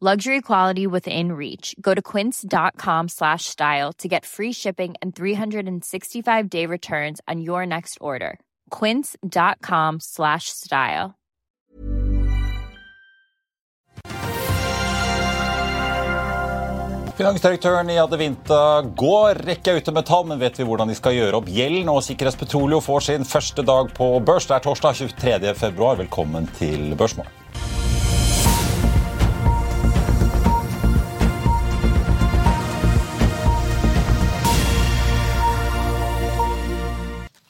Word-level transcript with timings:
Luxury 0.00 0.40
quality 0.40 0.86
within 0.86 1.32
reach. 1.32 1.74
Go 1.80 1.92
to 1.92 2.00
quince.com 2.00 3.08
slash 3.08 3.46
style 3.46 3.92
to 3.94 4.06
get 4.06 4.24
free 4.24 4.52
shipping 4.52 4.94
and 5.02 5.12
365 5.16 6.48
day 6.48 6.66
returns 6.66 7.20
on 7.26 7.40
your 7.40 7.66
next 7.66 7.98
order. 8.00 8.38
Quince.com 8.70 9.98
slash 9.98 10.50
style. 10.50 11.16
Finansdirektøren 17.18 17.90
i 17.90 17.98
Adevinta 17.98 18.82
går 18.94 19.42
rekka 19.42 19.74
ute 19.74 19.90
med 19.90 20.06
tall, 20.06 20.28
men 20.30 20.38
vet 20.38 20.60
vi 20.60 20.68
hvordan 20.68 20.92
de 20.92 20.94
skal 20.94 21.16
gjøre 21.16 21.40
opp 21.40 21.50
gjelden? 21.50 21.90
Og 21.90 22.04
Sikkerhetspetroleum 22.06 22.84
får 22.86 23.08
sin 23.08 23.26
første 23.26 23.66
dag 23.66 23.90
på 23.98 24.12
børs. 24.22 24.46
Det 24.46 24.60
er 24.60 24.66
torsdag 24.68 25.02
23. 25.02 25.54
februar. 25.58 25.98
Velkommen 25.98 26.46
til 26.60 26.94
Børsmål. 26.94 27.26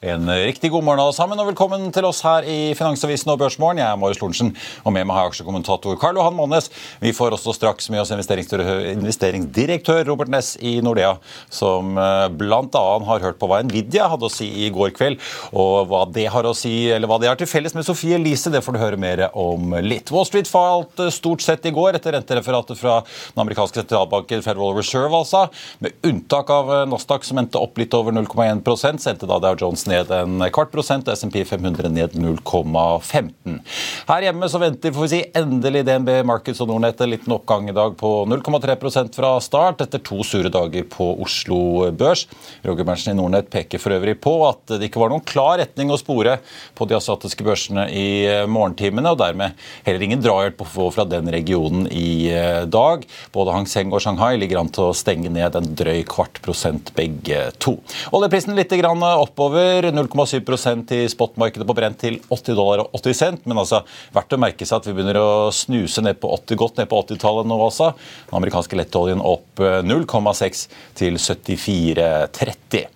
En 0.09 0.25
riktig 0.29 0.71
god 0.71 0.83
morgen 0.83 1.01
alle 1.03 1.13
sammen, 1.13 1.37
og 1.37 1.51
velkommen 1.51 1.91
til 1.93 2.05
oss 2.07 2.23
her 2.25 2.45
i 2.49 2.71
Finansavisen 2.77 3.29
og 3.29 3.37
Børsmorgen. 3.41 3.77
Jeg 3.77 3.85
er 3.85 3.97
Marius 3.99 4.17
Lorentzen, 4.21 4.47
og 4.81 4.93
med 4.95 5.05
meg 5.05 5.13
har 5.13 5.27
jeg 5.27 5.33
aksjekommentator 5.35 5.97
Karl 6.01 6.17
Johan 6.17 6.33
Månes. 6.37 6.69
Vi 7.03 7.11
får 7.13 7.35
også 7.35 7.53
straks 7.53 7.91
med 7.93 8.01
oss 8.01 8.09
investeringsdirektør 8.09 10.01
Robert 10.07 10.31
Ness 10.33 10.55
i 10.65 10.79
Nordea, 10.81 11.11
som 11.53 11.93
bl.a. 12.39 12.85
har 13.11 13.25
hørt 13.27 13.37
på 13.41 13.49
hva 13.51 13.59
Nvidia 13.67 14.07
hadde 14.09 14.25
å 14.25 14.33
si 14.33 14.47
i 14.65 14.71
går 14.73 14.95
kveld. 14.97 15.21
Og 15.53 15.91
hva 15.91 16.01
det 16.09 16.25
har 16.33 16.47
å 16.49 16.55
si, 16.57 16.73
eller 16.95 17.11
hva 17.11 17.19
det 17.21 17.29
har 17.29 17.37
til 17.37 17.51
felles 17.51 17.77
med 17.77 17.85
Sofie 17.85 18.17
Elise, 18.17 18.49
det 18.49 18.63
får 18.65 18.77
du 18.77 18.81
høre 18.81 19.01
mer 19.01 19.27
om 19.37 19.77
litt. 19.85 20.09
Wall 20.15 20.25
Street 20.25 20.49
falt 20.49 21.05
stort 21.13 21.45
sett 21.45 21.69
i 21.69 21.75
går 21.75 21.99
etter 21.99 22.17
rentereferatet 22.17 22.81
fra 22.81 23.01
den 23.03 23.45
amerikanske 23.45 23.83
sentralbanken 23.83 24.41
Federal 24.47 24.73
Reserve, 24.79 25.13
altså. 25.21 25.45
Med 25.85 25.93
unntak 26.09 26.49
av 26.55 26.73
Nasdaq, 26.89 27.29
som 27.29 27.43
endte 27.43 27.61
opp 27.61 27.77
litt 27.77 27.93
over 27.93 28.17
0,1 28.17 28.65
sendte 28.79 29.19
endte 29.19 29.27
da 29.29 29.37
Dow 29.43 29.55
Jones 29.59 29.85
ned 29.85 29.98
en 30.07 30.45
kvart 30.55 30.71
prosent, 30.71 31.07
SMP 31.11 31.41
500 31.43 31.89
ned 31.91 32.15
0,15. 32.15 33.59
Her 34.07 34.25
hjemme 34.25 34.47
så 34.49 34.61
venter 34.61 34.93
får 34.95 35.05
vi 35.05 35.09
si, 35.11 35.19
endelig 35.35 35.83
DNB 35.87 36.09
Markets 36.27 36.61
og 36.63 36.69
Nordnett 36.71 37.01
en 37.03 37.11
liten 37.11 37.35
oppgang 37.35 37.67
i 37.69 37.75
dag 37.75 37.97
på 37.99 38.11
0,3% 38.29 39.17
fra 39.19 39.33
start 39.43 39.83
etter 39.83 39.99
to 39.99 40.23
sure 40.23 40.51
dager 40.53 40.85
på 40.87 41.09
Oslo 41.19 41.89
Børs. 41.91 42.25
Roger 42.63 42.87
Berntsen 42.87 43.13
i 43.13 43.17
Nordnett 43.19 43.51
peker 43.51 43.81
for 43.81 43.97
øvrig 43.97 44.15
på 44.23 44.37
at 44.47 44.75
det 44.77 44.87
ikke 44.87 45.03
var 45.03 45.11
noen 45.11 45.25
klar 45.27 45.59
retning 45.59 45.91
å 45.91 45.99
spore 45.99 46.37
på 46.77 46.87
de 46.87 46.95
asiatiske 46.97 47.43
børsene 47.43 47.89
i 47.91 48.07
morgentimene, 48.47 49.11
og 49.11 49.19
dermed 49.19 49.57
heller 49.87 50.05
ingen 50.05 50.23
drahjelp 50.23 50.63
å 50.63 50.69
få 50.69 50.89
fra 50.95 51.05
den 51.09 51.29
regionen 51.33 51.87
i 51.91 52.29
dag. 52.71 53.03
Både 53.35 53.55
Hang 53.55 53.67
Seng 53.69 53.91
og 53.91 54.03
Shanghai 54.03 54.37
ligger 54.39 54.61
an 54.61 54.71
til 54.73 54.89
å 54.89 54.95
stenge 54.97 55.31
ned 55.33 55.57
en 55.57 55.73
drøy 55.75 56.03
kvart 56.09 56.39
prosent 56.45 56.93
begge 56.97 57.49
to. 57.59 57.77
Oljeprisen 58.15 58.55
litt 58.57 58.73
oppover. 58.79 59.88
0,7% 59.95 60.93
i 60.97 61.01
spotmarkedet 61.11 61.67
på 61.67 61.75
brent 61.77 61.99
til 62.01 62.19
80 62.29 62.57
dollar 62.57 62.83
og 62.83 62.99
80 62.99 63.17
cent. 63.21 63.47
Men 63.49 63.61
altså, 63.63 63.81
verdt 64.15 64.35
å 64.35 64.41
merke 64.41 64.67
seg 64.67 64.79
at 64.79 64.89
vi 64.89 64.95
begynner 64.97 65.19
å 65.21 65.31
snuse 65.55 66.03
ned 66.05 66.21
på 66.21 66.31
80, 66.37 66.59
godt 66.59 66.79
ned 66.81 66.91
på 66.91 67.01
80-tallet 67.05 67.49
nå 67.49 67.57
også. 67.69 67.91
Den 68.29 68.39
amerikanske 68.41 68.79
lettoljen 68.79 69.23
opp 69.25 69.59
0,6 69.59 70.63
til 70.99 71.19
74,30. 71.19 72.95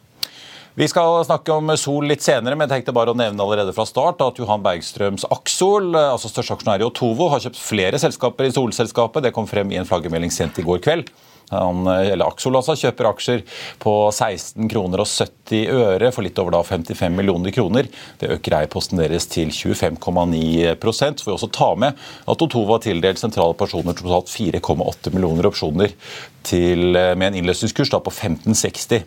Vi 0.73 0.87
skal 0.89 1.19
snakke 1.21 1.53
om 1.53 1.67
Sol 1.77 2.07
litt 2.09 2.23
senere, 2.25 2.57
men 2.57 2.65
jeg 2.65 2.79
tenkte 2.79 2.95
bare 2.97 3.13
å 3.13 3.17
nevne 3.17 3.45
allerede 3.45 3.75
fra 3.75 3.85
start 3.85 4.23
at 4.25 4.39
Johan 4.41 4.63
Bergstrøms 4.65 5.27
Aksol, 5.29 5.91
altså 5.93 6.31
største 6.31 6.55
aksjonær 6.55 6.81
i 6.81 6.87
Otovo, 6.87 7.27
har 7.29 7.43
kjøpt 7.43 7.61
flere 7.61 7.99
selskaper 8.01 8.49
i 8.49 8.55
Solselskapet. 8.55 9.27
Det 9.27 9.35
kom 9.35 9.45
frem 9.45 9.69
i 9.69 9.77
en 9.77 9.85
flaggermelding 9.85 10.33
sent 10.33 10.57
i 10.57 10.65
går 10.65 10.81
kveld. 10.81 11.13
Han, 11.53 11.87
eller 11.87 12.27
Axol 12.27 12.57
altså, 12.59 12.75
kjøper 12.79 13.09
aksjer 13.11 13.45
på 13.83 13.93
16 14.11 14.69
kroner 14.71 15.03
og 15.03 15.09
70 15.09 15.71
øre 15.73 16.11
for 16.15 16.25
litt 16.25 16.39
over 16.41 16.57
da 16.57 16.63
55 16.67 17.15
millioner 17.15 17.55
kroner. 17.55 17.89
Det 18.19 18.31
øker 18.37 18.57
eierposten 18.59 19.01
deres 19.01 19.27
til 19.31 19.53
25,9 19.53 20.75
Så 20.83 21.25
får 21.25 21.31
vi 21.31 21.37
også 21.37 21.51
ta 21.53 21.73
med 21.79 22.05
at 22.27 22.45
Otovo 22.45 22.75
har 22.75 22.83
tildelt 22.85 23.21
sentrale 23.21 23.57
personer 23.57 23.97
totalt 23.97 24.31
4,8 24.33 25.13
millioner 25.13 25.49
opsjoner 25.49 25.93
til, 26.43 26.91
med 26.93 27.27
en 27.29 27.41
innløsningskurs 27.41 27.93
på 27.93 28.11
1560 28.11 29.05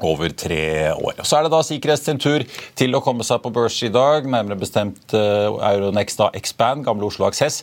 over 0.00 0.28
tre 0.32 0.92
år. 0.94 1.12
Så 1.22 1.36
er 1.36 1.42
det 1.46 1.52
da 1.52 1.62
Sikkerhets 1.66 2.04
sin 2.08 2.20
tur 2.22 2.44
til 2.78 2.94
å 2.96 3.00
komme 3.04 3.24
seg 3.26 3.42
på 3.44 3.50
børs 3.54 3.76
i 3.86 3.90
dag. 3.92 4.26
Nærmere 4.28 4.58
bestemt 4.60 5.14
Euronext 5.14 6.18
da 6.20 6.30
Expand, 6.38 6.84
gamle 6.86 7.06
Oslo 7.06 7.26
Aksess. 7.28 7.56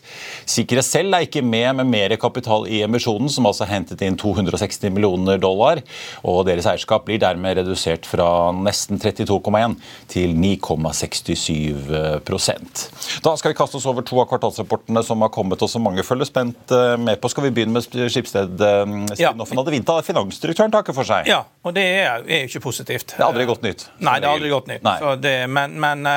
Sikkerhet 0.49 0.87
selv 0.87 1.15
er 1.15 1.21
ikke 1.27 1.43
med 1.45 1.75
med 1.79 1.87
mer 1.89 2.15
kapital 2.21 2.67
i 2.69 2.81
emisjonen, 2.85 3.29
som 3.31 3.47
altså 3.49 3.65
hentet 3.69 4.01
inn 4.05 4.17
260 4.19 4.89
millioner 4.95 5.37
dollar. 5.41 5.77
og 6.23 6.45
Deres 6.47 6.67
eierskap 6.69 7.01
blir 7.07 7.19
dermed 7.21 7.57
redusert 7.59 8.03
fra 8.09 8.51
nesten 8.55 8.99
32,1 9.01 9.75
til 10.09 10.29
9,67% 10.35 13.23
Da 13.23 13.35
skal 13.37 13.51
vi 13.51 13.57
kaste 13.57 13.77
oss 13.79 13.87
over 13.89 14.01
to 14.05 14.15
av 14.21 14.27
kvartalsrapportene 14.31 15.01
som 15.05 15.21
har 15.25 15.31
kommet, 15.33 15.61
og 15.61 15.69
som 15.71 15.81
mange 15.85 16.03
følger 16.05 16.27
spent 16.29 16.63
med 16.99 17.15
på. 17.21 17.27
Skal 17.31 17.43
vi 17.47 17.55
begynne 17.55 17.73
med 17.75 17.83
Skipsted? 17.83 18.53
Spinoffen 18.59 19.55
ja. 19.55 19.61
hadde 19.61 19.73
Vinta. 19.73 19.93
Finansdirektøren 20.05 20.73
takker 20.73 20.93
for 20.95 21.03
seg. 21.07 21.21
Ja, 21.29 21.41
og 21.65 21.71
det 21.75 21.85
er 22.01 22.18
er 22.27 22.39
jo 22.43 22.47
ikke 22.49 22.59
positivt. 22.67 23.07
Det 23.15 23.23
er 23.23 23.29
aldri 23.29 23.45
godt 23.49 23.63
nytt. 23.65 23.81
Nei, 24.03 24.19
det 24.19 24.25
er 24.27 24.33
aldri 24.37 24.49
godt 24.51 24.67
nytt. 24.71 24.83
Det, 25.23 25.35
men, 25.49 25.69
men 25.81 26.07
uh, 26.07 26.11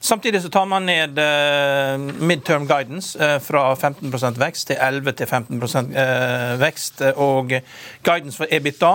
samtidig 0.00 0.42
så 0.44 0.48
tar 0.52 0.66
man 0.70 0.82
ned 0.88 1.18
uh, 1.18 1.98
midterm 2.26 2.66
guidance 2.68 3.18
uh, 3.20 3.38
fra 3.42 3.74
15% 3.74 4.40
vekst 4.40 4.66
til 4.70 4.76
11-15% 4.76 5.92
vekst. 6.60 7.02
Og 7.22 7.46
guidance 8.04 8.36
for 8.38 8.46
EBITDA 8.52 8.94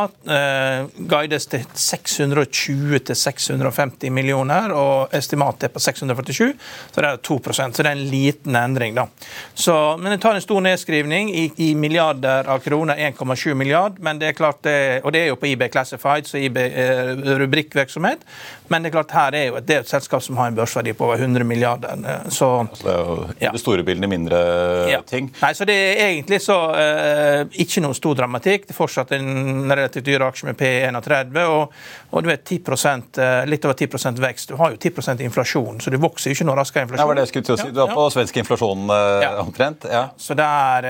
guides 1.10 1.46
til 1.52 1.62
620-650 1.76 4.10
millioner, 4.14 4.72
og 4.76 5.10
estimatet 5.16 5.64
er 5.68 5.72
på 5.74 5.80
647, 5.82 6.54
så 6.92 7.02
det 7.02 7.10
er 7.10 7.18
2 7.18 7.40
Så 7.54 7.84
det 7.84 7.86
er 7.86 7.92
en 7.92 8.12
liten 8.12 8.56
endring, 8.56 8.96
da. 8.96 9.06
Så, 9.54 9.98
men 9.98 10.12
det 10.12 10.22
tar 10.22 10.36
en 10.36 10.42
stor 10.42 10.62
nedskrivning 10.62 11.36
i, 11.36 11.52
i 11.58 11.76
milliarder 11.76 12.50
av 12.50 12.60
kroner, 12.60 12.96
1,7 12.96 13.54
milliard, 13.54 14.00
men 14.00 14.20
det 14.20 14.28
er 14.28 14.32
klart 14.38 14.64
det, 14.64 15.02
og 15.04 15.14
det 15.14 15.22
er 15.22 15.28
jo 15.32 15.40
på 15.40 15.46
eBay 15.52 15.70
Classified, 15.72 16.28
så 16.28 16.38
eBay 16.38 16.51
rubrikkvirksomhet. 17.42 18.26
Men 18.72 18.86
det 18.86 18.92
er 18.92 18.96
klart 18.96 19.12
her 19.12 19.36
er 19.36 19.48
jo 19.50 19.58
et, 19.60 19.66
det 19.68 19.76
er 19.76 19.84
et 19.84 19.90
selskap 19.90 20.24
som 20.24 20.38
har 20.40 20.48
en 20.48 20.56
børsverdi 20.56 20.94
på 20.96 21.04
over 21.10 21.20
100 21.20 21.44
milliarder. 21.48 22.00
Så, 22.32 22.48
altså 22.64 22.86
det 22.88 22.94
er 22.94 23.02
jo 23.02 23.16
ja. 23.44 23.52
det 23.52 23.60
store 23.60 23.84
bildet 23.88 24.12
mindre 24.12 24.40
ja. 24.88 25.02
ting. 25.08 25.28
Nei, 25.42 25.52
så 25.58 25.68
Det 25.68 25.76
er 25.76 26.06
egentlig 26.06 26.40
så 26.44 26.58
uh, 26.72 27.42
ikke 27.52 27.84
noe 27.84 27.98
stor 27.98 28.16
dramatikk. 28.22 28.70
Det 28.70 28.76
er 28.76 28.78
fortsatt 28.78 29.12
en 29.18 29.68
relativt 29.68 30.08
dyr 30.08 30.24
aksje 30.24 30.48
med 30.48 30.60
P31, 30.60 31.36
og, 31.52 31.76
og 32.12 32.24
du 32.24 32.32
vet 32.32 32.46
10 32.48 32.62
uh, 32.72 33.26
litt 33.52 33.68
over 33.68 33.76
10% 33.76 34.24
vekst. 34.24 34.54
Du 34.54 34.60
har 34.62 34.72
jo 34.72 34.80
10% 34.80 35.26
inflasjon, 35.28 35.84
så 35.84 35.92
du 35.92 36.00
vokser 36.00 36.32
jo 36.32 36.40
ikke 36.40 36.48
noe 36.48 36.58
raskere 36.62 36.88
inflasjon. 36.88 37.04
Det 37.04 37.12
var 37.12 37.20
det 37.20 37.28
jeg 37.28 37.34
skulle 37.34 37.50
til 37.50 37.58
å 37.58 37.62
si. 37.66 37.76
Du 37.76 37.82
var 37.84 37.94
på 37.98 38.08
svensk 38.16 38.42
inflasjon 38.44 38.88
uh, 38.88 39.28
omtrent? 39.44 39.90
Ja. 39.92 40.06
Så 40.16 40.38
det 40.40 40.48
er, 40.48 40.90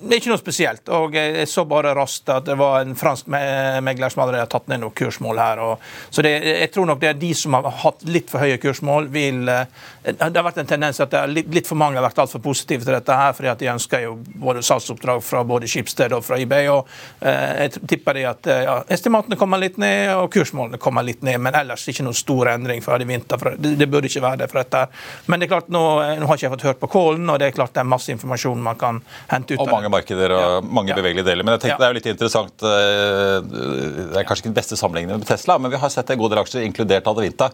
det 0.00 0.08
er 0.08 0.22
ikke 0.22 0.32
noe 0.32 0.40
spesielt. 0.40 0.88
Og 0.96 1.20
jeg 1.20 1.44
så 1.52 1.68
bare 1.68 1.92
raskt 2.00 2.32
at 2.32 2.48
det 2.48 2.56
var 2.56 2.80
en 2.80 2.96
fransk 2.96 3.28
megler 3.28 4.16
som 4.16 4.24
allerede 4.24 4.47
har 4.48 4.52
tatt 4.54 4.68
ned 4.72 4.82
noen 4.82 4.96
kursmål 4.98 5.42
her. 5.42 5.62
Og, 5.64 5.86
så 6.10 6.24
det, 6.24 6.34
jeg 6.48 6.72
tror 6.74 6.88
nok 6.90 7.02
det 7.02 7.12
er 7.12 7.20
de 7.20 7.32
som 7.36 7.56
har 7.58 7.68
hatt 7.84 8.04
litt 8.08 8.32
for 8.32 8.42
høye 8.42 8.58
kursmål, 8.62 9.08
vil 9.12 9.44
Det 9.48 10.16
har 10.24 10.44
vært 10.44 10.62
en 10.62 10.68
tendens 10.68 11.00
at 11.04 11.14
litt, 11.28 11.48
litt, 11.52 11.68
for 11.68 11.78
mange 11.78 11.98
har 11.98 12.06
vært 12.06 12.22
altfor 12.24 12.40
positive 12.44 12.86
til 12.86 12.96
dette 12.96 13.18
her, 13.20 13.34
fordi 13.36 13.50
at 13.52 13.60
de 13.60 13.70
ønsker 13.72 14.04
jo 14.06 14.14
både 14.40 14.62
salgsoppdrag 14.64 15.22
fra 15.24 15.44
både 15.44 15.68
Skipsted 15.68 16.14
og 16.16 16.24
fra 16.24 16.38
eBay. 16.40 16.68
og 16.72 16.88
jeg 17.20 17.82
tipper 17.88 18.16
de 18.16 18.24
at 18.28 18.48
ja, 18.64 18.76
estimatene 18.88 19.36
kommer 19.38 19.60
litt 19.60 19.76
ned, 19.80 20.14
og 20.16 20.30
kursmålene 20.32 20.80
kommer 20.80 21.04
litt 21.06 21.22
ned, 21.26 21.38
men 21.44 21.56
ellers 21.58 21.86
ikke 21.90 22.06
noen 22.06 22.16
stor 22.16 22.52
endring 22.54 22.82
fra 22.84 22.98
i 22.98 23.08
vinter. 23.08 23.54
Det, 23.56 23.74
det, 23.78 23.88
burde 23.90 24.08
ikke 24.10 24.22
være 24.24 24.42
det 24.42 24.48
for 24.50 24.62
dette. 24.62 24.84
Men 25.26 25.40
det 25.40 25.48
er 25.48 25.52
klart, 25.54 25.70
nå, 25.72 25.82
nå 26.20 26.28
har 26.28 26.38
ikke 26.38 26.46
jeg 26.46 26.54
fått 26.54 26.66
hørt 26.68 26.80
på 26.82 26.90
Kålen, 26.92 27.28
og 27.30 27.40
det 27.40 27.50
er 27.50 27.56
klart 27.56 27.74
det 27.76 27.82
er 27.82 27.88
masse 27.88 28.12
informasjon 28.14 28.62
man 28.64 28.78
kan 28.80 29.00
hente 29.30 29.56
ut. 29.56 29.62
Og 29.62 29.70
mange 29.72 29.90
markeder 29.92 30.34
og 30.34 30.44
ja. 30.44 30.60
mange 30.80 30.96
bevegelige 30.96 31.26
deler. 31.28 31.46
Men 31.46 31.56
jeg 31.56 31.66
tenkte 31.66 31.74
ja. 31.74 31.80
det 31.80 31.88
er 31.88 31.94
jo 31.94 31.98
litt 31.98 32.10
interessant 32.12 32.66
eh, 32.68 33.34
Det 34.12 34.20
er 34.20 34.28
kanskje 34.28 34.37
ikke 34.42 34.50
den 34.50 34.58
beste 34.58 34.78
sammenligningen 34.78 35.22
med 35.22 35.28
Tesla, 35.28 35.58
men 35.58 35.72
vi 35.72 35.80
har 35.80 35.92
sett 35.92 36.10
en 36.10 36.20
god 36.20 36.32
del 36.32 36.42
aksjer, 36.42 36.66
inkludert 36.66 37.08
Adevinta, 37.10 37.50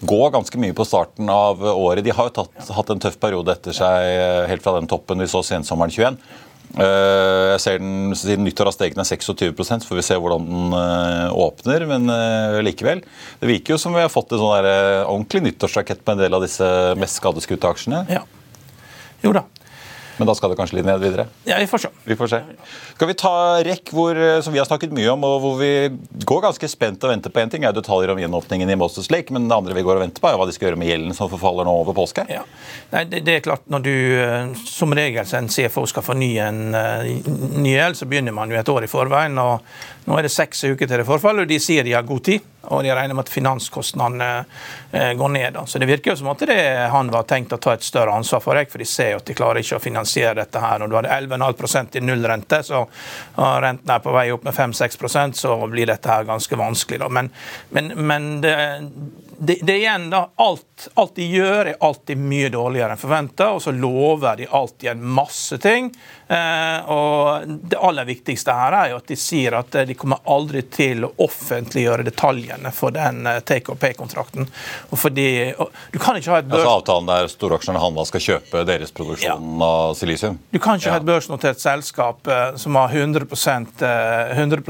gå 0.00 0.20
ganske 0.34 0.60
mye 0.60 0.76
på 0.76 0.86
starten 0.88 1.30
av 1.32 1.62
året. 1.74 2.04
De 2.06 2.14
har 2.14 2.30
jo 2.30 2.36
tatt, 2.40 2.68
hatt 2.76 2.92
en 2.94 3.02
tøff 3.02 3.18
periode 3.20 3.54
etter 3.54 3.76
seg 3.76 4.10
eh, 4.12 4.44
helt 4.50 4.64
fra 4.64 4.76
den 4.78 4.90
toppen 4.90 5.24
vi 5.24 5.30
så 5.30 5.42
sensommeren 5.46 5.94
21. 5.94 6.18
Eh, 6.68 7.44
jeg 7.54 7.60
ser 7.64 7.78
den 7.80 8.16
siden 8.18 8.44
nyttår 8.44 8.68
har 8.68 8.76
steget 8.76 8.98
ned 8.98 9.08
26 9.08 9.62
så 9.68 9.88
får 9.88 10.00
vi 10.00 10.06
se 10.06 10.18
hvordan 10.20 10.48
den 10.48 10.78
åpner. 11.32 11.86
Men 11.90 12.10
likevel. 12.64 13.04
Det 13.40 13.52
virker 13.52 13.74
jo 13.74 13.82
som 13.82 13.96
vi 13.96 14.04
har 14.04 14.12
fått 14.12 14.32
en 14.32 14.42
sånn 14.42 14.72
ordentlig 15.04 15.46
nyttårsrakett 15.48 16.04
på 16.04 16.14
en 16.14 16.24
del 16.24 16.36
av 16.36 16.44
disse 16.44 16.66
mest 17.00 17.22
skadeskutte 17.22 17.70
aksjene. 17.70 18.04
Ja. 18.12 18.24
Jo 19.24 19.34
da. 19.34 19.48
Men 20.18 20.26
da 20.26 20.34
skal 20.34 20.50
det 20.50 20.58
kanskje 20.58 20.80
litt 20.80 20.86
ned 20.88 21.00
videre? 21.02 21.28
Ja, 21.46 21.58
vi 21.60 21.66
får 21.70 21.84
se. 21.84 21.90
Vi 22.04 22.16
får 22.18 22.30
se. 22.32 22.40
Skal 22.94 23.10
vi 23.10 23.14
ta 23.18 23.34
REC, 23.64 23.92
eh, 23.94 24.40
som 24.42 24.52
vi 24.52 24.58
har 24.58 24.66
snakket 24.66 24.94
mye 24.94 25.10
om, 25.12 25.24
og 25.24 25.36
hvor 25.44 25.58
vi 25.60 25.70
går 26.26 26.42
ganske 26.48 26.70
spent 26.70 27.04
og 27.06 27.12
venter 27.12 27.32
på 27.34 27.42
én 27.42 27.52
ting, 27.52 27.64
er 27.64 27.76
detaljer 27.76 28.10
om 28.12 28.18
gjenåpningen 28.18 28.70
i 28.70 28.78
Moses 28.78 29.10
Lake, 29.14 29.32
men 29.34 29.46
det 29.48 29.54
andre 29.54 29.76
vi 29.78 29.84
går 29.86 30.00
og 30.00 30.04
venter 30.06 30.24
på, 30.24 30.30
er 30.30 30.40
hva 30.40 30.48
de 30.48 30.56
skal 30.56 30.70
gjøre 30.70 30.80
med 30.80 30.90
gjelden 30.90 31.14
som 31.14 31.30
forfaller 31.30 31.68
nå 31.68 31.76
over 31.84 31.94
påske? 31.96 32.26
Ja. 32.32 32.42
Nei, 32.90 33.04
det, 33.10 33.22
det, 33.28 33.36
er 33.36 33.46
klart, 33.46 33.62
når 33.70 33.86
du 33.86 33.94
eh, 33.94 34.50
som 34.66 34.94
regel 34.98 35.36
en 35.38 35.52
CFO 35.52 35.86
skal 35.90 36.04
fornye 36.06 36.48
en 36.50 36.74
uh, 36.74 37.06
ny 37.58 37.72
gjeld, 37.76 37.98
så 38.00 38.08
begynner 38.10 38.34
man 38.34 38.50
jo 38.50 38.58
et 38.58 38.74
år 38.74 38.86
i 38.86 38.90
forveien. 38.90 39.38
og 39.38 39.62
Nå 40.08 40.16
er 40.16 40.24
det 40.24 40.32
seks 40.32 40.64
uker 40.64 40.88
til 40.88 41.02
det 41.02 41.04
forfaller, 41.04 41.44
og 41.44 41.50
de 41.50 41.58
sier 41.60 41.84
de 41.84 41.92
har 41.92 42.06
god 42.08 42.22
tid. 42.24 42.44
Og 42.68 42.80
de 42.84 42.92
regner 42.92 43.16
med 43.16 43.26
at 43.26 43.32
finanskostnadene 43.32 44.28
uh, 44.40 45.12
går 45.16 45.28
ned. 45.34 45.58
Så 45.68 45.80
det 45.80 45.88
virker 45.88 46.12
jo 46.12 46.16
som 46.20 46.30
at 46.32 46.42
det 46.48 46.58
han 46.92 47.12
var 47.12 47.26
tenkt 47.28 47.52
å 47.52 47.58
ta 47.60 47.74
et 47.76 47.84
større 47.84 48.16
ansvar 48.16 48.42
for, 48.44 48.60
for 48.72 48.82
de 48.82 48.88
ser 48.88 49.12
jo 49.12 49.20
at 49.20 49.28
de 49.28 49.36
klarer 49.36 49.60
ikke 49.62 49.78
å 49.78 49.84
finansiere 49.84 50.34
dette 50.40 50.62
her. 50.62 50.80
Når 50.80 50.90
du 50.90 50.96
hadde 50.98 51.18
11,5 51.28 52.00
i 52.00 52.04
nullrente, 52.04 52.60
så 52.66 52.82
renten 53.36 53.94
er 53.94 54.04
på 54.04 54.14
vei 54.16 54.26
opp 54.32 54.48
med 54.48 54.56
5-6% 54.56 55.38
så 55.38 55.56
blir 55.68 55.88
dette 55.88 56.10
her 56.12 56.28
ganske 56.28 56.60
vanskelig. 56.60 57.08
Men, 57.12 57.30
men, 57.76 57.92
men 58.08 58.28
det, 58.44 58.56
det, 59.38 59.60
det, 59.62 59.76
igjen 59.78 60.08
da, 60.10 60.24
alt, 60.34 60.88
alt, 60.94 61.14
de 61.16 61.28
gjør, 61.30 61.72
er 61.72 61.82
alltid 61.84 62.20
mye 62.20 62.50
dårligere 62.52 62.96
enn 62.96 63.00
forventa, 63.00 63.52
og 63.54 63.62
så 63.62 63.76
lover 63.76 64.40
de 64.40 64.48
alltid 64.50 64.92
en 64.96 65.04
masse 65.20 65.60
ting. 65.62 65.92
Eh, 66.28 66.90
og 66.92 67.48
Det 67.48 67.78
aller 67.80 68.04
viktigste 68.04 68.52
her 68.52 68.74
er 68.76 68.90
jo 68.92 68.98
at 69.00 69.08
de 69.08 69.16
sier 69.16 69.54
at 69.56 69.78
de 69.88 69.96
kommer 69.96 70.20
aldri 70.28 70.62
til 70.68 71.06
å 71.06 71.12
offentliggjøre 71.24 72.04
detaljene 72.08 72.72
for 72.74 72.92
den 72.92 73.24
eh, 73.26 73.40
take 73.48 73.72
or 73.72 73.80
pay-kontrakten. 73.80 74.48
Fordi, 74.92 75.28
du 75.92 75.98
kan 76.02 76.18
ikke 76.18 76.34
ha 76.34 76.42
et 76.42 76.50
børs... 76.50 76.60
Altså 76.60 76.74
Avtalen 76.76 77.08
der 77.08 77.30
storaksjene 77.32 77.80
Hanva 77.82 78.04
skal 78.08 78.24
kjøpe 78.24 78.64
deres 78.68 78.92
produksjon 78.94 79.48
ja. 79.60 79.64
av 79.68 79.96
silisium? 79.98 80.38
Du 80.52 80.60
kan 80.60 80.76
ikke 80.76 80.90
ja. 80.90 80.98
ha 80.98 81.02
et 81.02 81.08
børsnotert 81.08 81.62
selskap 81.62 82.28
eh, 82.28 82.50
som 82.60 82.76
har 82.76 82.92
100, 82.92 83.28
100 84.36 84.62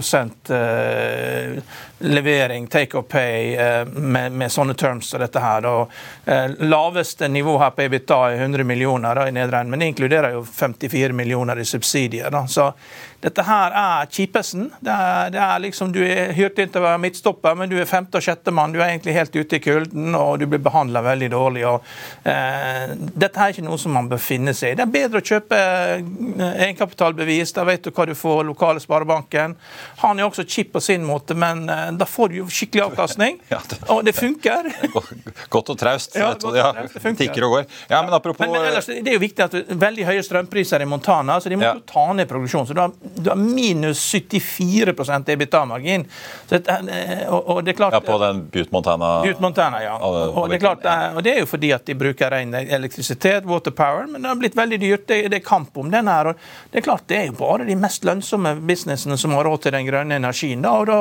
eh, 0.55 1.59
levering, 1.99 2.67
take 2.67 2.99
or 2.99 3.03
pay, 3.03 3.57
eh, 3.57 3.85
med, 3.85 4.33
med, 4.33 4.53
sånne 4.53 4.75
terms 4.75 5.11
som 5.11 5.21
dette 5.21 5.41
her. 5.43 5.67
Og, 5.67 5.91
eh, 6.25 6.47
laveste 6.59 7.29
nivå 7.29 7.59
her 7.59 7.71
på 7.71 7.83
EBITDA 7.83 8.21
er 8.31 8.43
100 8.43 8.65
millioner 8.65 9.15
da, 9.15 9.27
i 9.29 9.35
nedregn, 9.35 9.71
men 9.71 9.83
det 9.83 9.93
inkluderer 9.93 10.37
jo 10.37 10.45
54 10.45 11.13
millioner 11.13 11.59
i 11.59 11.65
subsidier. 11.65 12.31
Da. 12.31 12.47
Så 12.47 12.73
dette 13.19 13.43
her 13.43 13.75
er 13.75 14.11
kjipesen. 14.15 14.69
Det 14.79 14.95
er, 14.95 15.31
det 15.35 15.41
er 15.43 15.63
liksom, 15.65 15.91
Du 15.91 15.99
er 16.05 16.31
hyrt 16.37 16.59
inn 16.63 16.71
til 16.71 16.79
å 16.79 16.85
være 16.85 17.01
midtstopper, 17.03 17.57
men 17.59 17.71
du 17.71 17.75
er 17.81 17.89
femte 17.91 18.21
og 18.21 18.23
sjette 18.23 18.53
mann. 18.55 18.71
Du 18.71 18.79
er 18.79 18.93
egentlig 18.93 19.17
helt 19.17 19.35
ute 19.35 19.59
i 19.59 19.63
kulden, 19.63 20.13
og 20.15 20.39
du 20.39 20.45
blir 20.47 20.63
behandla 20.63 21.03
veldig 21.03 21.31
dårlig. 21.33 21.65
Og, 21.67 21.89
eh, 22.23 22.95
dette 22.95 23.43
er 23.43 23.55
ikke 23.55 23.65
noe 23.67 23.79
som 23.83 23.97
man 23.99 24.07
bør 24.11 24.23
finne 24.23 24.55
seg 24.55 24.73
i. 24.73 24.79
Det 24.79 24.85
er 24.87 24.93
bedre 24.95 25.19
å 25.19 25.27
kjøpe 25.33 25.59
eh, 25.59 26.53
egenkapitalbevis. 26.69 27.57
Da 27.57 27.65
vet 27.67 27.89
du 27.89 27.91
hva 27.91 28.07
du 28.07 28.15
får, 28.15 28.45
lokale 28.47 28.85
sparebanken. 28.85 29.57
Han 30.05 30.23
er 30.23 30.29
også 30.29 30.47
kjip 30.47 30.71
på 30.77 30.85
sin 30.87 31.03
måte, 31.09 31.35
men 31.35 31.67
eh, 31.75 31.91
da 31.99 32.07
får 32.07 32.31
du 32.31 32.39
jo 32.45 32.47
skikkelig 32.47 32.87
avkastning. 32.87 33.43
ja, 33.55 33.59
det, 33.67 33.81
og 33.91 34.05
det 34.07 34.15
funker. 34.15 34.71
godt 35.57 35.75
og 35.75 35.83
traust. 35.83 36.15
Ja, 36.15 36.31
godt 36.37 36.47
og 36.53 36.55
traust. 36.61 36.95
Det 36.95 37.03
funker. 37.03 37.25
Tikker 37.25 37.49
og 37.51 37.57
går. 37.57 37.69
Ja, 37.91 38.05
men 38.07 38.15
apropos 38.15 38.47
men, 38.47 38.55
men 38.61 38.71
ellers, 38.71 38.87
Det 38.87 39.11
er 39.11 39.19
jo 39.19 39.27
viktig 39.27 39.49
at 39.49 39.59
veldig 39.75 40.07
høye 40.13 40.23
strømpriser 40.23 40.87
i 40.87 40.89
Montana, 40.95 41.41
så 41.43 41.51
de 41.51 41.59
må 41.59 41.67
ja. 41.67 41.75
ta 41.83 42.07
ned 42.15 42.31
produksjonen. 42.31 42.71
så 42.71 42.79
da 42.79 42.89
du 43.15 43.31
har 43.31 43.37
minus 43.37 44.15
74% 44.15 45.31
EBITDA-margin. 45.35 46.05
Eh, 46.51 47.29
og, 47.29 47.49
og, 47.49 47.65
det 47.65 47.75
er 47.75 47.77
klart, 47.77 47.97
ja, 47.97 48.01
På 48.01 48.19
den 48.23 48.45
Butte 48.53 48.73
Montana? 48.73 49.13
Butte 49.23 49.43
Montana, 49.43 49.83
ja. 49.83 49.97
Og 49.99 50.49
det, 50.49 50.59
er 50.59 50.63
klart, 50.63 50.85
eh, 50.85 51.17
og 51.17 51.23
det 51.25 51.35
er 51.35 51.41
jo 51.43 51.49
fordi 51.51 51.73
at 51.77 51.87
de 51.87 51.97
bruker 51.99 52.31
ren 52.35 52.55
elektrisitet, 52.61 53.47
water 53.49 53.75
power, 53.75 54.07
men 54.11 54.23
det 54.23 54.33
har 54.33 54.41
blitt 54.41 54.59
veldig 54.59 54.81
dyrt. 54.83 55.07
Det, 55.09 55.23
det 55.33 55.41
er 55.41 55.47
kamp 55.47 55.77
om 55.79 55.91
den 55.91 56.11
her. 56.11 56.33
og 56.33 56.45
Det 56.71 56.83
er 56.83 56.89
klart, 56.91 57.07
det 57.09 57.23
er 57.23 57.31
jo 57.31 57.39
bare 57.41 57.69
de 57.69 57.79
mest 57.79 58.07
lønnsomme 58.09 58.55
businessene 58.69 59.19
som 59.19 59.37
har 59.37 59.49
råd 59.49 59.67
til 59.67 59.77
den 59.77 59.89
grønne 59.89 60.21
energien. 60.21 60.63
Da, 60.65 60.77
og 60.83 60.87
da, 60.91 61.01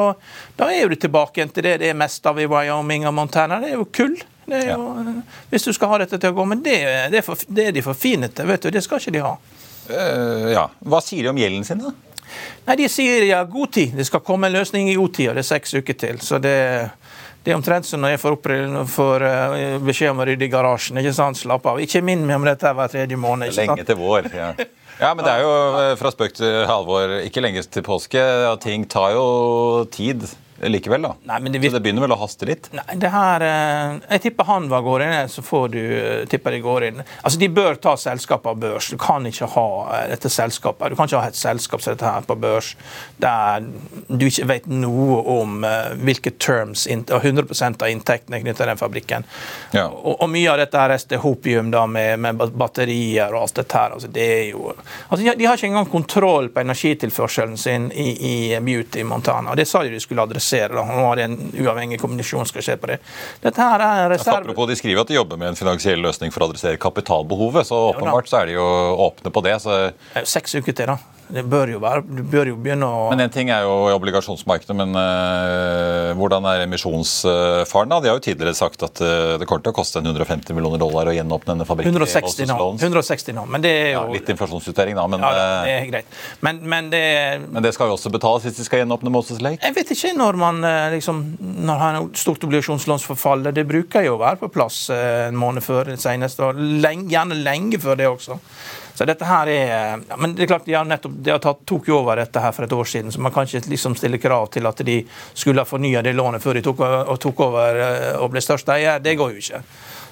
da 0.59 0.71
er 0.73 0.89
det 0.93 1.01
tilbake 1.05 1.47
til 1.53 1.63
det 1.63 1.77
det 1.81 1.91
er 1.91 1.99
mest 1.99 2.25
av 2.27 2.39
i 2.39 2.47
Wyoming 2.49 3.07
og 3.07 3.15
Montana. 3.17 3.61
Det 3.63 3.73
er 3.73 3.79
jo 3.79 3.87
kull. 3.93 4.17
Det 4.47 4.63
jo, 4.63 4.79
ja. 4.95 4.99
Eh, 5.01 5.39
hvis 5.49 5.63
du 5.67 5.73
skal 5.75 5.91
ha 5.91 6.01
dette 6.03 6.19
til 6.21 6.31
å 6.31 6.37
gå. 6.37 6.45
Men 6.47 6.63
det, 6.63 6.77
det, 7.11 7.21
er, 7.21 7.25
for, 7.25 7.39
det 7.47 7.67
er 7.67 7.75
de 7.75 7.83
for 7.83 7.97
fine 7.97 8.31
til. 8.31 8.47
vet 8.47 8.63
du, 8.63 8.71
Det 8.71 8.83
skal 8.85 9.01
ikke 9.03 9.15
de 9.17 9.23
ha. 9.25 9.35
Uh, 9.89 10.51
ja. 10.53 10.67
Hva 10.85 11.01
sier 11.03 11.27
de 11.27 11.31
om 11.33 11.39
gjelden 11.39 11.65
sin, 11.67 11.83
da? 11.83 11.93
Nei, 12.67 12.75
De 12.75 12.89
sier 12.91 13.23
ja, 13.27 13.43
god 13.47 13.71
tid. 13.77 13.95
Det 13.97 14.05
skal 14.07 14.23
komme 14.25 14.49
en 14.49 14.57
løsning 14.57 14.89
i 14.91 14.97
god 14.97 15.13
tid, 15.15 15.31
og 15.31 15.37
det 15.37 15.45
er 15.45 15.51
seks 15.53 15.77
uker 15.79 15.97
til. 15.97 16.19
Så 16.23 16.41
det, 16.43 16.55
det 17.43 17.53
er 17.53 17.57
omtrent 17.57 17.87
som 17.87 18.03
når 18.03 18.15
jeg 18.15 18.23
får, 18.23 18.39
får 18.93 19.27
uh, 19.27 19.77
beskjed 19.85 20.11
om 20.11 20.23
å 20.23 20.27
rydde 20.27 20.47
i 20.47 20.51
garasjen. 20.51 20.99
ikke 21.01 21.15
sant? 21.15 21.39
Slapp 21.39 21.69
av. 21.71 21.79
Ikke 21.83 22.03
minn 22.03 22.25
meg 22.27 22.41
om 22.41 22.47
dette 22.47 22.73
hver 22.75 22.91
tredje 22.91 23.19
måned. 23.19 23.49
ikke 23.49 23.61
sant? 23.61 23.75
Lenge 23.75 23.87
til 23.87 24.01
vår, 24.01 24.31
ja. 24.35 24.51
Ja, 24.97 25.11
men 25.13 25.21
det 25.27 25.29
er 25.29 25.43
jo 25.45 25.49
eh, 25.77 25.91
fra 25.99 26.09
spøk 26.09 26.31
til 26.39 26.55
alvor 26.65 27.19
ikke 27.21 27.43
lenge 27.45 27.61
til 27.69 27.83
påske. 27.85 28.21
Ting 28.63 28.87
tar 28.89 29.11
jo 29.13 29.27
tid 29.93 30.25
likevel, 30.65 31.01
da. 31.01 31.13
Nei, 31.29 31.39
det 31.53 31.61
så 31.69 31.77
det 31.77 31.83
begynner 31.85 32.05
vel 32.07 32.15
å 32.15 32.19
haste 32.21 32.47
litt? 32.49 32.69
Nei, 32.73 32.97
det 32.97 33.11
her 33.13 33.43
eh, 33.45 33.97
Jeg 34.15 34.23
tipper 34.23 34.47
Hanva 34.47 34.79
går 34.85 35.03
inn, 35.05 35.29
så 35.29 35.43
får 35.45 35.67
du 35.73 35.79
eh, 35.81 36.23
tipper 36.29 36.55
de 36.55 36.61
går 36.63 36.87
inn. 36.89 37.03
Altså, 37.21 37.39
De 37.39 37.49
bør 37.53 37.77
ta 37.81 37.93
selskapet 37.99 38.49
av 38.49 38.61
børs. 38.61 38.89
Du 38.89 38.97
kan 39.01 39.25
ikke 39.29 39.49
ha 39.53 39.67
eh, 39.97 40.07
dette 40.13 40.31
selskapet. 40.33 40.89
Du 40.89 40.97
kan 40.97 41.09
ikke 41.09 41.21
ha 41.21 41.29
et 41.29 41.37
selskap 41.37 41.83
som 41.83 41.93
dette 41.93 42.07
her 42.07 42.25
på 42.25 42.37
børs 42.41 42.73
der 43.21 43.65
du 44.07 44.25
ikke 44.27 44.47
vet 44.49 44.67
noe 44.69 45.19
om 45.37 45.63
hvilke 46.05 46.31
terms 46.41 46.85
og 46.87 47.25
100 47.25 47.45
av 47.81 47.87
inntektene 47.89 48.39
knyttet 48.41 48.61
til 48.61 48.71
den 48.71 48.79
fabrikken. 48.79 49.25
Ja. 49.75 49.87
Og, 49.87 50.15
og, 50.15 50.27
mye 50.31 50.51
av 50.51 50.59
dette 50.61 50.81
her 50.81 50.93
er 50.95 51.21
hopium 51.21 51.71
da, 51.73 51.85
med, 51.89 52.17
med, 52.23 52.41
batterier 52.57 53.33
og 53.33 53.47
alt 53.47 53.61
dette 53.61 53.77
her. 53.77 53.95
Altså, 53.97 54.09
det 54.13 54.25
er 54.25 54.43
jo 54.51 54.71
altså, 54.71 55.21
de, 55.21 55.33
de, 55.37 55.47
har 55.47 55.57
ikke 55.57 55.69
engang 55.71 55.89
kontroll 55.91 56.49
på 56.53 56.63
energitilførselen 56.63 57.57
sin 57.59 57.89
i, 57.91 58.09
i 58.31 58.35
Beauty 58.63 59.05
Montana. 59.07 59.53
og 59.53 59.59
Det 59.59 59.67
sa 59.69 59.83
de 59.83 59.93
de 59.93 60.01
skulle 60.03 60.25
adressere 60.25 60.46
adressere 60.47 60.75
Da. 60.75 60.85
Nå 60.85 61.05
har 61.07 61.15
det 61.15 61.23
en 61.23 61.37
uavhengig 61.65 61.99
kommunikasjon 62.01 62.47
skal 62.47 62.65
skje 62.65 62.77
på 62.79 62.91
det. 62.91 62.99
Dette 63.43 63.61
her 63.61 63.79
er 63.83 64.05
en 64.05 64.11
reserve... 64.11 64.41
Apropos, 64.41 64.67
De 64.67 64.75
skriver 64.79 65.01
at 65.01 65.11
de 65.11 65.17
jobber 65.17 65.37
med 65.37 65.53
en 65.53 65.59
finansiell 65.59 66.01
løsning 66.01 66.31
for 66.31 66.43
å 66.43 66.49
adressere 66.51 66.79
kapitalbehovet, 66.81 67.67
så 67.67 67.75
åpenbart 67.91 68.29
så 68.29 68.41
er 68.41 68.51
de 68.51 68.57
jo 68.57 68.65
åpne 69.07 69.33
på 69.33 69.43
det. 69.45 69.59
Så... 69.63 69.77
Seks 70.23 70.57
uker 70.59 70.73
til, 70.73 70.93
da. 70.93 70.97
Det 71.27 71.43
bør 71.49 71.73
jo 71.73 71.79
være, 71.83 72.03
du 72.07 72.21
bør 72.23 72.47
jo 72.53 72.57
begynne 72.63 72.87
å 72.87 73.07
Men 73.11 73.25
En 73.25 73.31
ting 73.33 73.49
er 73.51 73.65
jo 73.65 73.89
i 73.89 73.95
obligasjonsmarkedet, 73.95 74.75
men 74.79 74.95
uh, 74.95 76.13
hvordan 76.15 76.45
er 76.47 76.63
emisjonsfaren? 76.63 77.91
da? 77.91 77.99
De 78.03 78.11
har 78.11 78.15
jo 78.19 78.23
tidligere 78.23 78.55
sagt 78.55 78.85
at 78.87 79.01
uh, 79.03 79.35
det 79.41 79.47
kommer 79.49 79.65
til 79.65 79.73
å 79.73 79.75
koste 79.75 79.99
150 79.99 80.55
millioner 80.55 80.79
dollar 80.79 81.11
å 81.11 81.15
gjenåpne 81.15 81.51
denne 81.51 81.67
fabrikken. 81.67 81.97
160 81.97 82.47
nå, 82.47 82.69
160 82.79 83.35
nå, 83.35 83.43
men 83.51 83.65
det 83.65 83.73
er 83.75 83.89
jo... 83.91 84.05
Ja, 84.05 84.15
litt 84.15 84.31
inflasjonsjustering, 84.31 84.95
da. 84.99 85.05
Men, 85.11 85.27
ja, 85.27 85.33
det 85.67 85.75
er 85.75 85.91
greit. 85.91 86.17
Men, 86.47 86.63
men, 86.63 86.89
det... 86.93 87.03
men 87.51 87.65
det 87.65 87.73
skal 87.75 87.91
jo 87.91 87.97
også 87.97 88.13
betales 88.13 88.47
hvis 88.47 88.61
de 88.61 88.67
skal 88.69 88.85
gjenåpne 88.85 89.11
Moses 89.11 89.43
Lake? 89.43 89.59
Jeg 89.65 89.75
vet 89.75 89.93
ikke 89.97 90.15
når 90.15 90.39
man 90.39 90.63
eh, 90.63 90.87
liksom, 90.95 91.23
når 91.67 91.83
har 91.83 92.01
stort 92.17 92.47
obligasjonslånsforfall. 92.47 93.49
Det 93.51 93.67
bruker 93.67 94.07
jo 94.07 94.15
å 94.15 94.23
være 94.23 94.39
på 94.45 94.53
plass 94.53 94.85
en 94.95 95.35
måned 95.37 95.65
før 95.65 95.91
det 95.91 95.99
seneste, 96.01 96.47
og 96.47 96.55
lenge, 96.55 97.11
gjerne 97.11 97.43
lenge 97.43 97.83
før 97.83 97.99
det 97.99 98.07
også. 98.15 98.39
Så 98.97 99.05
dette 99.05 99.27
her 99.29 99.49
er 99.53 99.67
ja, 100.09 100.15
men 100.17 100.31
det 100.33 100.47
er 100.47 100.49
klart 100.49 100.65
De 100.65 100.73
har 100.73 100.85
nettopp, 100.87 101.19
de 101.21 101.29
har 101.29 101.41
tatt, 101.43 101.59
tok 101.69 101.89
jo 101.91 101.99
over 101.99 102.17
dette 102.17 102.41
her 102.41 102.55
for 102.55 102.65
et 102.65 102.73
år 102.73 102.87
siden, 102.89 103.13
så 103.13 103.21
man 103.21 103.33
kan 103.35 103.45
ikke 103.45 103.69
liksom 103.69 103.93
stille 103.99 104.17
krav 104.17 104.49
til 104.55 104.65
at 104.65 104.81
de 104.87 104.95
skulle 105.33 105.61
ha 105.61 105.69
fornya 105.69 106.01
det 106.01 106.15
lånet 106.17 106.41
før 106.41 106.57
de 106.57 106.63
tok, 106.65 106.81
og 106.81 107.19
tok 107.21 107.43
over 107.45 107.77
eh, 107.83 108.09
og 108.17 108.31
ble 108.33 108.41
største 108.41 108.73
eier. 108.73 108.97
Det 109.03 109.13
går 109.19 109.35
jo 109.35 109.43
ikke. 109.43 109.61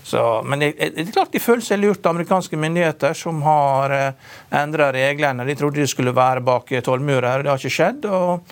Så, 0.06 0.22
men 0.46 0.62
det, 0.62 0.70
er 0.77 1.10
klart 1.10 1.34
de 1.34 1.42
føler 1.42 1.65
seg 1.65 1.82
lurt, 1.82 2.06
av 2.06 2.13
amerikanske 2.13 2.60
myndigheter 2.62 3.18
som 3.18 3.42
har 3.48 3.96
eh, 3.96 4.32
endra 4.62 4.92
reglene. 4.94 5.48
De 5.50 5.58
trodde 5.58 5.82
de 5.82 5.89
skulle 5.89 6.13
være 6.13 6.46
bak 6.46 6.70
tollmurer, 6.86 7.42
det 7.42 7.50
har 7.50 7.62
ikke 7.62 7.77
skjedd. 7.80 8.06
og 8.06 8.46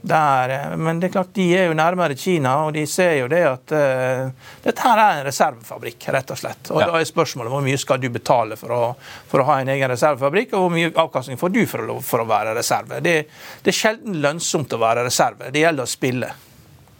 Der, 0.00 0.48
eh, 0.48 0.76
men 0.76 1.00
det 1.00 1.08
er 1.08 1.12
klart, 1.16 1.32
de 1.34 1.46
er 1.56 1.66
jo 1.66 1.74
nærmere 1.74 2.14
Kina, 2.14 2.54
og 2.66 2.74
de 2.76 2.84
ser 2.86 3.16
jo 3.20 3.28
det 3.32 3.42
at 3.48 3.74
uh, 3.74 4.52
dette 4.62 4.84
her 4.84 5.02
er 5.02 5.20
en 5.20 5.26
reservefabrikk, 5.26 6.08
rett 6.14 6.30
og 6.30 6.38
slett. 6.38 6.70
Og 6.70 6.82
ja. 6.82 6.88
Da 6.92 7.00
er 7.00 7.08
spørsmålet 7.08 7.54
hvor 7.54 7.64
mye 7.64 7.80
skal 7.80 8.00
du 8.02 8.08
betale 8.14 8.58
for 8.60 8.74
å, 8.76 8.80
for 9.26 9.42
å, 9.42 9.48
ha 9.50 9.60
en 9.62 9.72
egen 9.74 9.90
reservefabrikk, 9.90 10.54
og 10.54 10.66
hvor 10.66 10.74
mye 10.76 10.92
avkastning 10.94 11.40
får 11.40 11.54
du 11.56 11.62
for 11.70 11.96
å, 11.96 12.00
for 12.04 12.22
å 12.22 12.28
være 12.30 12.54
reserve. 12.58 13.00
Det, 13.02 13.16
det 13.64 13.72
er 13.72 13.80
sjelden 13.80 14.20
lønnsomt 14.22 14.76
å 14.76 14.82
være 14.82 15.06
reserve. 15.08 15.50
Det 15.50 15.64
gjelder 15.64 15.88
å 15.88 15.96
spille. 15.96 16.34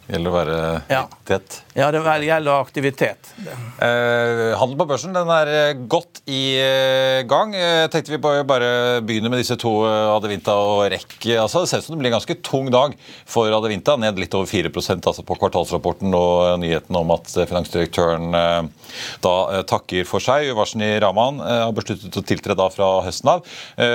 Gjelder 0.07 0.31
å 0.31 0.35
være 0.37 0.57
ja. 0.87 1.01
tett. 1.27 1.61
Ja, 1.75 1.89
det 1.91 1.99
gjelder 1.99 2.61
aktivitet. 2.61 3.27
Eh, 3.37 4.53
handel 4.57 4.77
på 4.79 4.85
børsen 4.87 5.11
den 5.13 5.29
er 5.29 5.49
eh, 5.51 5.81
godt 5.91 6.21
i 6.31 6.55
eh, 6.57 7.19
gang. 7.27 7.51
Eh, 7.53 7.89
tenkte 7.91 8.13
vi 8.13 8.19
bare, 8.23 8.45
bare 8.47 8.69
begynne 9.05 9.29
med 9.29 9.41
disse 9.43 9.57
to, 9.59 9.73
Adevinta 9.85 10.55
og 10.57 10.85
REC. 10.93 11.17
Altså, 11.35 11.61
det 11.61 11.69
ser 11.69 11.83
ut 11.83 11.89
som 11.89 11.97
det 11.97 11.99
blir 12.01 12.11
en 12.13 12.15
ganske 12.17 12.37
tung 12.39 12.69
dag 12.71 12.95
for 13.27 13.51
Adevinta. 13.51 13.97
Ned 13.99 14.21
litt 14.21 14.37
over 14.37 14.47
4% 14.47 15.09
altså 15.11 15.25
på 15.27 15.37
kvartalsrapporten 15.41 16.15
og 16.15 16.63
nyheten 16.63 16.97
om 16.97 17.11
at 17.17 17.27
finansdirektøren 17.35 18.39
eh, 18.39 18.89
da 19.27 19.35
eh, 19.57 19.65
takker 19.67 20.07
for 20.07 20.23
seg. 20.23 20.47
Uvarsen 20.53 20.87
i 20.87 20.93
Raman 21.03 21.43
har 21.43 21.75
besluttet 21.75 22.15
å 22.15 22.25
tiltre 22.25 22.55
da 22.57 22.69
fra 22.71 22.89
høsten 23.05 23.33
av. 23.35 23.43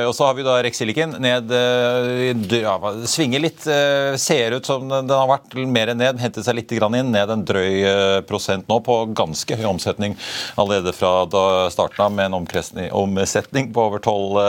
og 0.06 0.12
så 0.14 0.28
har 0.28 0.36
vi 0.36 0.44
da 0.44 0.58
REC 0.60 0.76
Silicon 0.76 1.16
ned 1.22 1.50
ja, 2.52 2.76
Svinger 3.08 3.42
litt. 3.42 3.64
ser 4.20 4.56
ut 4.56 4.66
som 4.66 4.84
den 4.90 5.10
har 5.10 5.30
vært 5.30 5.56
mer 5.72 5.94
ned. 6.02 6.20
Hentet 6.22 6.46
seg 6.46 6.58
litt 6.58 6.72
inn. 6.72 7.12
Ned 7.14 7.32
en 7.32 7.44
drøy 7.46 7.82
eh, 7.86 8.18
prosent 8.28 8.68
nå, 8.70 8.80
på 8.84 8.98
ganske 9.16 9.58
høy 9.58 9.68
omsetning 9.70 10.16
allerede 10.60 10.94
fra 10.96 11.22
starten 11.72 12.06
av, 12.06 12.12
med 12.12 12.30
en 12.30 12.38
omsetning 12.92 13.72
på 13.72 13.86
over 13.86 14.02
12 14.02 14.42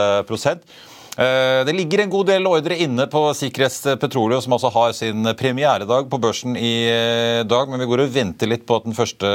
eh, 1.14 1.62
det 1.66 1.76
ligger 1.76 2.02
en 2.02 2.10
god 2.10 2.26
del 2.32 2.48
ordre 2.50 2.78
inne 2.82 3.06
på 3.10 3.20
Sikkerhetspetroleum, 3.38 4.42
som 4.42 4.56
altså 4.56 4.72
har 4.74 4.94
sin 4.98 5.28
premieredag 5.38 6.10
på 6.10 6.20
børsen 6.22 6.58
i 6.58 6.74
eh, 6.90 7.42
dag. 7.46 7.70
Men 7.70 7.82
vi 7.82 7.90
går 7.90 8.06
og 8.06 8.16
venter 8.16 8.50
litt 8.50 8.66
på 8.66 8.80
at 8.80 8.88
den 8.88 8.98
første 8.98 9.30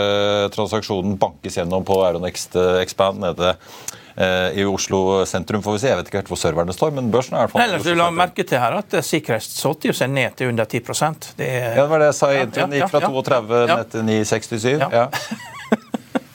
transaksjonen 0.55 1.15
bankes 1.21 1.59
gjennom 1.59 1.87
på 1.87 2.01
Euronext 2.03 2.59
Expand 2.83 3.23
nede 3.23 3.55
Eh, 3.55 3.98
i 4.19 4.65
Oslo 4.67 5.21
sentrum, 5.29 5.61
får 5.63 5.77
vi 5.77 5.79
se. 5.79 5.91
Jeg 5.93 5.99
vet 5.99 6.09
ikke 6.09 6.19
helt 6.19 6.31
hvor 6.33 6.39
serverne 6.41 6.73
står, 6.75 6.91
men 6.97 7.07
børsen 7.13 7.37
er 7.37 7.45
i 7.45 7.47
hvert 7.47 7.53
fall 7.53 7.63
Ellers, 7.63 7.85
Du 7.87 7.95
la 7.95 8.09
merke 8.11 8.43
til 8.43 8.59
her 8.59 8.75
at 8.81 8.97
sikkerhet 9.05 9.45
solgte 9.47 9.93
seg 9.95 10.11
ned 10.11 10.35
til 10.39 10.51
under 10.51 10.67
10 10.67 10.81
det, 11.37 11.47
er... 11.47 11.77
ja, 11.77 11.85
det 11.85 11.87
var 11.93 12.03
det 12.03 12.09
jeg 12.11 12.17
sa 12.19 12.33
i 12.33 12.41
introen. 12.43 12.75
Gikk 12.75 12.91
fra 12.91 13.03
32 13.05 13.63
ned 13.71 13.93
til 13.93 14.11
9,67. 14.11 14.89
Ja. 14.91 15.07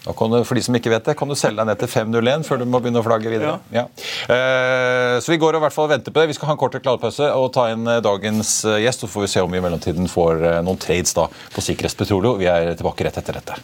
Da 0.04 0.12
kan 0.12 0.30
du, 0.30 0.42
for 0.44 0.58
de 0.58 0.62
som 0.62 0.76
ikke 0.76 0.92
vet 0.92 1.06
det, 1.08 1.14
kan 1.16 1.30
du 1.30 1.36
selge 1.38 1.62
deg 1.62 1.70
ned 1.70 1.80
til 1.80 1.88
501 1.88 2.44
før 2.44 2.60
du 2.60 2.66
må 2.68 2.80
begynne 2.84 3.00
å 3.00 3.06
flagge 3.06 3.32
videre. 3.32 3.56
Ja. 3.72 3.86
Ja. 3.86 4.36
Eh, 4.36 5.16
så 5.24 5.32
vi 5.32 5.40
går 5.40 5.56
og 5.56 5.62
i 5.62 5.64
hvert 5.64 5.76
fall 5.76 5.88
venter 5.94 6.12
på 6.12 6.20
det. 6.20 6.28
Vi 6.28 6.36
skal 6.36 6.52
ha 6.52 6.56
en 6.56 6.60
kort 6.60 6.76
reklamepause 6.76 7.30
og 7.32 7.48
ta 7.56 7.70
inn 7.72 7.88
eh, 7.88 8.02
dagens 8.04 8.58
eh, 8.68 8.82
gjest. 8.84 9.06
Så 9.06 9.12
får 9.14 9.24
vi 9.24 9.32
se 9.32 9.44
om 9.44 9.52
vi 9.52 9.62
i 9.62 9.64
mellomtiden 9.64 10.10
får 10.10 10.44
noen 10.66 10.80
trades 10.80 11.16
da 11.16 11.30
på 11.56 11.64
Sikkerhetspetroleum. 11.64 12.42
Vi 12.42 12.52
er 12.52 12.74
tilbake 12.76 13.08
rett 13.08 13.22
etter 13.24 13.40
dette. 13.40 13.63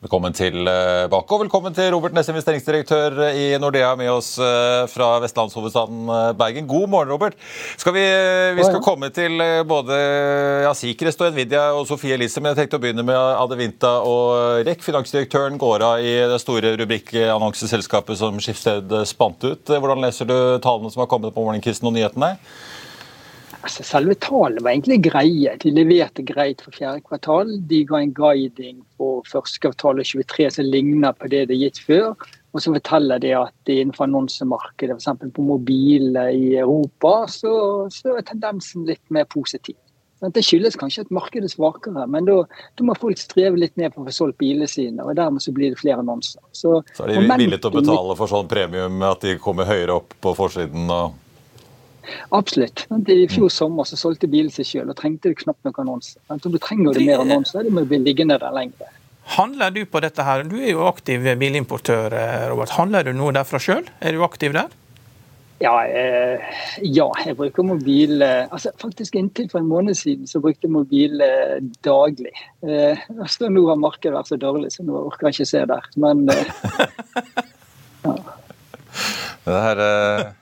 Velkommen 0.00 0.32
tilbake, 0.32 1.12
eh, 1.12 1.34
og 1.36 1.42
velkommen 1.42 1.74
til 1.76 1.90
Robert 1.92 2.14
Næss, 2.16 2.30
investeringsdirektør 2.32 3.18
i 3.36 3.58
Nordea, 3.60 3.90
med 4.00 4.08
oss 4.08 4.30
eh, 4.40 4.86
fra 4.88 5.10
vestlandshovedstaden 5.20 6.08
eh, 6.08 6.30
Bergen. 6.40 6.64
God 6.70 6.88
morgen, 6.88 7.12
Robert. 7.12 7.36
Skal 7.76 7.92
vi, 7.92 8.06
vi, 8.56 8.64
skal 8.64 8.80
komme 8.80 9.10
til 9.12 9.36
både 9.68 9.98
ja, 10.64 10.72
Sikrest 10.72 11.20
og 11.20 11.36
Nvidia 11.36 11.66
og 11.76 11.84
Sofie 11.90 12.16
Elise, 12.16 12.40
men 12.40 12.54
jeg 12.54 12.62
tenkte 12.62 12.80
å 12.80 12.84
begynne 12.86 13.04
med 13.04 13.20
Adevinta 13.20 13.92
og 14.08 14.64
REC. 14.64 14.80
Finansdirektøren 14.88 15.60
går 15.60 15.84
av 15.84 16.00
i 16.00 16.16
det 16.32 16.40
store 16.40 16.72
rubrikkannonseselskapet 16.80 18.22
som 18.24 18.40
Skiftsted 18.40 19.02
spant 19.04 19.44
ut. 19.44 19.68
Hvordan 19.68 20.00
leser 20.00 20.32
du 20.32 20.38
tallene 20.64 20.88
som 20.96 21.04
har 21.04 21.12
kommet 21.12 21.36
på 21.36 21.44
morgenkvisten 21.44 21.92
og 21.92 21.98
nyhetene? 22.00 22.38
Altså, 23.60 23.84
selve 23.84 24.14
tallene 24.24 24.62
var 24.64 24.72
egentlig 24.72 25.02
greie. 25.04 25.52
De 25.60 25.72
leverte 25.74 26.24
greit 26.24 26.62
for 26.64 26.72
fjerde 26.72 27.02
kvartal. 27.04 27.50
De 27.68 27.82
ga 27.88 28.00
en 28.00 28.14
guiding 28.16 28.78
på 28.96 29.10
første 29.28 29.60
kvartal 29.60 30.00
23 30.00 30.48
som 30.56 30.70
ligner 30.72 31.12
på 31.16 31.28
det 31.28 31.46
det 31.50 31.58
er 31.58 31.66
gitt 31.66 31.82
før. 31.84 32.14
Og 32.54 32.64
så 32.64 32.72
forteller 32.72 33.20
de 33.22 33.34
at 33.36 33.70
innenfor 33.70 34.08
annonsemarkedet, 34.08 34.96
f.eks. 34.96 35.28
på 35.36 35.44
mobiler 35.44 36.32
i 36.32 36.56
Europa, 36.58 37.28
så, 37.30 37.52
så, 37.92 38.16
er 38.16 38.26
tendensen 38.26 38.88
litt 38.88 39.04
mer 39.12 39.28
positiv. 39.30 39.76
Det 40.20 40.42
skyldes 40.44 40.76
kanskje 40.76 41.06
at 41.06 41.12
markedet 41.14 41.48
er 41.48 41.52
svakere, 41.54 42.04
men 42.10 42.26
da, 42.28 42.42
må 42.84 42.96
folk 43.00 43.20
streve 43.20 43.56
litt 43.56 43.78
ned 43.80 43.94
på 43.94 44.02
å 44.02 44.08
få 44.08 44.12
solgt 44.12 44.40
bilene 44.42 44.68
sine. 44.68 45.04
og 45.04 45.14
Dermed 45.16 45.40
så 45.40 45.54
blir 45.56 45.72
det 45.72 45.80
flere 45.80 46.02
annonser. 46.02 46.42
Så, 46.52 46.80
så 46.96 47.06
er 47.06 47.14
de 47.14 47.22
villige 47.28 47.60
til 47.62 47.70
å 47.70 47.78
betale 47.78 48.16
for 48.18 48.28
sånn 48.28 48.50
premium 48.50 49.00
at 49.08 49.24
de 49.24 49.38
kommer 49.40 49.68
høyere 49.68 50.00
opp 50.00 50.16
på 50.20 50.34
forsiden? 50.36 50.90
og 50.92 51.29
Absolutt. 52.36 52.86
I 53.08 53.26
fjor 53.30 53.50
sommer 53.52 53.88
så 53.88 53.98
solgte 54.00 54.30
bilen 54.30 54.52
seg 54.54 54.68
selv 54.68 54.94
og 54.94 54.98
trengte 55.00 55.32
det 55.32 55.40
knapt 55.42 55.66
nok 55.66 55.82
annonser. 55.82 56.20
Om 56.30 56.40
du 56.46 56.58
trenger 56.58 56.96
det 56.96 57.06
mer 57.06 57.24
annonser, 57.24 57.66
det 57.66 57.74
må 57.74 57.84
bli 57.88 58.00
liggende 58.02 58.38
der 58.40 58.54
lenger. 58.56 58.96
Handler 59.36 59.70
du 59.70 59.84
på 59.86 60.00
dette 60.02 60.24
her? 60.26 60.42
Du 60.48 60.56
er 60.58 60.72
jo 60.72 60.86
aktiv 60.88 61.26
bilimportør, 61.38 62.12
eh, 62.18 62.46
Robert. 62.50 62.74
Handler 62.74 63.06
du 63.06 63.12
noe 63.14 63.34
derfra 63.36 63.60
sjøl? 63.62 63.84
Er 64.00 64.16
du 64.16 64.24
aktiv 64.26 64.56
der? 64.56 64.72
Ja, 65.60 65.74
eh, 65.84 66.40
ja, 66.80 67.04
jeg 67.20 67.36
bruker 67.36 67.66
mobil 67.68 68.22
eh, 68.24 68.46
altså 68.48 68.70
Faktisk 68.80 69.18
inntil 69.20 69.50
for 69.52 69.60
en 69.60 69.68
måned 69.68 69.98
siden 69.98 70.24
så 70.26 70.40
brukte 70.40 70.64
jeg 70.64 70.72
mobil 70.72 71.20
eh, 71.20 71.58
daglig. 71.84 72.32
Eh, 72.64 72.96
altså, 73.20 73.50
nå 73.52 73.66
har 73.68 73.76
markedet 73.76 74.16
vært 74.16 74.32
så 74.32 74.40
dårlig, 74.40 74.72
så 74.72 74.86
nå 74.88 74.96
orker 75.04 75.28
jeg 75.28 75.36
ikke 75.36 75.50
se 75.52 75.64
der. 75.68 75.90
Men 76.00 76.24
eh, 76.32 76.52
ja. 78.08 78.18
Det 79.44 79.64
her... 79.68 80.39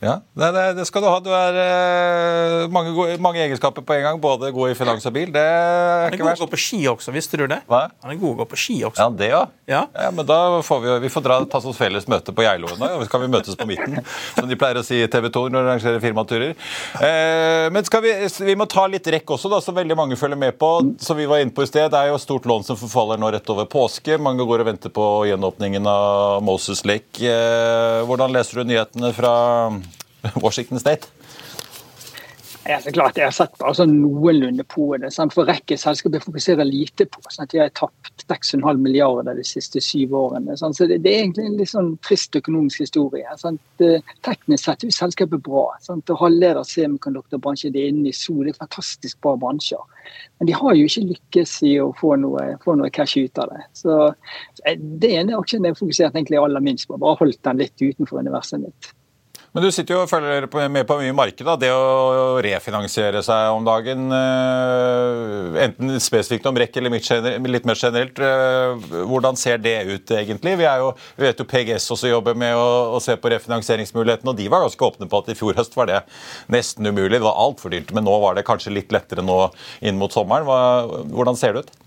Ja, 0.00 0.14
det, 0.32 0.62
det, 0.78 0.84
skal 0.88 1.02
du 1.04 1.08
ha. 1.10 1.18
Du 1.20 1.28
er 1.28 1.56
uh, 1.60 2.70
mange, 2.72 2.94
gode, 2.96 3.18
mange, 3.20 3.42
egenskaper 3.44 3.84
på 3.84 3.98
en 3.98 4.04
gang. 4.06 4.20
Både 4.20 4.48
god 4.56 4.72
i 4.72 4.76
finans 4.78 5.04
og 5.04 5.12
bil. 5.12 5.28
Det 5.34 5.42
er 5.44 6.06
Han 6.06 6.16
er 6.16 6.22
god 6.22 6.30
å 6.32 6.46
gå 6.46 6.48
på 6.54 6.60
ski 6.60 6.78
også, 6.88 7.12
visste 7.12 7.36
du 7.36 7.44
det? 7.50 7.58
Hva? 7.68 7.82
Han 8.00 8.14
er 8.14 8.20
god 8.22 8.32
å 8.32 8.38
gå 8.38 8.46
på 8.48 8.60
ski 8.62 8.78
også. 8.88 8.96
Ja, 8.96 9.10
det 9.12 9.28
ja. 9.28 9.42
ja. 9.68 9.82
ja 9.92 10.08
men 10.16 10.24
da 10.28 10.38
får 10.64 10.80
vi, 10.86 10.94
vi 11.04 11.10
får 11.12 11.26
dra, 11.26 11.36
ta 11.52 11.60
oss 11.60 11.76
felles 11.76 12.08
møte 12.08 12.32
på 12.32 12.46
Geilo 12.46 12.72
nå, 12.80 12.88
så 13.02 13.10
kan 13.12 13.24
vi 13.26 13.28
møtes 13.34 13.58
på 13.60 13.68
midten. 13.68 14.00
Som 14.38 14.48
de 14.48 14.56
pleier 14.60 14.80
å 14.80 14.86
si 14.86 15.02
i 15.04 15.10
TV 15.12 15.28
2 15.36 15.44
når 15.52 15.68
de 15.68 15.72
arrangerer 15.74 16.00
firmaturer. 16.06 16.56
Uh, 16.96 17.68
men 17.76 17.84
vi, 17.84 18.16
vi, 18.48 18.56
må 18.56 18.64
ta 18.72 18.86
litt 18.88 19.12
rekk 19.12 19.36
også, 19.36 19.52
da, 19.52 19.60
som 19.60 19.76
veldig 19.76 20.00
mange 20.00 20.16
følger 20.16 20.40
med 20.40 20.56
på. 20.60 20.72
Som 21.04 21.20
vi 21.20 21.28
var 21.28 21.44
inne 21.44 21.52
på 21.52 21.66
i 21.66 21.68
sted, 21.68 21.90
Det 21.92 22.00
er 22.00 22.14
jo 22.14 22.22
stort 22.22 22.48
lån 22.48 22.64
som 22.70 22.80
forfaller 22.80 23.20
nå 23.20 23.34
rett 23.36 23.52
over 23.52 23.68
påske. 23.68 24.16
Mange 24.16 24.48
går 24.48 24.64
og 24.64 24.72
venter 24.72 24.96
på 24.96 25.12
gjenåpningen 25.28 25.92
av 25.92 26.40
Moses 26.46 26.86
Lake. 26.88 27.20
Uh, 27.20 28.00
hvordan 28.08 28.32
leser 28.32 28.62
du 28.62 28.72
nyhetene 28.72 29.12
fra 29.12 29.36
Washington 30.44 30.80
State? 30.80 31.08
Ja, 32.68 32.80
så 32.80 32.92
klart, 32.92 33.16
Jeg 33.16 33.24
har 33.24 33.32
sett 33.32 33.54
bare 33.58 33.72
sånn 33.74 33.94
noenlunde 34.02 34.64
på 34.68 34.84
det. 35.00 35.08
Sant? 35.14 35.32
For 35.32 35.48
rekke 35.48 35.78
selskaper 35.80 36.20
fokuserer 36.20 36.68
lite 36.68 37.06
på. 37.08 37.22
Sant? 37.32 37.54
De 37.54 37.62
har 37.62 37.72
tapt 37.72 38.24
6,5 38.28 38.76
milliarder 38.78 39.38
de 39.38 39.44
siste 39.48 39.80
syv 39.80 40.12
årene. 40.14 40.54
Sant? 40.60 40.76
Så 40.76 40.86
det, 40.90 41.00
det, 41.06 41.14
er 41.14 41.24
egentlig 41.24 41.46
en 41.48 41.56
litt 41.56 41.72
sånn 41.72 41.88
trist 42.04 42.36
økonomisk 42.36 42.84
historie. 42.84 43.24
Sant? 43.40 43.62
Teknisk 44.26 44.66
sett 44.66 44.84
er 44.84 44.92
selskapet 44.92 45.42
bra. 45.48 45.64
Sant? 45.82 46.12
Og 46.12 46.20
Halvleder 46.20 46.68
semikonduktorbransje 46.68 47.72
er 47.72 47.88
inne 47.88 48.12
i 48.12 48.14
sol. 48.16 48.44
Det 48.44 48.52
er 48.52 48.60
fantastisk 48.60 49.18
bra 49.24 49.34
bransjer. 49.40 49.82
Men 50.38 50.52
de 50.52 50.58
har 50.60 50.76
jo 50.76 50.86
ikke 50.86 51.08
lykkes 51.14 51.56
i 51.72 51.74
å 51.80 51.90
få 51.96 52.14
noe, 52.20 52.46
få 52.62 52.76
noe 52.76 52.92
cash 52.92 53.24
ut 53.24 53.40
av 53.40 53.54
det. 53.54 53.64
Så 53.82 53.98
Det 55.00 55.14
ene 55.16 55.38
aksjen 55.40 55.64
har 55.64 55.80
fokusert 55.80 56.14
aller 56.20 56.60
minst 56.60 56.86
på. 56.86 57.00
Bare 57.00 57.18
holdt 57.24 57.40
den 57.42 57.64
litt 57.64 57.80
utenfor 57.80 58.20
universet 58.20 58.60
mitt. 58.60 58.94
Men 59.50 59.64
du 59.64 59.72
sitter 59.74 59.96
jo 59.96 60.02
og 60.04 60.10
følger 60.10 60.44
med 60.70 60.86
på 60.86 60.96
mye 61.00 61.14
marked. 61.16 61.48
Det 61.58 61.70
å 61.74 62.38
refinansiere 62.44 63.18
seg 63.26 63.48
om 63.50 63.64
dagen, 63.66 64.04
eh, 64.14 65.58
enten 65.64 65.96
spesifikt 65.98 66.46
om 66.46 66.54
REC 66.54 66.78
eller 66.78 66.94
litt 67.50 67.66
mer 67.66 67.74
generelt, 67.74 68.22
eh, 68.22 68.86
hvordan 69.10 69.36
ser 69.36 69.58
det 69.58 69.74
ut 69.90 70.14
egentlig? 70.14 70.54
Vi, 70.60 70.68
jo, 70.84 70.94
vi 71.16 71.26
vet 71.26 71.42
jo 71.42 71.48
PGS 71.50 71.90
også 71.90 72.12
jobber 72.12 72.38
med 72.38 72.54
å, 72.54 72.94
å 72.94 73.02
se 73.02 73.18
på 73.18 73.34
refinansieringsmulighetene, 73.34 74.30
og 74.30 74.38
de 74.38 74.46
var 74.46 74.62
ganske 74.62 74.86
åpne 74.86 75.10
på 75.10 75.18
at 75.18 75.34
i 75.34 75.38
fjor 75.42 75.58
høst 75.58 75.74
var 75.74 75.90
det 75.90 76.00
nesten 76.46 76.86
umulig. 76.86 77.18
Det 77.18 77.26
var 77.26 77.42
altfor 77.42 77.74
dyrt, 77.74 77.90
men 77.90 78.06
nå 78.06 78.20
var 78.22 78.38
det 78.38 78.46
kanskje 78.46 78.76
litt 78.78 78.94
lettere 78.94 79.26
nå 79.26 79.48
inn 79.82 79.98
mot 79.98 80.14
sommeren. 80.14 80.46
Hva, 80.46 81.02
hvordan 81.10 81.34
ser 81.34 81.58
det 81.58 81.66
ut? 81.66 81.78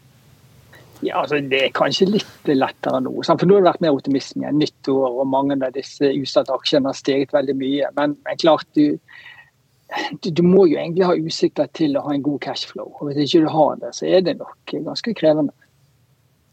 Ja, 1.03 1.21
altså 1.21 1.39
Det 1.49 1.59
er 1.59 1.75
kanskje 1.75 2.07
litt 2.09 2.49
lettere 2.49 3.01
nå. 3.03 3.13
For 3.25 3.45
nå 3.47 3.57
har 3.57 3.63
det 3.63 3.69
vært 3.71 3.85
mer 3.85 3.97
optimisme 3.97 4.45
igjen. 4.45 4.61
Nyttår 4.61 5.19
og 5.19 5.29
mange 5.29 5.57
av 5.59 5.75
disse 5.75 6.11
utsatte 6.13 6.55
aksjene 6.55 6.91
har 6.91 6.97
steget 6.97 7.35
veldig 7.35 7.55
mye. 7.59 7.91
Men, 7.99 8.17
men 8.25 8.41
klart 8.41 8.67
du 8.77 8.97
du, 10.23 10.29
du, 10.31 10.41
må 10.41 10.63
jo 10.65 10.77
egentlig 10.79 11.05
ha 11.05 11.13
utsikter 11.13 11.67
til 11.77 11.97
å 11.97 12.05
ha 12.07 12.15
en 12.15 12.23
god 12.25 12.39
cashflow. 12.41 12.87
og 12.97 13.11
Hvis 13.11 13.27
ikke 13.27 13.43
du 13.43 13.51
har 13.53 13.75
det, 13.81 13.91
så 13.93 14.07
er 14.09 14.23
det 14.25 14.39
nok 14.39 14.73
ganske 14.73 15.13
krevende. 15.17 15.53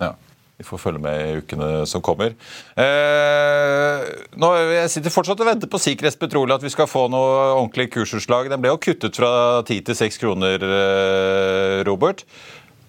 Ja. 0.03 0.13
Vi 0.61 0.65
får 0.69 0.81
følge 0.83 1.01
med 1.01 1.21
i 1.25 1.37
ukene 1.41 1.67
som 1.89 2.03
kommer. 2.05 2.35
Eh, 2.77 4.09
nå, 4.37 4.49
jeg 4.75 4.91
sitter 4.93 5.15
fortsatt 5.15 5.41
og 5.41 5.49
venter 5.49 5.71
på 5.73 5.81
Sikres 5.81 6.19
Petroleum 6.21 6.59
at 6.59 6.67
vi 6.67 6.73
skal 6.75 6.91
få 6.91 7.07
noe 7.09 7.31
ordentlig 7.55 7.87
kursutslag. 7.95 8.51
Den 8.53 8.61
ble 8.61 8.75
jo 8.75 8.83
kuttet 8.85 9.17
fra 9.17 9.31
10 9.63 9.87
til 9.89 9.97
6 9.97 10.21
kroner, 10.21 10.61
eh, 10.61 11.79
Robert. 11.89 12.27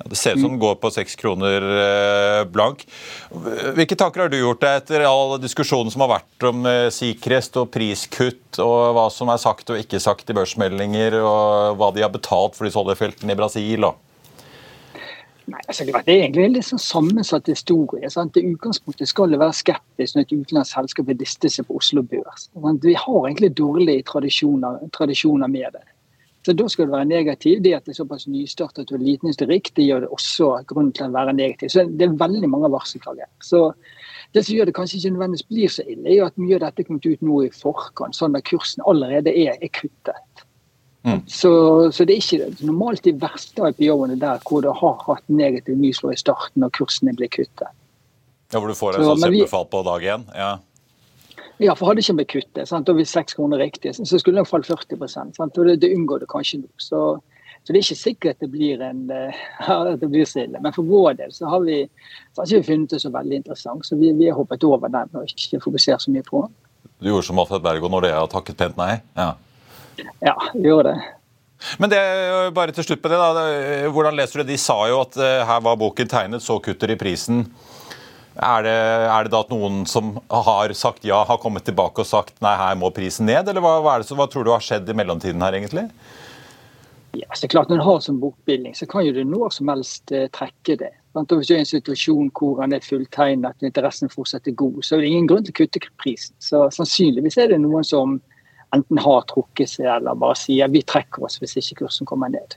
Det 0.06 0.18
ser 0.20 0.36
ut 0.36 0.44
som 0.44 0.54
den 0.54 0.62
går 0.62 0.78
på 0.82 0.92
seks 0.94 1.18
kroner 1.20 1.66
eh, 1.78 2.44
blank. 2.50 2.86
Hvilke 3.78 3.98
tanker 4.00 4.26
har 4.26 4.32
du 4.32 4.40
gjort 4.40 4.62
deg 4.64 4.82
etter 4.82 5.08
all 5.08 5.38
diskusjonen 5.42 5.92
som 5.94 6.06
har 6.06 6.14
vært 6.18 6.48
om 6.50 6.66
eh, 6.70 6.90
Sikrest 6.94 7.58
og 7.62 7.72
priskutt, 7.74 8.62
og 8.64 8.94
hva 8.98 9.08
som 9.14 9.32
er 9.34 9.42
sagt 9.42 9.74
og 9.74 9.82
ikke 9.82 10.02
sagt 10.04 10.32
i 10.32 10.38
børsmeldinger, 10.38 11.20
og 11.22 11.78
hva 11.80 11.92
de 11.96 12.06
har 12.06 12.14
betalt 12.14 12.58
for 12.58 12.68
disse 12.68 12.80
oljefeltene 12.80 13.36
i 13.36 13.40
Brasil? 13.40 13.90
Og 13.90 14.00
Nei, 15.52 15.60
altså, 15.68 15.86
Det 15.86 15.96
er 16.06 16.22
egentlig 16.22 16.44
en 16.46 16.54
litt 16.56 16.68
sånn 16.68 16.82
sammensatt 16.82 17.50
historie. 17.50 18.10
Sant? 18.14 18.38
I 18.38 18.54
utgangspunktet 18.54 19.10
skal 19.10 19.34
det 19.34 19.40
være 19.42 19.58
skeptisk 19.58 20.16
når 20.16 20.26
et 20.26 20.36
utenlandsk 20.36 20.78
selskap 20.78 21.10
vil 21.10 21.20
liste 21.20 21.52
seg 21.52 21.68
på 21.68 21.80
Oslo 21.82 22.04
Børs. 22.08 22.48
Vi 22.86 22.94
har 22.96 23.28
egentlig 23.28 23.52
dårlige 23.58 24.06
tradisjoner, 24.08 24.80
tradisjoner, 24.96 25.52
med 25.52 25.76
det. 25.76 25.84
Så 26.46 26.54
Da 26.58 26.68
skal 26.68 26.88
det 26.88 26.94
være 26.96 27.06
negativ. 27.06 27.60
Det 27.62 27.74
at 27.76 27.86
det 27.86 27.94
er 27.94 28.02
såpass 28.02 28.28
nystartet 28.28 28.92
og 28.92 29.00
liten 29.00 29.30
historikk, 29.30 29.70
det 29.78 29.86
gjør 29.86 30.06
det 30.06 30.10
også 30.10 30.48
grunn 30.66 30.92
til 30.92 31.06
å 31.06 31.14
være 31.14 31.36
negativ. 31.38 31.70
Så 31.70 31.86
Det 31.86 32.08
er 32.08 32.18
veldig 32.18 32.50
mange 32.50 32.72
varselklager. 32.72 33.30
Så 33.42 33.74
det 34.34 34.46
som 34.46 34.56
gjør 34.56 34.66
det 34.66 34.76
kanskje 34.76 34.98
ikke 34.98 35.14
nødvendigvis 35.14 35.50
blir 35.50 35.70
så 35.70 35.84
ille, 35.86 36.08
er 36.10 36.16
jo 36.16 36.26
at 36.26 36.38
mye 36.38 36.56
av 36.56 36.64
dette 36.66 36.82
er 36.82 36.88
kommet 36.88 37.06
ut 37.06 37.22
nå 37.22 37.44
i 37.46 37.52
forkant, 37.54 38.16
sånn 38.16 38.36
at 38.36 38.48
kursen 38.48 38.82
allerede 38.88 39.30
er, 39.30 39.58
er 39.62 39.70
kuttet. 39.76 40.46
Mm. 41.04 41.22
Så, 41.28 41.52
så, 41.92 42.06
det 42.06 42.14
er 42.14 42.22
ikke 42.22 42.66
normalt 42.66 43.04
de 43.04 43.14
verste 43.18 43.72
IPO-ene 43.74 44.20
der 44.22 44.42
hvor 44.46 44.62
det 44.62 44.74
har 44.78 45.00
hatt 45.08 45.24
negativ 45.34 45.78
nyslå 45.78 46.14
i 46.14 46.20
starten 46.20 46.66
og 46.66 46.74
kursene 46.78 47.14
blir 47.18 47.30
kuttet. 47.34 47.70
Ja, 48.52 48.60
Hvor 48.60 48.68
du 48.68 48.76
får 48.76 49.00
en 49.00 49.08
sånn 49.08 49.24
kjempefall 49.24 49.66
på 49.72 49.82
dag 49.88 50.06
én? 50.14 50.28
Ja. 50.36 50.52
Ja, 51.62 51.76
for 51.78 51.92
hadde 51.92 52.04
ikke 52.04 52.18
vi 52.20 52.28
kuttet, 52.38 52.70
sant? 52.70 52.90
og 52.90 52.98
hvis 52.98 53.14
seks 53.14 53.38
kroner 53.38 53.62
riktig, 53.62 53.94
så 53.98 54.20
skulle 54.20 54.42
det 54.42 54.50
falt 54.50 54.70
40 54.70 55.08
sant? 55.12 55.42
og 55.42 55.68
det, 55.68 55.78
det, 55.84 55.92
unngår 55.96 56.24
det 56.24 56.32
kanskje 56.32 56.64
nå. 56.64 56.70
Så, 56.82 57.04
så, 57.62 57.70
det 57.70 57.78
er 57.78 57.84
ikke 57.84 58.00
sikkert 58.00 58.36
at 58.36 58.46
det 58.46 58.52
blir 58.54 58.82
en 58.86 59.06
at 59.68 60.02
det 60.02 60.10
blir 60.10 60.26
stille. 60.30 60.62
Men 60.62 60.74
for 60.76 60.88
vår 60.88 61.20
del 61.22 61.36
så 61.36 61.52
har 61.52 61.64
vi, 61.68 61.84
så 62.34 62.42
har 62.42 62.52
ikke 62.52 62.72
funnet 62.72 62.96
det 62.96 63.04
så 63.04 63.14
veldig 63.14 63.42
interessant, 63.44 63.86
så 63.88 64.00
vi, 64.00 64.12
vi 64.18 64.30
har 64.32 64.40
hoppet 64.40 64.66
over 64.68 64.92
den 64.92 65.16
og 65.16 65.30
ikke 65.30 65.64
fokusert 65.64 66.04
så 66.06 66.14
mye 66.14 66.26
på 66.28 66.46
den. 66.46 66.60
Du 67.02 67.10
gjorde 67.10 67.26
som 67.30 67.40
Alfred 67.42 67.64
Bergo 67.66 67.90
når 67.90 68.06
det 68.06 68.14
har 68.14 68.30
takket 68.30 68.60
pent 68.60 68.78
nei? 68.78 69.00
Ja. 69.18 69.34
Ja, 70.22 70.36
gjorde 70.54 70.94
det. 70.94 71.00
Men 71.78 71.92
det, 71.92 72.00
bare 72.56 72.74
til 72.74 72.86
slutt 72.86 73.02
på 73.04 73.10
det 73.12 73.20
da, 73.22 73.44
Hvordan 73.94 74.18
leser 74.18 74.40
du 74.40 74.44
det? 74.44 74.56
De 74.56 74.62
sa 74.62 74.78
jo 74.90 75.02
at 75.04 75.18
uh, 75.20 75.44
her 75.46 75.62
var 75.66 75.78
boken 75.82 76.10
tegnet, 76.10 76.44
så 76.44 76.58
kutter 76.64 76.90
de 76.90 76.98
prisen. 77.00 77.46
Er 78.42 78.64
det, 78.66 78.74
er 78.74 79.28
det, 79.28 79.32
da 79.34 79.44
at 79.44 79.52
noen 79.54 79.84
som 79.86 80.16
har 80.34 80.74
sagt 80.74 81.06
ja, 81.06 81.20
har 81.30 81.38
kommet 81.42 81.68
tilbake 81.68 82.02
og 82.02 82.10
sagt 82.10 82.40
nei, 82.42 82.56
her 82.58 82.78
må 82.80 82.90
prisen 82.96 83.30
ned? 83.30 83.50
Eller 83.52 83.62
hva, 83.62 83.76
hva, 83.86 84.00
det, 84.02 84.10
hva 84.18 84.26
tror 84.32 84.48
du 84.48 84.50
har 84.54 84.64
skjedd 84.66 84.90
i 84.90 84.96
mellomtiden 84.98 85.44
her, 85.46 85.58
egentlig? 85.60 85.86
Ja, 87.14 87.28
så 87.36 87.48
klart 87.48 87.70
Når 87.70 87.78
du 87.78 87.84
har 87.84 88.00
som 88.00 88.20
bokbildning, 88.20 88.74
så 88.76 88.88
kan 88.90 89.06
jo 89.06 89.14
du 89.14 89.24
når 89.28 89.54
som 89.54 89.70
helst 89.70 90.14
uh, 90.16 90.26
trekke 90.34 90.78
det. 90.80 90.94
Hvis 91.14 91.48
du 91.48 91.54
er 91.54 91.60
i 91.60 91.66
en 91.66 91.70
situasjon 91.70 92.32
hvor 92.40 92.62
den 92.64 92.74
er 92.74 92.86
fulltegnet 92.86 93.60
og 93.60 93.68
interessen 93.68 94.10
fortsatt 94.10 94.48
er 94.48 94.56
god, 94.56 94.80
så 94.82 94.96
er 94.96 95.04
det 95.04 95.12
ingen 95.12 95.28
grunn 95.28 95.44
til 95.44 95.54
å 95.54 95.60
kutte 95.60 95.84
prisen. 96.00 96.36
Så 96.40 96.64
Sannsynligvis 96.72 97.38
er 97.38 97.52
det 97.52 97.60
noen 97.60 97.84
som 97.86 98.22
enten 98.72 99.02
har 99.04 99.26
trukket 99.28 99.74
seg 99.74 99.90
eller 99.92 100.16
bare 100.16 100.40
sier 100.40 100.72
vi 100.72 100.82
trekker 100.88 101.28
oss 101.28 101.36
hvis 101.42 101.58
ikke 101.60 101.84
kursen 101.84 102.08
kommer 102.08 102.32
ned. 102.32 102.56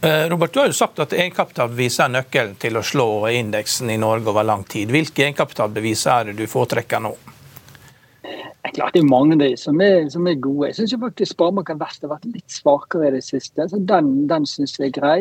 Eh, 0.00 0.28
Robert, 0.28 0.52
Du 0.52 0.60
har 0.60 0.66
jo 0.66 0.72
sagt 0.72 1.00
at 1.02 1.12
egenkapitalbevis 1.12 1.98
er 2.04 2.10
nøkkelen 2.14 2.54
til 2.62 2.78
å 2.78 2.84
slå 2.86 3.06
indeksen 3.34 3.90
i 3.90 3.98
Norge 3.98 4.30
over 4.30 4.46
lang 4.46 4.62
tid. 4.64 4.92
Hvilke 4.94 5.24
egenkapitalbevis 5.26 6.06
er 6.06 6.30
det 6.30 6.36
du 6.38 6.46
foretrekker 6.50 7.02
nå? 7.02 7.16
Det 8.22 8.70
er 8.70 8.74
klart 8.76 8.94
det 8.94 9.02
er 9.02 9.10
mange 9.10 9.38
de 9.40 9.48
som 9.58 9.80
er, 9.82 10.06
som 10.12 10.26
er 10.30 10.38
gode. 10.38 10.68
Jeg 10.70 10.78
syns 10.78 10.94
faktisk 11.02 11.34
Sparebanken 11.34 11.80
Vest 11.80 12.04
har 12.06 12.12
vært 12.14 12.28
litt 12.30 12.54
svakere 12.54 13.08
i 13.08 13.16
det 13.16 13.24
siste. 13.26 13.66
så 13.68 13.80
Den, 13.82 14.28
den 14.30 14.46
syns 14.46 14.76
jeg 14.78 14.92
er 14.92 15.00
grei. 15.00 15.18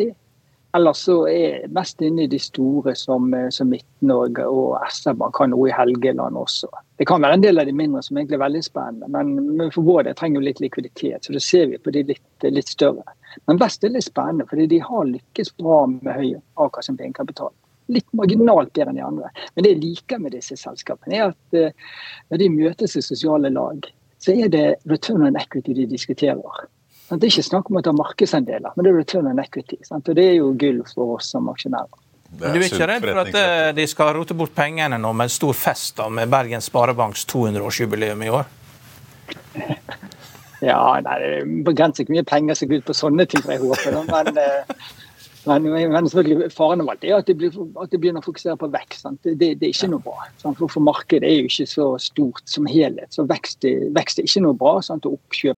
Ellers 0.74 1.02
så 1.04 1.16
er 1.28 1.66
mest 1.76 2.02
inne 2.02 2.24
i 2.24 2.30
de 2.32 2.40
store 2.40 2.94
som, 2.96 3.34
eh, 3.34 3.50
som 3.52 3.68
Midt-Norge 3.72 4.46
og 4.48 4.78
SR-Bank 4.88 5.42
har 5.42 5.50
noe 5.52 5.68
i 5.68 5.76
Helgeland 5.76 6.40
også. 6.40 6.70
Det 7.02 7.08
kan 7.10 7.24
være 7.24 7.40
en 7.40 7.44
del 7.44 7.60
av 7.60 7.68
de 7.68 7.74
mindre 7.76 8.04
som 8.06 8.18
egentlig 8.18 8.38
er 8.38 8.46
veldig 8.46 8.62
spennende, 8.64 9.10
men, 9.12 9.34
men 9.58 9.74
for 9.76 9.84
vår 9.84 10.06
del 10.08 10.16
trenger 10.16 10.40
jo 10.40 10.48
litt 10.48 10.62
likviditet. 10.64 11.26
Så 11.26 11.36
da 11.36 11.44
ser 11.44 11.68
vi 11.72 11.82
på 11.82 11.92
de 11.92 12.06
litt, 12.14 12.48
litt 12.48 12.72
større. 12.72 13.04
Men 13.50 13.60
Vest 13.60 13.84
er 13.84 13.92
litt 13.92 14.08
spennende, 14.08 14.48
fordi 14.48 14.70
de 14.72 14.80
har 14.86 15.10
lykkes 15.10 15.56
bra 15.60 15.84
med 15.92 16.12
høy 16.14 16.30
avkastning 16.62 17.00
på 17.00 17.08
egenkapital. 17.08 17.52
Litt 17.92 18.08
marginalt 18.16 18.72
bedre 18.72 18.94
enn 18.94 19.02
de 19.02 19.08
andre. 19.08 19.32
Men 19.56 19.66
det 19.66 19.74
jeg 19.74 19.84
liker 19.84 20.22
med 20.24 20.38
disse 20.38 20.56
selskapene, 20.56 21.18
er 21.18 21.34
at 21.34 21.58
uh, 21.58 21.98
når 22.32 22.40
de 22.40 22.54
møtes 22.54 22.96
i 22.96 23.04
sosiale 23.04 23.52
lag, 23.52 23.88
så 24.22 24.38
er 24.38 24.52
det 24.54 24.68
return 24.88 25.26
on 25.28 25.40
equity 25.40 25.76
de 25.76 25.90
diskuterer. 25.90 26.68
Det 27.12 27.28
er 27.28 27.34
ikke 27.34 27.50
snakk 27.50 27.72
om 27.72 27.80
å 27.80 27.84
ta 27.84 27.92
markedsandeler, 27.96 28.72
men 28.76 28.86
det 28.86 28.92
er 28.92 28.98
return 29.02 29.28
on 29.28 29.42
equity. 29.44 29.82
Sant? 29.88 30.08
Og 30.08 30.16
det 30.16 30.30
er 30.30 30.38
jo 30.38 30.54
gull 30.60 30.80
for 30.94 31.18
oss 31.18 31.34
som 31.34 31.50
aksjonærer. 31.52 32.00
Du 32.32 32.46
er 32.48 32.64
ikke 32.64 32.88
redd 32.88 33.04
for 33.04 33.20
at 33.26 33.36
eh, 33.36 33.70
de 33.76 33.86
skal 33.92 34.14
rote 34.16 34.36
bort 34.38 34.54
pengene 34.56 34.96
nå 35.02 35.12
med 35.12 35.28
en 35.28 35.34
stor 35.34 35.56
fest 35.58 35.98
da, 36.00 36.08
med 36.08 36.32
Bergens 36.32 36.70
Sparebanks 36.72 37.26
200-årsjubileum 37.34 38.24
i 38.28 38.34
år? 38.40 38.50
Ja, 40.62 40.78
nei, 41.02 41.16
det 41.18 41.72
er 41.74 41.88
ikke 41.90 42.14
mye 42.14 42.28
penger 42.30 42.58
som 42.58 42.70
går 42.70 42.84
ut 42.84 42.90
på 42.92 42.94
sånne 42.94 43.26
ting, 43.26 43.42
jeg 43.50 43.64
håper. 43.64 43.96
Men, 44.06 44.28
eh, 44.38 44.76
men, 45.50 45.66
men 45.90 46.10
selvfølgelig 46.12 46.52
faren 46.54 46.84
av 46.84 46.92
alt 46.94 47.08
er 47.08 47.16
at 47.18 47.26
de, 47.26 47.34
blir, 47.34 47.56
at 47.82 47.90
de 47.90 47.98
begynner 47.98 48.22
å 48.22 48.28
fokusere 48.28 48.60
på 48.62 48.70
vekst. 48.70 49.08
Det, 49.24 49.34
det, 49.42 49.56
det, 49.58 49.72
er 49.72 49.74
ikke 49.74 49.90
noe 49.90 50.06
bra. 50.06 50.28
For, 50.44 50.68
for, 50.68 50.84
markedet 50.86 51.26
er 51.26 51.40
jo 51.40 51.50
ikke 51.50 51.66
så 51.72 51.88
stort 51.98 52.46
som 52.46 52.70
helhet. 52.70 53.10
Så 53.10 53.26
vekst, 53.26 53.66
vekst 53.98 54.22
er 54.22 54.30
ikke 54.30 54.46
noe 54.46 54.60
bra. 54.62 54.76
Sant? 54.86 55.10
Og 55.10 55.18
oppkjøp 55.18 55.58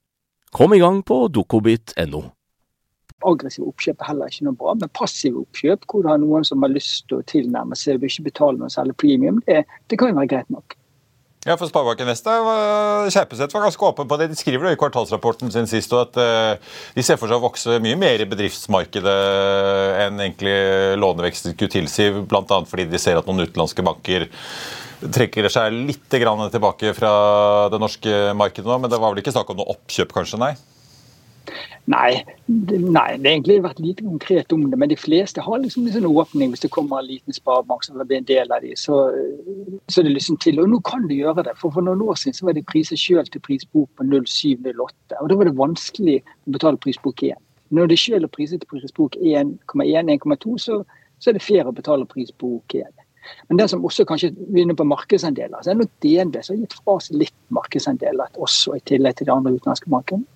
Kom 0.51 0.73
i 0.75 0.79
gang 0.81 0.99
på 1.07 1.25
dokobit.no. 1.31 2.25
Aggressive 3.21 3.69
oppkjøp 3.69 4.01
er 4.01 4.09
heller 4.09 4.31
ikke 4.33 4.47
noe 4.47 4.57
bra, 4.57 4.73
men 4.75 4.91
passive 4.97 5.43
oppkjøp, 5.45 5.85
hvor 5.87 6.03
du 6.03 6.09
har 6.09 6.19
noen 6.19 6.43
som 6.47 6.63
har 6.65 6.73
lyst 6.73 7.05
til 7.07 7.21
å 7.21 7.25
tilnærme 7.29 7.77
seg 7.77 8.01
og 8.01 8.07
ikke 8.09 8.25
betale 8.27 8.59
noe 8.59 8.71
særlig 8.73 8.97
premium, 8.99 9.39
det, 9.47 9.61
det 9.87 9.99
kan 10.01 10.11
jo 10.11 10.17
være 10.17 10.31
greit 10.33 10.49
nok. 10.51 10.75
Ja, 11.41 11.55
for 11.57 11.65
Sparebanken 11.65 12.05
Vest 12.05 12.27
Kjerpeseth 12.27 13.55
var 13.55 13.63
ganske 13.65 13.85
åpen 13.87 14.09
på 14.09 14.17
det. 14.21 14.27
De 14.29 14.37
skriver 14.37 14.67
det 14.67 14.75
i 14.75 14.81
kvartalsrapporten 14.81 15.49
sin 15.49 15.65
sist 15.69 15.93
at 15.97 16.19
uh, 16.21 16.75
de 16.93 17.05
ser 17.05 17.17
for 17.17 17.31
seg 17.31 17.39
å 17.39 17.45
vokse 17.47 17.79
mye 17.81 17.97
mer 17.97 18.21
i 18.21 18.27
bedriftsmarkedet 18.29 19.15
enn 20.03 20.21
egentlig 20.21 20.53
låneveksten 21.01 21.55
skulle 21.55 21.73
tilsi, 21.73 22.11
bl.a. 22.29 22.59
fordi 22.69 22.85
de 22.91 23.01
ser 23.01 23.17
at 23.17 23.25
noen 23.25 23.47
utenlandske 23.47 23.87
banker 23.87 24.27
trekker 25.09 25.49
seg 25.51 25.73
litt 25.73 26.05
tilbake 26.11 26.93
fra 26.97 27.13
det 27.71 27.79
norske 27.81 28.33
markedet 28.37 28.69
nå. 28.69 28.77
Men 28.83 28.91
det 28.91 28.99
var 29.01 29.13
vel 29.13 29.23
ikke 29.23 29.33
snakk 29.35 29.49
om 29.53 29.61
noe 29.61 29.73
oppkjøp, 29.73 30.13
kanskje? 30.13 30.41
Nei? 30.41 30.53
Nei, 31.89 32.21
det, 32.45 32.77
nei, 32.77 33.17
det 33.17 33.25
har 33.25 33.33
egentlig 33.33 33.55
vært 33.63 33.79
lite 33.81 34.05
konkret 34.05 34.53
om 34.53 34.67
det. 34.69 34.77
Men 34.77 34.91
de 34.91 34.97
fleste 34.99 35.41
har 35.41 35.61
liksom 35.63 35.87
en 35.87 35.95
sånn 35.95 36.07
åpning 36.07 36.53
hvis 36.53 36.63
det 36.63 36.71
kommer 36.73 37.01
en 37.01 37.09
liten 37.09 37.35
sparebank 37.35 37.83
som 37.83 37.97
vil 37.97 38.07
bli 38.11 38.19
en 38.21 38.27
del 38.29 38.53
av 38.53 38.61
de, 38.61 38.75
så, 38.77 38.99
så 39.89 40.05
det 40.05 40.13
liksom 40.13 40.37
til. 40.43 40.61
Og 40.61 40.69
nå 40.69 40.81
kan 40.87 41.07
du 41.09 41.15
gjøre 41.17 41.47
det. 41.47 41.57
For 41.59 41.73
for 41.73 41.85
noen 41.85 42.03
år 42.05 42.19
siden 42.21 42.37
så 42.37 42.47
var 42.47 42.57
det 42.57 42.67
priser 42.69 42.99
sjøl 42.99 43.25
til 43.33 43.43
prisbok 43.47 43.89
på 43.97 44.07
0708. 44.07 45.17
Og 45.19 45.31
da 45.31 45.39
var 45.39 45.49
det 45.49 45.57
vanskelig 45.57 46.19
å 46.21 46.55
betale 46.57 46.81
prisbok 46.85 47.25
1. 47.31 47.41
Når 47.71 47.89
det 47.89 47.99
sjøl 47.99 48.27
er 48.27 48.35
priset 48.35 48.61
til 48.61 48.69
prisbok 48.69 49.17
1,1-1,2, 49.17 50.57
så, 50.61 50.81
så 51.17 51.31
er 51.31 51.39
det 51.39 51.45
fair 51.45 51.67
å 51.67 51.75
betale 51.75 52.07
prisbok 52.09 52.77
1. 52.77 53.00
Men 53.49 53.61
det 53.61 53.69
som 53.71 53.85
også 53.85 54.05
kanskje 54.09 54.31
vinner 54.53 54.77
på 54.77 54.87
markedsandeler, 54.87 55.61
så 55.61 55.71
er 55.71 55.77
det 55.77 55.85
nok 55.85 55.95
DNB 56.05 56.37
som 56.41 56.55
har 56.55 56.61
gitt 56.65 56.77
fra 56.81 56.99
seg 57.05 57.23
litt 57.23 57.37
markedsandeler 57.53 58.41
også, 58.41 58.77
i 58.77 58.85
tillegg 58.93 59.19
til 59.19 59.29
de 59.29 59.35
andre 59.35 59.57
utenlandske 59.57 59.91
bankene. 59.93 60.27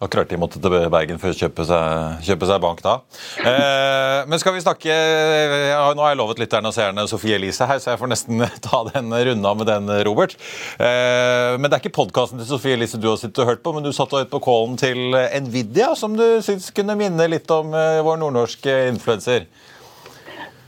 Akkurat 0.00 0.30
de 0.30 0.36
måtte 0.40 0.56
til 0.56 0.72
Bergen 0.88 1.18
for 1.20 1.28
å 1.28 1.36
kjøpe 1.36 1.64
seg, 1.68 2.22
kjøpe 2.24 2.46
seg 2.48 2.60
bank 2.62 2.78
da. 2.80 2.94
Eh, 3.44 4.22
men 4.32 4.40
skal 4.40 4.54
vi 4.54 4.62
snakke 4.64 4.88
ja, 4.88 5.82
Nå 5.92 6.00
har 6.00 6.14
jeg 6.14 6.18
lovet 6.22 6.40
lytterne 6.40 6.70
og 6.70 6.72
seerne 6.72 7.04
Sofie 7.10 7.36
Elise 7.36 7.68
her, 7.68 7.82
så 7.82 7.92
jeg 7.92 8.00
får 8.00 8.08
nesten 8.08 8.40
ta 8.64 8.80
den 8.88 9.12
runda 9.12 9.52
med 9.60 9.68
den, 9.68 9.92
Robert. 10.08 10.38
Eh, 10.80 11.58
men 11.60 11.68
det 11.68 11.76
er 11.76 11.82
ikke 11.82 11.98
podkasten 11.98 12.40
til 12.40 12.48
Sofie 12.48 12.78
Elise 12.78 13.00
du 13.00 13.10
har 13.10 13.20
sittet 13.20 13.42
og 13.44 13.50
hørt 13.52 13.60
på, 13.66 13.74
men 13.76 13.84
du 13.84 13.92
satt 13.92 14.14
og 14.16 14.22
hørt 14.22 14.32
på 14.32 14.40
callen 14.48 14.80
til 14.80 15.12
Nvidia, 15.44 15.92
som 16.00 16.16
du 16.16 16.24
syns 16.46 16.72
kunne 16.72 16.96
minne 16.96 17.28
litt 17.28 17.52
om 17.52 17.76
eh, 17.76 18.00
vår 18.06 18.22
nordnorske 18.24 18.78
influenser. 18.94 19.50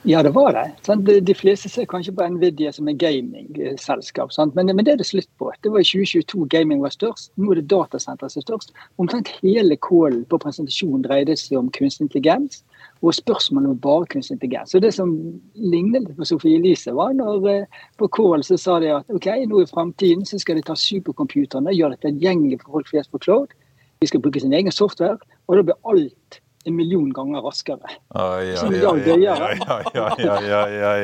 Ja, 0.04 0.22
det 0.22 0.34
var 0.34 0.52
det. 0.52 1.22
De 1.26 1.34
fleste 1.34 1.68
ser 1.70 1.86
kanskje 1.86 2.10
på 2.18 2.26
Nvidia 2.26 2.72
som 2.74 2.88
en 2.90 2.98
gamingselskap, 2.98 4.32
men, 4.54 4.66
det 4.66 4.88
er 4.90 4.98
det 4.98 5.06
slutt 5.06 5.28
på. 5.38 5.52
Det 5.62 5.70
var 5.70 5.78
i 5.78 5.86
2022 5.86 6.48
gaming 6.50 6.82
var 6.82 6.90
størst. 6.90 7.30
Nå 7.38 7.52
er 7.52 7.60
det 7.60 7.70
datasenter 7.70 8.28
som 8.28 8.40
er 8.40 8.46
størst. 8.48 8.74
Omtrent 8.98 9.30
hele 9.38 9.76
kålen 9.76 10.24
på 10.26 10.42
presentasjonen 10.42 11.06
dreide 11.06 11.38
seg 11.38 11.60
om 11.60 11.70
kunstig 11.70 12.08
intelligens 12.08 12.64
og 13.02 13.14
spørsmålet 13.14 13.70
om 13.70 13.78
bare 13.78 14.10
kunstig 14.10 14.40
intelligens. 14.40 14.74
Så 14.74 14.82
Det 14.82 14.92
som 14.94 15.14
lignet 15.54 16.10
på 16.16 16.26
Sofie 16.26 16.58
Elise, 16.58 16.90
var 16.90 17.14
når 17.14 17.48
eh, 17.50 17.80
på 17.98 18.08
kålen 18.08 18.42
så 18.42 18.58
sa 18.58 18.80
de 18.80 18.90
at 18.98 19.06
ok, 19.06 19.30
nå 19.46 19.62
i 19.62 19.70
framtiden 19.70 20.26
så 20.26 20.38
skal 20.38 20.58
de 20.58 20.66
ta 20.66 20.74
supercomputerne, 20.74 21.78
gjøre 21.78 21.94
det 21.94 22.08
tilgjengelig 22.08 22.58
for 22.62 22.80
folk 22.80 22.90
flest 22.90 23.10
på 23.10 23.22
cloud. 23.22 23.54
De 24.02 24.10
skal 24.10 24.20
bruke 24.20 24.40
sin 24.40 24.52
egen 24.52 24.72
software, 24.72 25.18
og 25.46 25.56
da 25.56 25.62
blir 25.62 25.78
alt 25.86 26.41
en 26.64 26.76
million 26.76 27.08
ganger 27.10 27.42
raskere. 27.42 27.90
Oi, 28.14 28.52
oi, 28.54 28.98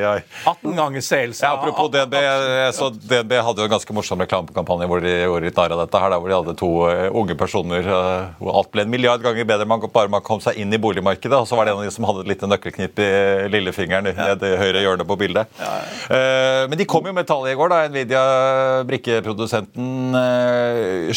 oi, 0.07 0.19
18 0.45 0.75
ganger 0.77 1.01
sales. 1.03 1.41
Ja, 1.43 1.51
apropos 1.57 1.89
DNB, 1.91 2.15
så 2.73 2.87
DNB 2.89 3.33
hadde 3.43 3.63
jo 3.63 3.67
en 3.67 3.73
ganske 3.73 3.95
morsom 3.95 4.23
reklamekampanje 4.23 4.87
hvor 4.87 5.03
de 5.03 5.11
gjorde 5.17 5.49
litt 5.49 5.59
narr 5.59 5.75
av 5.75 5.81
dette. 5.83 5.99
her, 5.99 6.15
Hvor 6.15 6.31
de 6.31 6.37
hadde 6.37 6.55
to 6.61 6.69
uh, 6.87 7.17
unge 7.19 7.35
personer 7.39 7.89
uh, 7.91 8.29
hvor 8.39 8.61
alt 8.61 8.71
ble 8.71 8.85
en 8.85 8.93
milliard 8.93 9.23
ganger 9.23 9.47
bedre 9.49 9.67
man 9.67 9.83
bare 9.83 10.11
man 10.11 10.23
kom 10.23 10.39
seg 10.43 10.61
inn 10.61 10.71
i 10.71 10.79
boligmarkedet. 10.79 11.35
Og 11.35 11.49
så 11.49 11.59
var 11.59 11.67
det 11.67 11.75
en 11.75 11.81
av 11.81 11.89
de 11.89 11.95
som 11.95 12.07
hadde 12.07 12.23
et 12.23 12.31
lite 12.31 12.47
nøkkelknipp 12.47 13.03
i 13.03 13.09
lillefingeren 13.51 14.07
ned 14.15 14.47
i 14.47 14.53
høyre 14.63 14.85
hjørne 14.85 15.07
på 15.09 15.19
bildet. 15.19 15.51
Ja, 15.59 15.73
ja. 15.75 15.83
Uh, 16.07 16.63
men 16.71 16.79
de 16.79 16.87
kom 16.87 17.03
jo 17.09 17.15
med 17.15 17.27
tallet 17.27 17.51
i 17.51 17.59
går. 17.59 17.73
da, 17.73 17.81
Nvidia, 17.91 18.23
brikkeprodusenten, 18.87 20.15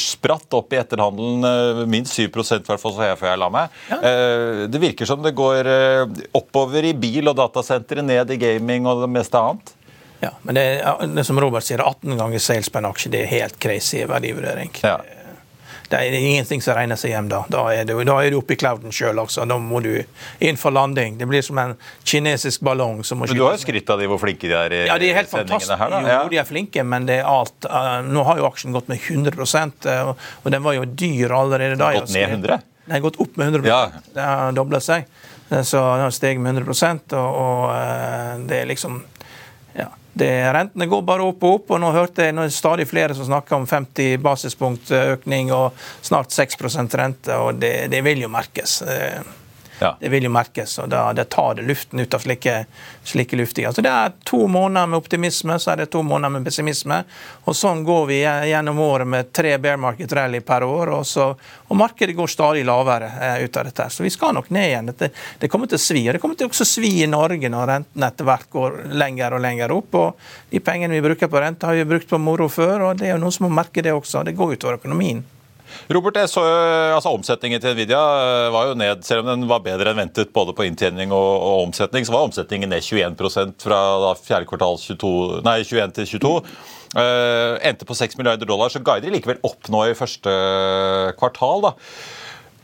spratt 0.03 0.59
opp 0.59 0.75
i 0.75 0.83
etterhandelen 0.83 1.87
minst 1.91 2.19
7 2.19 2.27
i 2.27 2.29
hvert 2.33 2.81
fall 2.81 2.95
så 2.97 3.07
jeg 3.07 3.19
før 3.21 3.33
jeg 3.33 3.41
la 3.45 3.49
meg. 3.53 3.81
Ja. 3.93 3.99
Eh, 4.33 4.65
det 4.73 4.83
virker 4.83 5.09
som 5.09 5.23
det 5.23 5.35
går 5.39 5.71
eh, 5.71 6.05
oppover 6.39 6.89
i 6.89 6.95
bil 6.95 7.31
og 7.31 7.39
datasentre, 7.39 8.05
ned 8.07 8.35
i 8.35 8.41
gaming 8.41 8.89
og 8.91 9.05
det 9.05 9.11
meste 9.13 9.41
annet. 9.41 9.75
Ja, 10.23 10.31
men 10.47 10.55
det, 10.55 10.67
det 11.17 11.25
som 11.27 11.41
Robert 11.43 11.67
sier, 11.67 11.83
18 11.83 12.15
ganger 12.21 12.43
sales 12.43 12.71
på 12.71 12.79
en 12.79 12.87
aksje, 12.93 13.11
det 13.11 13.25
er 13.25 13.33
helt 13.33 13.59
crazy 13.63 14.05
verdivurdering. 14.07 14.71
Ja. 14.87 15.01
Det 15.93 15.99
er 15.99 16.15
ingenting 16.17 16.63
som 16.65 16.73
regner 16.73 16.97
seg 16.97 17.13
hjem 17.13 17.27
da. 17.29 17.43
Da 17.53 17.67
er 17.75 17.85
du, 17.85 17.93
da 18.09 18.15
er 18.25 18.33
du 18.33 18.39
oppe 18.39 18.55
i 18.55 18.57
clouden 18.57 18.95
sjøl 18.97 19.19
også. 19.21 19.45
Da 19.49 19.59
må 19.61 19.83
du 19.85 19.91
inn 20.41 20.57
for 20.57 20.73
landing. 20.73 21.19
Det 21.21 21.29
blir 21.29 21.45
som 21.45 21.59
en 21.61 21.75
kinesisk 22.09 22.65
ballong. 22.65 23.03
men 23.03 23.29
Du 23.29 23.43
har 23.43 23.59
jo 23.59 23.61
skrytt 23.61 23.93
av 23.93 24.01
de 24.01 24.09
hvor 24.09 24.23
flinke 24.23 24.49
de 24.49 24.57
er 24.57 24.73
i 24.73 24.81
ja, 24.87 24.97
de 24.97 25.11
er 25.11 25.21
helt 25.21 25.29
sendingene 25.29 25.77
her. 25.83 25.93
da. 25.93 26.01
Jo, 26.15 26.23
de 26.33 26.41
er 26.41 26.49
flinke, 26.49 26.87
men 26.95 27.11
det 27.11 27.19
er 27.21 27.29
alt. 27.29 27.69
Uh, 27.69 27.99
nå 28.09 28.25
har 28.25 28.41
jo 28.41 28.49
aksjen 28.49 28.73
gått 28.73 28.89
med 28.89 29.05
100 29.05 29.37
uh, 29.37 30.15
og 30.17 30.55
den 30.55 30.65
var 30.65 30.79
jo 30.79 30.89
dyr 30.89 31.37
allerede 31.43 31.77
da. 31.77 31.93
Gått 31.99 32.15
ned 32.17 32.39
100? 32.39 32.63
Den 32.85 32.97
har 32.97 33.05
gått 33.05 33.21
opp 33.23 33.37
med 33.37 33.55
100 33.55 33.69
ja. 33.69 33.83
Det 34.15 34.27
har 34.27 34.53
dobla 34.57 34.81
seg. 34.83 35.07
Så 35.49 35.79
den 35.79 36.07
har 36.07 36.15
steget 36.15 36.41
med 36.41 36.57
100 36.57 37.19
og, 37.19 37.41
og 37.43 37.65
eh, 37.77 38.39
det 38.49 38.63
er 38.63 38.71
liksom 38.71 39.03
ja, 39.77 39.91
det, 40.13 40.31
Rentene 40.55 40.89
går 40.89 41.03
bare 41.07 41.27
opp 41.29 41.45
og 41.45 41.59
opp. 41.59 41.75
og 41.75 41.83
Nå 41.83 41.93
hørte 41.93 42.27
jeg 42.27 42.37
nå 42.37 42.47
er 42.47 42.55
stadig 42.55 42.89
flere 42.89 43.17
som 43.17 43.29
snakker 43.29 43.59
om 43.59 43.69
50 43.69 44.17
basispunkt 44.25 44.93
økning 44.97 45.53
og 45.53 45.77
snart 46.01 46.33
6 46.33 46.59
rente. 46.97 47.37
og 47.37 47.61
det, 47.61 47.91
det 47.93 48.03
vil 48.05 48.25
jo 48.25 48.33
merkes. 48.33 48.81
Ja. 49.83 49.97
Det 50.01 50.09
vil 50.09 50.29
jo 50.29 50.31
merkes, 50.31 50.77
og 50.79 50.91
da, 50.93 51.09
det 51.13 51.25
tar 51.35 51.57
det 51.59 51.65
luften 51.67 52.01
ut 52.01 52.15
av 52.15 52.23
slike, 52.23 52.53
slike 53.05 53.37
luftinger. 53.37 53.73
Så 53.75 53.83
Det 53.83 53.91
er 53.91 54.13
to 54.25 54.47
måneder 54.47 54.87
med 54.87 55.01
optimisme, 55.01 55.57
så 55.59 55.73
er 55.73 55.83
det 55.83 55.87
to 55.91 56.05
måneder 56.07 56.31
med 56.37 56.47
pessimisme. 56.47 57.01
og 57.45 57.57
Sånn 57.59 57.83
går 57.85 58.07
vi 58.07 58.21
gjennom 58.23 58.79
året 58.79 59.11
med 59.11 59.33
tre 59.35 59.57
bear 59.59 59.81
market 59.83 60.15
rally 60.15 60.41
per 60.41 60.63
år. 60.63 60.93
Og, 61.01 61.03
så, 61.07 61.33
og 61.67 61.77
markedet 61.77 62.15
går 62.15 62.31
stadig 62.31 62.63
lavere 62.69 63.11
eh, 63.11 63.43
ut 63.45 63.59
av 63.59 63.67
dette. 63.67 63.89
Så 63.91 64.07
vi 64.07 64.15
skal 64.15 64.39
nok 64.39 64.53
ned 64.55 64.69
igjen. 64.69 64.93
Dette, 64.93 65.11
det 65.43 65.51
kommer 65.51 65.67
til 65.67 65.83
å 65.83 65.87
svi. 65.89 66.07
og 66.07 66.15
Det 66.15 66.23
kommer 66.23 66.39
til 66.39 66.53
å 66.53 66.71
svi 66.73 66.95
i 67.03 67.11
Norge 67.11 67.51
når 67.51 67.69
renten 67.75 68.07
etter 68.07 68.31
hvert 68.31 68.51
går 68.55 68.81
lenger 69.03 69.35
og 69.35 69.43
lenger 69.43 69.75
opp. 69.75 69.99
og 69.99 70.33
De 70.55 70.63
pengene 70.63 70.95
vi 70.95 71.03
bruker 71.11 71.27
på 71.27 71.43
rente, 71.43 71.67
har 71.67 71.75
vi 71.75 71.91
brukt 71.91 72.07
på 72.07 72.23
moro 72.23 72.47
før, 72.47 72.91
og 72.93 73.03
det 73.03 73.11
er 73.11 73.17
jo 73.17 73.23
noen 73.27 73.35
som 73.35 73.51
må 73.51 73.55
merke 73.59 73.83
det 73.83 73.99
også. 73.99 74.23
Det 74.23 74.39
går 74.39 74.55
utover 74.55 74.79
økonomien. 74.79 75.27
Robert, 75.93 76.19
jeg 76.21 76.31
så, 76.31 76.43
altså 76.95 77.13
Omsetningen 77.17 77.63
til 77.63 77.77
Nvidia 77.77 78.01
eh, 78.01 78.51
var 78.55 78.71
jo 78.71 78.77
ned, 78.79 79.03
selv 79.07 79.25
om 79.25 79.33
den 79.33 79.49
var 79.51 79.65
bedre 79.65 79.93
enn 79.93 80.01
ventet 80.05 80.33
både 80.35 80.55
på 80.57 80.67
inntjening 80.69 81.15
og, 81.15 81.33
og 81.37 81.67
omsetning. 81.69 82.07
Så 82.07 82.15
var 82.15 82.29
omsetningen 82.29 82.73
ned 82.73 82.85
21 82.85 83.55
fra 83.63 83.81
da, 84.07 84.15
fjerde 84.19 84.49
kvartal 84.51 84.81
22, 84.81 85.43
nei, 85.47 85.59
21 85.65 85.97
til 85.99 86.11
22. 86.17 86.35
Uh, 86.93 87.57
endte 87.65 87.87
på 87.89 87.97
6 87.97 88.19
milliarder 88.19 88.45
dollar, 88.49 88.69
så 88.69 88.83
guider 88.85 89.09
de 89.09 89.15
likevel 89.15 89.39
opp 89.49 89.71
nå 89.73 89.87
i 89.89 89.97
første 89.97 90.35
kvartal. 91.21 91.71
da. 91.71 91.73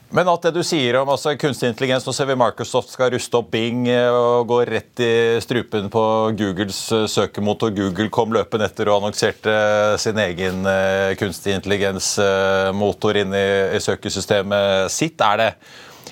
Men 0.09 0.29
at 0.33 0.47
det 0.47 0.55
du 0.57 0.63
sier 0.65 0.97
om 0.97 1.11
altså, 1.13 1.35
kunstig 1.37 1.69
intelligens 1.69 2.07
Nå 2.09 2.15
ser 2.17 2.31
vi 2.31 2.37
Microsoft 2.41 2.95
skal 2.95 3.11
ruste 3.13 3.37
opp 3.37 3.51
Bing 3.53 3.85
eh, 3.93 4.09
og 4.09 4.49
gå 4.49 4.63
rett 4.71 5.03
i 5.05 5.11
strupen 5.45 5.91
på 5.93 6.05
Googles 6.39 6.81
eh, 6.97 7.05
søkemotor. 7.13 7.75
Google 7.77 8.09
kom 8.13 8.33
løpende 8.33 8.71
etter 8.71 8.89
og 8.89 9.03
annonserte 9.03 9.53
sin 10.01 10.19
egen 10.23 10.65
uh, 10.65 11.13
kunstig 11.21 11.53
intelligens-motor 11.59 13.21
inn 13.21 13.37
i, 13.37 13.49
i 13.77 13.83
søkesystemet 13.85 14.89
sitt. 14.93 15.21
Er 15.21 15.43
det 15.43 15.51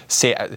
Ser, 0.09 0.55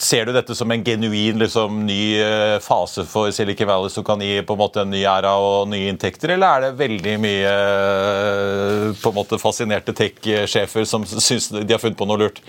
ser, 0.00 0.24
du 0.24 0.32
dette 0.32 0.54
som 0.56 0.70
en 0.72 0.84
genuin 0.84 1.40
liksom, 1.42 1.82
ny 1.88 2.00
eh, 2.22 2.56
fase 2.64 3.04
for 3.08 3.32
Silicon 3.34 3.68
Valley 3.68 3.92
som 3.92 4.06
kan 4.06 4.22
gi 4.24 4.40
på 4.46 4.56
en 4.56 4.62
måte 4.62 4.84
en 4.84 4.92
ny 4.92 5.02
æra 5.08 5.34
og 5.42 5.68
nye 5.72 5.90
inntekter, 5.92 6.32
eller 6.36 6.46
er 6.46 6.64
det 6.66 6.78
veldig 6.80 7.18
mye 7.22 7.52
eh, 7.52 8.88
på 9.02 9.12
en 9.12 9.18
måte 9.18 9.40
fascinerte 9.42 9.94
tech-sjefer 9.96 10.88
som 10.88 11.04
syns 11.06 11.50
de 11.52 11.68
har 11.68 11.82
funnet 11.82 12.00
på 12.00 12.08
noe 12.08 12.24
lurt? 12.24 12.42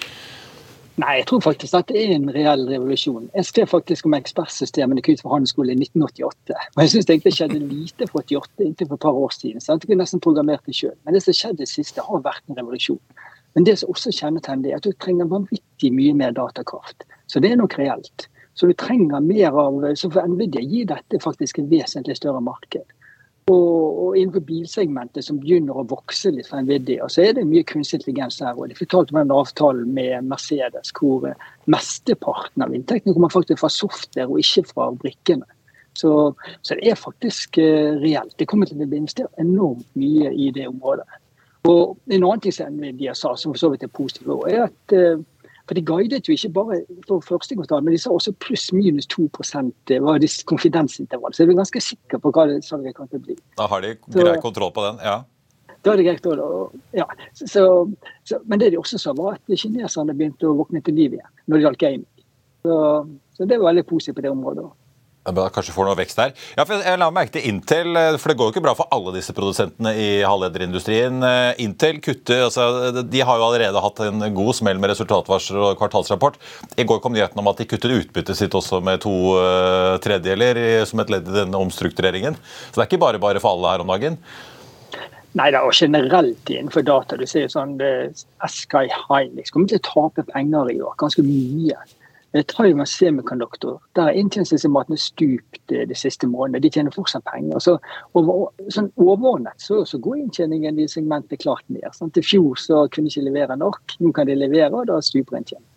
Nei, 0.98 1.20
jeg 1.20 1.28
tror 1.30 1.43
faktisk 1.46 1.76
at 1.78 1.91
det 1.91 2.00
er 2.02 2.12
en 2.15 2.32
reell 2.34 2.63
revolusjon. 2.72 3.28
Jeg 3.36 3.46
skrev 3.46 3.67
faktisk 3.70 4.08
om 4.10 4.15
ekspertsystemene 4.17 5.04
i 5.04 5.15
for 5.20 5.36
handelsskole 5.36 5.76
i 5.76 5.78
1988. 5.78 6.56
Og 6.74 6.82
jeg 6.82 6.93
syns 6.93 7.10
egentlig 7.12 7.34
skjedde 7.38 7.60
lite 7.62 8.08
fra 8.10 8.24
88 8.24 8.65
inntil 8.65 8.88
for 8.88 8.98
et 8.98 9.06
par 9.06 9.20
år 9.26 9.36
siden. 9.36 9.62
Så 9.62 9.78
jeg 9.78 10.00
nesten 10.00 10.24
programmert 10.26 10.65
det 10.65 10.74
sjøl. 10.74 10.96
Men 11.06 11.13
det 11.13 11.22
som 11.28 11.38
skjedde 11.38 11.70
siste, 11.70 12.02
har 12.02 12.24
vært 12.26 12.41
en 12.50 12.58
revolusjon. 12.58 13.04
Men 13.54 13.70
det 13.70 13.78
som 13.78 13.93
også 13.93 14.10
kjennetegner 14.10 14.63
det, 14.63 14.72
er 14.72 14.82
at 14.82 14.89
du 14.89 14.98
trenger 14.98 15.30
vanvittig 15.30 15.66
mye 15.94 16.16
mer 16.18 16.34
datakraft. 16.36 17.06
Så 17.28 17.40
det 17.44 17.52
er 17.52 17.62
nok 17.62 17.78
reelt. 17.80 18.28
Så 18.58 18.68
du 18.68 18.74
trenger 18.74 19.22
mer 19.22 19.54
av, 19.54 19.84
så 19.96 20.10
for 20.10 20.26
Nvidia 20.26 20.63
gir 20.66 20.88
dette 20.90 21.20
faktisk 21.22 21.60
et 21.62 21.70
vesentlig 21.70 22.18
større 22.18 22.42
marked. 22.42 22.86
Og, 23.48 24.00
og 24.04 24.16
innenfor 24.18 24.44
bilsegmentet 24.44 25.24
som 25.24 25.38
begynner 25.40 25.78
å 25.78 25.86
vokse 25.88 26.34
litt 26.36 26.50
for 26.50 26.60
Nvidia, 26.66 27.06
så 27.08 27.24
er 27.24 27.38
det 27.38 27.46
mye 27.48 27.63
kunstig 27.70 28.02
intelligens 28.02 28.42
her. 28.44 28.58
og 28.58 28.72
De 28.72 28.76
fortalte 28.76 29.13
om 29.13 29.22
en 29.22 29.36
avtale 29.36 29.86
med 29.86 30.26
Mercedes 30.28 30.92
hvor 30.98 31.30
mesteparten 31.72 32.66
av 32.66 32.74
inntektene 32.76 33.16
kommer 33.16 33.32
faktisk 33.32 33.62
fra 33.62 33.72
software 33.72 34.28
og 34.28 34.42
ikke 34.42 34.66
fra 34.74 34.90
brikkene. 35.04 35.48
Så, 35.98 36.12
så 36.62 36.76
det 36.78 36.92
er 36.92 37.00
faktisk 37.00 37.58
uh, 37.62 37.96
reelt. 38.02 38.36
Det 38.38 38.50
kommer 38.50 38.70
til 38.70 38.82
å 38.82 38.90
bli 38.90 39.00
investert 39.00 39.40
enormt 39.42 39.88
mye 39.98 40.34
i 40.34 40.52
det 40.54 40.68
området. 40.70 41.08
Og 41.68 41.98
En 42.12 42.24
annen 42.24 42.44
ting 42.44 42.54
som 42.54 42.76
Nvidia 42.76 43.16
sa, 43.18 43.34
som 43.36 43.56
for 43.56 43.63
så 43.63 43.72
vidt 43.74 43.88
er 43.88 43.92
positivt, 43.92 44.30
er 44.48 44.68
at, 44.68 44.94
eh, 44.96 45.18
For 45.67 45.75
de 45.75 45.84
guidet 45.84 46.30
jo 46.30 46.36
ikke 46.36 46.49
bare 46.56 46.82
for 47.08 47.23
første 47.27 47.56
kvartal, 47.56 47.84
men 47.84 47.95
de 47.95 47.99
sa 47.99 48.13
også 48.15 48.32
pluss-minus 48.43 49.10
2% 49.12 49.95
var 50.06 50.21
de 50.23 50.30
konfidensintervall. 50.47 51.34
Så 51.36 51.43
jeg 51.43 51.51
er 51.51 51.60
ganske 51.60 51.82
sikker 51.84 52.21
på 52.23 52.32
hva 52.32 52.47
det 52.47 52.62
salget 52.63 52.95
kan 52.95 53.10
bli. 53.12 53.36
Da 53.60 53.67
har 53.67 53.84
de 53.84 53.97
grei 54.15 54.38
kontroll 54.43 54.71
på 54.75 54.86
den, 54.88 55.01
ja. 55.03 55.19
Da 55.84 55.93
er 55.93 55.99
det 55.99 56.08
greit 56.08 56.25
å, 56.32 56.67
ja. 56.95 57.06
Så, 57.36 57.67
så, 58.27 58.39
men 58.47 58.60
det 58.60 58.71
de 58.73 58.80
også 58.80 58.99
sa, 59.01 59.13
var 59.15 59.38
at 59.38 59.60
kineserne 59.60 60.15
begynte 60.15 60.47
å 60.47 60.56
våkne 60.58 60.82
til 60.84 60.97
liv 60.97 61.17
igjen 61.17 61.34
når 61.45 61.58
det 61.58 61.65
gjaldt 61.65 61.84
gaming. 61.84 62.10
Så, 62.65 62.77
så 63.38 63.47
det 63.47 63.60
var 63.60 63.71
veldig 63.71 63.86
positivt 63.88 64.17
på 64.17 64.25
det 64.25 64.34
området. 64.34 64.65
Kanskje 65.28 65.74
får 65.76 65.88
noe 65.88 65.98
vekst 66.00 66.20
der. 66.20 66.34
Ja, 66.56 66.63
for 66.63 66.80
jeg 66.80 67.00
la 67.02 67.10
merke 67.12 67.34
til 67.36 67.48
Intel, 67.50 67.92
eh, 68.00 68.18
for 68.22 68.32
det 68.32 68.38
går 68.40 68.50
jo 68.50 68.56
ikke 68.56 68.63
bra 68.63 68.74
for 68.78 68.88
alle 68.96 69.13
disse 69.18 69.36
produsentene 69.36 69.92
i 70.00 70.08
halvlederindustrien. 70.24 71.20
Eh, 71.28 71.63
Intel 71.66 72.00
kutter, 72.04 72.46
altså, 72.48 73.04
De 73.04 73.22
har 73.22 73.38
jo 73.38 73.48
allerede 73.50 73.84
hatt 73.84 74.00
en 74.08 74.24
god 74.34 74.56
smell 74.56 74.80
med 74.80 74.94
resultatvarsler 74.94 75.72
og 75.72 75.78
kvartalsrapport. 75.82 76.40
I 76.78 76.88
går 76.88 77.02
kom 77.04 77.16
nyheten 77.16 77.40
om 77.40 77.52
at 77.52 77.60
de 77.60 77.68
kuttet 77.68 77.92
utbyttet 77.92 78.40
sitt 78.40 78.56
også 78.56 78.80
med 78.84 79.02
to 79.04 79.13
uh, 79.38 79.98
tredjedeler 80.04 80.86
som 80.88 81.02
et 81.02 81.12
ledd 81.12 81.28
i 81.28 81.36
denne 81.42 81.60
omstruktureringen. 81.60 82.38
Så 82.70 82.78
det 82.78 82.86
er 82.86 82.90
ikke 82.92 83.04
bare 83.04 83.22
bare 83.22 83.42
for 83.44 83.56
alle 83.56 83.74
her 83.74 83.84
om 83.84 83.92
dagen. 83.92 84.18
Nei 85.38 85.52
da, 85.54 85.62
og 85.68 85.76
generelt 85.76 86.50
innenfor 86.50 86.86
data. 86.88 87.18
Du 87.20 87.28
ser 87.30 87.50
sånn 87.52 87.76
Sky 87.78 88.88
High 88.90 89.30
kommer 89.52 89.70
til 89.70 89.82
å 89.82 89.86
tape 89.86 90.26
penger 90.32 90.72
i 90.74 90.80
år, 90.82 90.96
ganske 91.02 91.26
mye. 91.26 91.78
Time 92.34 92.86
Semikonduktor, 92.86 93.82
der 93.96 94.02
har 94.02 94.18
inntjeningsestimatene 94.20 94.98
stupt 94.98 95.62
de 95.70 95.96
siste 95.96 96.28
månedene. 96.28 96.62
De 96.62 96.70
tjener 96.70 96.92
fortsatt 96.92 97.24
penger. 97.26 97.60
Så 97.63 97.78
over, 98.20 98.50
sånn 98.74 98.92
Overordnet 99.00 99.63
så, 99.63 99.84
så 99.88 100.00
går 100.04 100.20
inntjeningen 100.20 100.80
i 100.80 100.90
segmentet 100.92 101.42
klart 101.46 101.63
ned. 101.72 101.88
Sant? 101.96 102.20
I 102.20 102.26
fjor 102.26 102.60
så 102.60 102.84
kunne 102.92 103.08
de 103.08 103.16
ikke 103.16 103.30
levere 103.30 103.58
nok, 103.58 103.98
nå 104.04 104.12
kan 104.12 104.28
de 104.28 104.36
levere, 104.36 104.74
og 104.76 104.90
da 104.92 105.00
stuper 105.02 105.40
inntjeningen. 105.40 105.74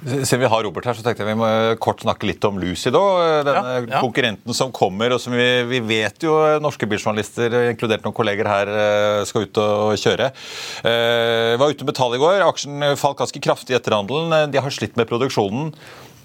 Siden 0.00 0.40
vi 0.40 0.48
har 0.48 0.62
Robert 0.64 0.86
her, 0.88 0.96
så 0.96 1.04
tenkte 1.04 1.20
jeg 1.26 1.28
vi 1.28 1.40
må 1.42 1.48
kort 1.82 2.00
snakke 2.00 2.24
litt 2.24 2.44
om 2.48 2.56
Lucy. 2.60 2.88
da, 2.94 3.02
Denne 3.44 3.72
ja, 3.74 3.80
ja. 3.84 4.00
konkurrenten 4.00 4.56
som 4.56 4.72
kommer, 4.72 5.12
og 5.12 5.20
som 5.20 5.34
vi, 5.36 5.48
vi 5.68 5.80
vet 5.84 6.24
jo 6.24 6.38
norske 6.62 6.88
biljournalister, 6.88 7.52
inkludert 7.74 8.06
noen 8.06 8.16
kolleger 8.16 8.48
her, 8.48 8.70
eh, 8.72 9.20
skal 9.28 9.44
ut 9.44 9.60
og 9.60 9.92
kjøre. 10.00 10.30
Uh, 10.86 11.58
var 11.60 11.74
ute 11.74 11.84
med 11.84 11.98
tall 11.98 12.16
i 12.16 12.22
går. 12.22 12.40
Aksjen 12.46 12.80
falt 13.00 13.20
ganske 13.20 13.44
kraftig 13.44 13.76
etter 13.76 13.98
handelen. 13.98 14.48
De 14.52 14.62
har 14.64 14.72
slitt 14.72 14.96
med 14.96 15.10
produksjonen. 15.10 15.74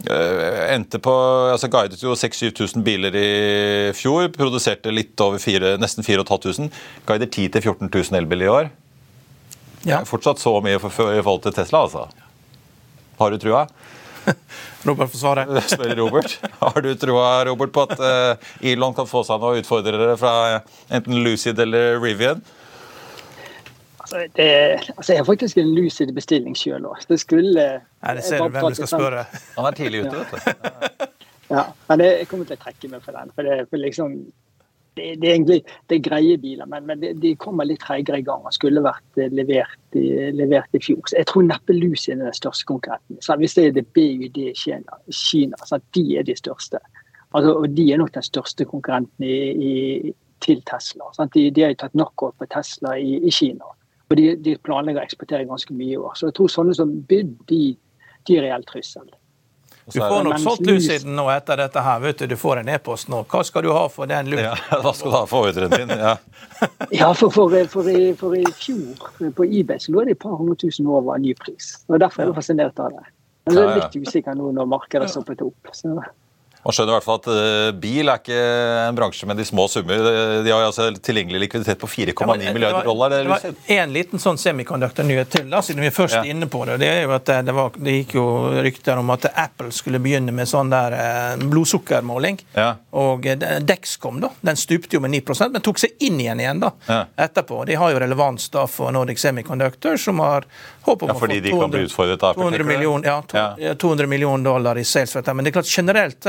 Uh, 0.07 0.71
endte 0.71 0.99
på, 1.03 1.11
altså 1.51 1.67
Guidet 1.71 2.03
jo 2.03 2.15
6000-7000 2.15 2.83
biler 2.85 3.19
i 3.19 3.29
fjor. 3.97 4.29
Produserte 4.35 4.93
litt 4.93 5.19
over 5.23 5.41
4, 5.41 5.75
nesten 5.83 6.07
4500. 6.07 6.71
Guider 7.09 7.27
10 7.27 7.59
000-14 7.59 7.91
000 7.91 8.21
elbil 8.23 8.47
i 8.47 8.51
år. 8.55 8.71
Ja. 9.85 10.05
Fortsatt 10.07 10.39
så 10.41 10.55
mye 10.63 10.79
i 10.79 10.81
forhold 10.81 11.43
til 11.43 11.59
Tesla, 11.59 11.83
altså. 11.89 12.07
Har 13.19 13.31
du 13.31 13.37
trua? 13.41 13.65
Robert 14.87 15.11
får 15.11 15.17
svare. 15.17 15.61
Spør 15.73 15.95
Robert. 15.95 16.37
Har 16.59 16.81
du 16.81 16.91
trua 16.99 17.45
Robert, 17.45 17.73
på 17.73 17.85
at 17.87 17.99
uh, 17.99 18.51
Elon 18.65 18.95
kan 18.97 19.09
få 19.09 19.23
seg 19.27 19.41
noen 19.41 19.63
utfordrere 19.63 20.15
fra 20.19 20.35
enten 20.93 21.23
Lucid 21.25 21.59
eller 21.61 21.99
Rivian? 22.03 22.43
Altså, 24.05 24.27
det, 24.37 24.49
altså, 24.97 25.13
jeg 25.13 25.19
har 25.19 25.25
faktisk 25.25 25.57
en 25.57 25.71
lucid 25.73 26.11
bestilling 26.13 26.53
sjøl 26.53 26.83
òg. 26.85 26.99
Det 27.09 27.17
skulle 27.17 27.63
Nei, 27.81 28.11
Det 28.13 28.23
ser 28.27 28.43
du 28.43 28.53
hvem 28.53 28.67
du 28.69 28.77
skal 28.77 28.91
spørre. 28.91 29.23
Han 29.55 29.65
er 29.65 29.77
tidlig 29.79 30.03
ute, 30.05 30.19
vet 30.19 30.45
du. 30.45 31.07
ja, 31.55 31.63
men 31.89 32.03
jeg 32.05 32.27
kommer 32.29 32.45
til 32.45 32.53
å 32.53 32.61
trekke 32.67 32.91
meg 32.91 33.01
for 33.01 33.17
den. 33.17 33.33
For 33.33 33.49
det, 33.49 33.55
for 33.71 33.81
liksom, 33.81 34.19
det, 34.95 35.07
det, 35.21 35.29
er 35.29 35.33
egentlig 35.33 35.61
det 35.89 35.97
er 35.97 36.03
greie 36.05 36.37
biler, 36.41 36.67
men, 36.71 36.85
men 36.87 37.03
de, 37.21 37.33
kommer 37.39 37.67
litt 37.67 37.83
treigere 37.83 38.21
i 38.21 38.25
gang 38.25 38.45
og 38.47 38.55
skulle 38.55 38.83
vært 38.83 39.19
eh, 39.19 39.31
levert, 39.35 39.79
levert 39.95 40.77
i 40.77 40.81
fjor. 40.83 41.01
Så 41.09 41.19
jeg 41.19 41.29
tror 41.31 41.47
neppe 41.47 41.75
Lucid 41.75 42.15
er 42.15 42.23
den 42.23 42.37
største 42.37 42.67
konkurrenten. 42.69 43.19
Så 43.23 43.37
hvis 43.41 43.57
det 43.57 43.69
er 43.69 43.75
det 43.79 43.87
BUD 43.95 44.39
Kina, 44.55 44.99
Kina 45.11 45.59
så 45.67 45.81
de 45.97 46.05
er 46.19 46.27
de 46.27 46.37
største. 46.39 46.81
Altså, 47.35 47.51
og 47.53 47.69
de 47.75 47.89
er 47.91 47.99
nok 47.99 48.13
den 48.15 48.23
største 48.23 48.67
konkurrenten 48.67 49.27
i, 49.27 49.39
i, 49.51 50.13
til 50.43 50.61
Tesla. 50.69 51.11
De, 51.33 51.49
de, 51.51 51.65
har 51.65 51.75
tatt 51.79 51.95
knockout 51.95 52.37
på 52.39 52.47
Tesla 52.51 52.95
i, 52.95 53.17
i 53.19 53.33
Kina. 53.33 53.73
Og 54.09 54.17
de, 54.19 54.29
de, 54.39 54.55
planlegger 54.63 55.01
å 55.01 55.07
eksportere 55.09 55.47
ganske 55.49 55.75
mye 55.75 55.95
i 55.95 55.99
år. 55.99 56.15
Så 56.15 56.29
jeg 56.29 56.37
tror 56.37 56.51
sånne 56.53 56.75
som 56.77 56.93
BUD, 57.09 57.35
de, 57.51 57.61
de 58.27 58.37
er 58.37 58.47
reell 58.47 58.63
trussel. 58.69 59.09
Du 59.93 59.99
får 59.99 60.23
nok 60.23 60.39
solgt 60.39 60.65
Luciden 60.65 61.13
nå 61.15 61.27
etter 61.29 61.59
dette 61.61 61.81
her. 61.85 61.99
vet 61.99 62.19
Du 62.19 62.27
du 62.27 62.35
får 62.37 62.63
en 62.63 62.69
e-post 62.73 63.09
nå. 63.11 63.21
Hva 63.29 63.43
skal 63.45 63.65
du 63.65 63.71
ha 63.75 63.83
for 63.89 64.09
den 64.09 64.31
Luciden? 64.31 64.57
Ja, 64.71 64.79
hva 64.83 64.93
skal 64.97 65.11
du 65.11 65.17
ha 65.17 65.25
for 65.29 65.49
ordren 65.49 65.69
din? 65.75 65.93
Ja, 65.93 66.15
ja 67.01 67.11
for, 67.13 67.29
for, 67.29 67.53
for, 67.69 67.91
for, 68.17 68.37
i, 68.37 68.45
fjor 68.57 69.31
på 69.37 69.45
eBay 69.45 69.79
så 69.79 69.93
lå 69.93 70.07
det 70.07 70.17
et 70.17 70.23
par 70.25 70.37
hundre 70.39 70.57
tusen 70.65 70.89
over 70.89 71.21
ny 71.21 71.35
pris. 71.37 71.75
og 71.87 71.99
Derfor 72.01 72.23
er 72.23 72.31
jeg 72.31 72.39
fascinert 72.41 72.81
av 72.81 72.97
det. 72.97 73.05
Men 73.45 73.57
det 73.57 73.63
er 73.65 73.75
litt 73.77 73.97
usikker 74.07 74.37
nå 74.37 74.51
når 74.57 74.69
markedet 74.73 75.05
har 75.05 75.13
stoppet 75.13 75.45
opp. 75.45 75.69
Så. 75.77 75.93
Man 76.65 76.75
skjønner 76.75 76.93
i 76.93 76.97
hvert 76.97 77.07
fall 77.07 77.19
at 77.21 77.29
uh, 77.31 77.69
bil 77.77 78.11
er 78.11 78.21
ikke 78.21 78.39
en 78.89 78.97
bransje 78.97 79.29
med 79.29 79.39
de 79.39 79.45
små 79.47 79.67
summer. 79.71 80.01
De 80.45 80.51
har 80.51 80.65
altså 80.65 80.89
tilgjengelig 80.97 81.45
likviditet 81.45 81.79
på 81.81 81.89
4,9 81.89 82.41
ja, 82.41 82.53
milliarder 82.53 82.87
dollar. 82.87 83.13
Det, 83.15 83.23
var 83.29 83.79
en 83.79 83.95
liten 83.95 84.21
sånn 84.21 84.39
semikonduktornyhet 84.41 85.31
til, 85.37 85.49
da, 85.51 85.61
siden 85.65 85.85
vi 85.85 85.91
er 85.91 85.95
først 85.95 86.19
ja. 86.19 86.23
inne 86.27 86.49
på 86.51 86.63
det. 86.67 86.79
Det 86.83 86.91
er 86.91 87.03
jo 87.05 87.15
at 87.15 87.31
det, 87.47 87.55
var, 87.55 87.77
det, 87.77 87.97
gikk 88.01 88.17
jo 88.17 88.25
rykter 88.65 88.99
om 88.99 89.13
at 89.15 89.29
Apple 89.31 89.71
skulle 89.75 90.01
begynne 90.03 90.33
med 90.35 90.49
sånn 90.49 90.73
der 90.73 90.97
blodsukkermåling. 91.45 92.41
Ja. 92.57 92.73
Og 92.97 93.29
Dex 93.29 93.85
Dexcom 93.85 94.21
da, 94.21 94.29
den 94.41 94.55
stupte 94.55 94.95
jo 94.95 95.01
med 95.01 95.11
9% 95.11 95.51
men 95.53 95.61
tok 95.61 95.79
seg 95.79 95.93
inn 95.99 96.19
igjen 96.19 96.39
igjen 96.39 96.59
da, 96.59 96.71
etterpå. 97.15 97.63
De 97.65 97.75
har 97.75 97.91
jo 97.93 97.99
relevans 98.01 98.49
da 98.49 98.65
for 98.67 98.91
Nordic 98.91 99.19
Semiconductor, 99.21 99.97
som 99.97 100.19
har 100.19 100.47
håp 100.81 101.03
om 101.03 101.13
å 101.13 101.17
få 101.19 101.29
200, 101.29 101.85
200, 102.35 102.63
millioner 102.67 103.07
ja, 103.07 103.21
to, 103.21 103.73
200 103.87 104.07
millioner 104.07 104.43
dollar 104.49 104.77
i 104.77 104.83
sales. 104.83 105.15
Men 105.15 105.45
det 105.45 105.53
er 105.53 105.57
klart 105.59 105.71
generelt 105.77 106.25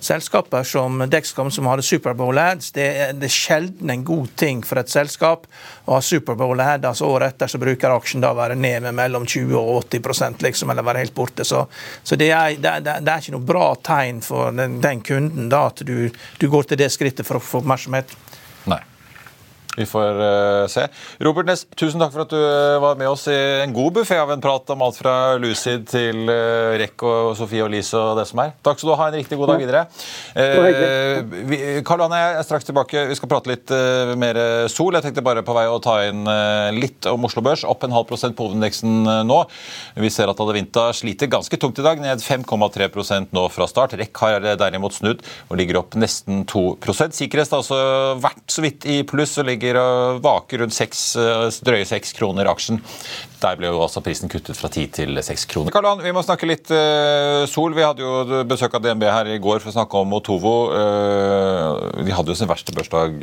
selskaper 0.00 0.66
som 0.66 1.02
Dexcom, 1.10 1.50
som 1.50 1.68
hadde 1.70 1.84
Superbowl-ads, 1.86 2.72
det, 2.76 2.88
det, 3.18 3.28
er 3.28 3.34
sjelden 3.34 3.90
en 3.90 4.04
god 4.04 4.32
ting 4.38 4.62
for 4.66 4.80
et 4.82 4.92
selskap 4.92 5.46
å 5.84 5.96
ha 5.96 6.02
Superbowl-ad. 6.04 6.86
altså 6.88 7.08
Året 7.10 7.34
etter 7.34 7.50
så 7.52 7.60
bruker 7.62 7.96
aksjen 7.96 8.24
da 8.24 8.32
være 8.36 8.56
ned 8.58 8.86
med 8.86 8.98
mellom 8.98 9.26
20 9.26 9.56
og 9.58 9.84
80% 9.86 10.46
liksom, 10.46 10.70
eller 10.70 10.86
være 10.86 11.04
helt 11.04 11.16
borte. 11.16 11.44
Så, 11.48 11.64
så 12.02 12.18
det, 12.18 12.30
er, 12.30 12.56
det, 12.58 12.76
det, 12.86 12.96
er, 13.02 13.18
ikke 13.18 13.36
noe 13.36 13.50
bra 13.52 13.66
tegn 13.82 14.22
for 14.24 14.54
den, 14.56 14.80
den 14.82 15.02
kunden 15.06 15.50
da, 15.52 15.66
at 15.72 15.84
du, 15.86 16.10
du 16.38 16.48
går 16.50 16.70
til 16.70 16.82
det 16.84 16.92
skrittet 16.92 17.28
for 17.28 17.40
å 17.40 17.44
få 17.44 17.62
oppmerksomhet. 17.62 18.16
Vi 19.76 19.86
får 19.88 20.18
uh, 20.20 20.66
se. 20.68 20.84
Robert 21.24 21.48
Næss, 21.48 21.62
tusen 21.80 22.00
takk 22.02 22.12
for 22.12 22.26
at 22.26 22.32
du 22.32 22.36
uh, 22.36 22.76
var 22.82 22.98
med 23.00 23.08
oss 23.08 23.24
i 23.32 23.36
en 23.62 23.72
god 23.72 23.94
buffé 23.96 24.18
av 24.20 24.28
en 24.34 24.42
prat 24.42 24.68
om 24.74 24.82
alt 24.84 24.98
fra 25.00 25.14
Lucid 25.40 25.86
til 25.88 26.28
uh, 26.28 26.76
Rekk 26.80 27.04
og 27.08 27.30
Sofie 27.38 27.64
og 27.64 27.70
Lise 27.72 27.96
og 27.96 28.20
det 28.20 28.26
som 28.28 28.42
er. 28.44 28.52
Takk 28.60 28.82
skal 28.82 28.90
du 28.90 28.96
ha. 29.00 29.06
En 29.08 29.16
riktig 29.16 29.38
god 29.40 29.54
dag 29.54 29.62
videre. 29.62 29.82
Karl 31.88 32.04
Anne 32.04 32.18
er 32.20 32.44
straks 32.44 32.68
tilbake. 32.68 33.06
Vi 33.08 33.16
skal 33.16 33.30
prate 33.32 33.48
litt 33.52 33.72
mer 34.20 34.38
sol. 34.72 34.92
Jeg 34.96 35.06
tenkte 35.06 35.24
bare 35.24 35.44
på 35.46 35.54
vei 35.56 35.64
å 35.70 35.80
ta 35.82 35.98
inn 36.08 36.26
litt 36.76 37.08
om 37.08 37.24
Oslo 37.28 37.42
Børs. 37.44 37.64
Opp 37.68 37.84
en 37.86 37.94
halv 37.96 38.08
prosent 38.10 38.36
på 38.36 38.46
hovedindeksen 38.46 39.08
nå. 39.28 39.38
Vi 40.04 40.12
ser 40.12 40.30
at 40.30 40.40
Adevinta 40.42 40.88
sliter 40.96 41.30
ganske 41.32 41.58
tungt 41.60 41.80
i 41.80 41.86
dag, 41.86 42.00
ned 42.02 42.22
5,3% 42.24 43.32
nå 43.36 43.46
fra 43.52 43.68
start. 43.70 43.96
Rekk 44.00 44.22
har 44.24 44.48
derimot 44.60 44.96
snudd 44.96 45.24
og 45.48 45.58
ligger 45.60 45.80
opp 45.82 45.96
nesten 45.98 46.44
2 46.50 46.66
Sikkerhet 46.92 47.52
har 47.52 47.62
altså 47.62 47.80
vært 48.22 48.44
så 48.52 48.64
vidt 48.64 48.86
i 48.88 49.00
pluss. 49.08 49.38
og 49.40 49.48
ligger 49.48 49.61
ligger 49.62 49.78
og 49.78 50.22
vaker 50.22 50.62
rundt 50.62 50.74
6, 50.74 51.16
eh, 51.16 51.46
drøye 51.62 51.86
6 51.86 52.12
kroner 52.18 52.50
aksjen. 52.50 52.80
Der 53.42 53.56
ble 53.58 53.70
jo 53.70 53.80
også 53.82 54.02
prisen 54.02 54.30
kuttet 54.30 54.56
fra 54.56 54.68
10 54.68 54.86
til 54.94 55.18
6 55.18 55.46
kroner. 55.50 55.72
Karl 55.74 56.02
vi 56.02 56.12
må 56.14 56.22
snakke 56.22 56.46
litt 56.46 56.70
uh, 56.70 57.42
sol. 57.50 57.74
Vi 57.74 57.82
hadde 57.82 58.04
jo 58.04 58.44
besøk 58.46 58.74
av 58.74 58.82
DNB 58.84 59.02
her 59.02 59.26
i 59.34 59.40
går 59.42 59.58
for 59.58 59.72
å 59.72 59.74
snakke 59.74 59.98
om 59.98 60.14
Otovo. 60.14 60.70
De 60.70 62.14
hadde 62.14 62.30
jo 62.30 62.38
sin 62.38 62.46
verste 62.46 62.70
børsdag 62.74 63.18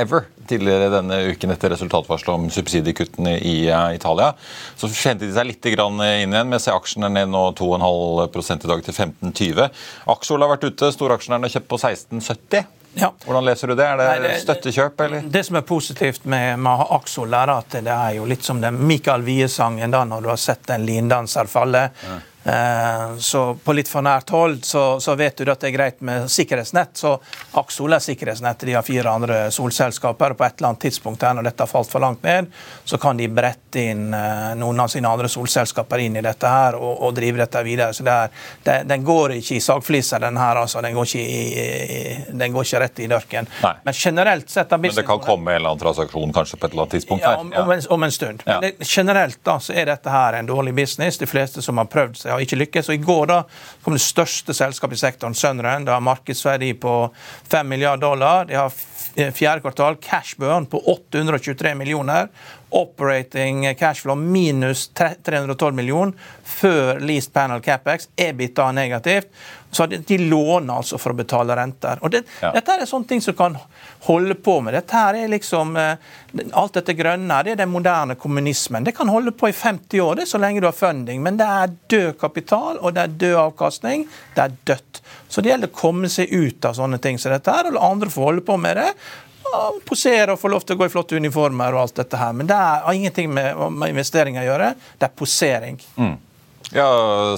ever 0.00 0.24
tidligere 0.48 0.88
denne 0.94 1.20
uken 1.34 1.52
etter 1.52 1.74
resultatvarselet 1.74 2.32
om 2.32 2.48
subsidiekuttene 2.48 3.36
i 3.44 3.68
Italia. 3.92 4.32
Så 4.80 4.88
kjente 4.88 5.28
de 5.28 5.36
seg 5.36 5.50
litt 5.50 5.68
inn 5.68 6.00
igjen 6.00 6.48
med 6.48 6.56
å 6.56 6.64
se 6.64 6.72
aksjen 6.72 7.04
er 7.04 7.12
ned 7.12 7.28
nå 7.34 7.44
2,5 7.60 8.56
i 8.56 8.72
dag 8.72 8.88
til 8.88 8.96
15,20. 8.96 9.68
Aksjol 10.16 10.46
har 10.46 10.54
vært 10.56 10.70
ute. 10.70 10.94
Storaksjonærene 10.96 11.50
har 11.50 11.58
kjøpt 11.58 11.72
på 11.76 11.84
16,70. 11.84 12.79
Ja. 12.94 13.12
Hvordan 13.24 13.44
leser 13.44 13.70
du 13.70 13.74
det? 13.74 13.84
Er 13.86 13.96
det, 13.96 14.06
Nei, 14.08 14.18
det 14.28 14.40
støttekjøp, 14.42 15.00
eller? 15.00 15.28
Det 15.30 15.44
som 15.46 15.56
er 15.60 15.62
positivt 15.66 16.24
med, 16.24 16.58
med 16.58 16.86
Axol, 16.90 17.34
er 17.34 17.52
at 17.54 17.76
det 17.78 17.94
er 17.94 18.16
jo 18.18 18.26
litt 18.28 18.42
som 18.46 18.60
den 18.62 18.80
Mikael 18.86 19.22
Wie-sangen 19.26 19.94
da, 19.94 20.02
når 20.08 20.26
du 20.26 20.30
har 20.32 20.40
sett 20.40 20.70
en 20.74 20.86
lindanser 20.86 21.50
falle. 21.50 21.86
Ja. 22.02 22.18
Eh, 22.50 23.16
Så 23.16 23.54
på 23.64 23.72
litt 23.76 23.88
for 23.88 24.02
nært 24.02 24.30
hold 24.34 24.64
så, 24.66 24.82
så 25.00 25.14
vet 25.18 25.38
du 25.38 25.50
at 25.52 25.60
det 25.62 25.68
er 25.70 25.74
greit 25.76 26.00
med 26.06 26.26
sikkerhetsnett. 26.30 26.96
Så 26.98 27.12
Axol 27.60 27.92
er 27.94 28.02
sikkerhetsnettet. 28.02 28.66
De 28.66 28.74
har 28.74 28.86
fire 28.86 29.10
andre 29.12 29.38
solselskaper. 29.54 30.34
På 30.34 30.44
et 30.46 30.58
eller 30.58 30.72
annet 30.72 30.82
tidspunkt 30.86 31.22
her, 31.22 31.34
når 31.36 31.50
dette 31.50 31.62
har 31.62 31.70
falt 31.70 31.90
for 31.92 32.02
langt 32.02 32.22
ned, 32.26 32.48
så 32.84 32.98
kan 32.98 33.18
de 33.20 33.28
brette 33.30 33.84
inn 33.92 34.08
eh, 34.16 34.50
noen 34.58 34.80
av 34.82 34.90
sine 34.92 35.08
andre 35.10 35.28
solselskaper 35.30 36.02
inn 36.06 36.16
i 36.18 36.24
dette 36.24 36.50
her 36.50 36.78
og, 36.80 37.04
og 37.06 37.14
drive 37.16 37.42
dette 37.42 37.62
videre. 37.66 37.94
Så 37.94 38.06
det 38.06 38.16
er, 38.24 38.34
det, 38.66 38.78
Den 38.90 39.04
går 39.06 39.36
ikke 39.38 39.58
i 39.58 39.62
sagfliser, 39.64 40.22
den 40.24 40.40
her. 40.40 40.62
altså. 40.64 40.82
Den 40.84 40.96
går 40.96 41.10
ikke, 41.10 41.20
i, 41.20 41.44
i, 41.54 42.16
den 42.32 42.56
går 42.56 42.66
ikke 42.66 42.82
rett 42.86 43.04
i 43.04 43.10
dørken. 43.10 43.50
Nei. 43.62 43.74
Men 43.86 43.94
generelt 44.00 44.50
sett 44.50 44.70
Men 44.70 44.90
det 44.96 45.06
kan 45.06 45.22
komme 45.22 45.52
en 45.54 45.60
eller 45.60 45.74
annen 45.74 45.84
transaksjon 45.84 46.32
kanskje 46.34 46.58
på 46.58 46.66
et 46.66 46.72
eller 46.72 46.86
annet 46.86 46.96
tidspunkt 46.98 47.24
ja, 47.24 47.36
her. 47.36 47.44
om, 47.44 47.52
om, 47.62 47.70
en, 47.76 47.82
om 47.96 48.08
en 48.08 48.12
stund. 48.14 48.42
Ja. 48.46 48.58
Men 48.58 48.66
det, 48.66 48.88
generelt 48.88 49.38
da, 49.46 49.58
så 49.60 49.74
er 49.76 49.90
dette 49.92 50.10
her 50.10 50.40
en 50.40 50.48
dårlig 50.50 50.74
business. 50.74 51.18
De 51.20 51.28
fleste 51.30 51.62
som 51.62 51.78
har 51.80 51.88
prøvd 51.90 52.16
seg, 52.24 52.32
har 52.32 52.39
ikke 52.44 52.58
lykkes. 52.60 52.90
Og 52.90 52.96
I 52.96 53.02
går 53.04 53.26
da 53.30 53.40
kom 53.84 53.96
det 53.96 54.04
største 54.04 54.56
selskapet 54.56 54.98
i 54.98 55.02
sektoren, 55.02 55.36
Sunrun. 55.36 55.86
Det 55.86 55.94
har 55.94 56.04
markedsverdi 56.04 56.72
på 56.80 56.94
5 57.50 57.68
milliarder 57.68 58.06
dollar. 58.06 58.48
De 58.48 58.58
har 58.58 58.72
eh, 59.14 59.32
fjerde 59.34 59.64
kvartal 59.64 60.00
cash 60.02 60.38
burn 60.40 60.68
på 60.70 60.82
823 60.94 61.74
millioner. 61.78 62.30
Operating 62.70 63.64
cashflow 63.74 64.14
minus 64.14 64.88
312 64.94 65.74
millioner 65.74 66.12
før 66.46 67.00
leased 67.02 67.32
panel 67.34 67.62
capex. 67.64 68.08
EBITDA 68.16 68.70
negativt. 68.72 69.32
Så 69.70 69.86
de, 69.86 70.00
de 70.02 70.16
låner 70.18 70.74
altså 70.80 70.98
for 70.98 71.14
å 71.14 71.18
betale 71.20 71.54
renter. 71.56 72.00
Og 72.02 72.10
det, 72.10 72.24
Ja. 72.42 72.50
Dette 72.56 72.74
er 72.74 72.86
sånne 72.90 73.06
ting 73.06 73.20
som 73.22 73.34
kan 73.38 73.56
holde 74.06 74.34
på 74.34 74.56
med. 74.64 74.74
Dette 74.74 74.96
her 74.98 75.14
er 75.14 75.28
liksom, 75.30 75.76
eh, 75.76 75.96
Alt 76.54 76.76
dette 76.78 76.94
grønne 76.94 77.40
det 77.44 77.52
er 77.52 77.60
den 77.64 77.70
moderne 77.72 78.14
kommunismen. 78.18 78.84
Det 78.84 78.94
kan 78.96 79.08
holde 79.10 79.32
på 79.32 79.48
i 79.48 79.52
50 79.52 80.00
år, 80.00 80.14
det 80.16 80.22
er 80.22 80.30
så 80.30 80.38
lenge 80.42 80.60
du 80.62 80.66
har 80.66 80.74
funding. 80.76 81.22
Men 81.22 81.36
det 81.38 81.46
er 81.46 81.72
død 81.90 82.18
kapital, 82.20 82.78
og 82.80 82.94
det 82.94 83.02
er 83.02 83.16
død 83.24 83.36
avkastning. 83.46 84.06
Det 84.36 84.44
er 84.44 84.54
dødt. 84.70 85.00
Så 85.28 85.42
det 85.42 85.50
gjelder 85.52 85.70
å 85.70 85.78
komme 85.80 86.08
seg 86.10 86.30
ut 86.32 86.64
av 86.64 86.74
sånne 86.78 87.00
ting 87.02 87.18
som 87.18 87.32
dette 87.34 87.50
her, 87.50 87.66
og 87.70 87.74
la 87.74 87.90
andre 87.90 88.10
få 88.10 88.28
holde 88.30 88.42
på 88.46 88.56
med 88.58 88.76
det. 88.78 88.88
og 89.54 89.80
Posere 89.86 90.32
og 90.32 90.38
få 90.38 90.50
lov 90.52 90.62
til 90.66 90.76
å 90.76 90.78
gå 90.78 90.86
i 90.86 90.92
flotte 90.92 91.16
uniformer 91.18 91.74
og 91.74 91.80
alt 91.88 91.94
dette 92.02 92.18
her. 92.18 92.32
Men 92.32 92.46
det 92.46 92.54
har 92.58 92.92
ingenting 92.94 93.30
med, 93.34 93.56
med 93.74 93.90
investeringer 93.94 94.42
å 94.44 94.50
gjøre. 94.52 94.74
Det 94.98 95.08
er 95.08 95.14
posering. 95.18 95.80
Ja, 96.70 96.86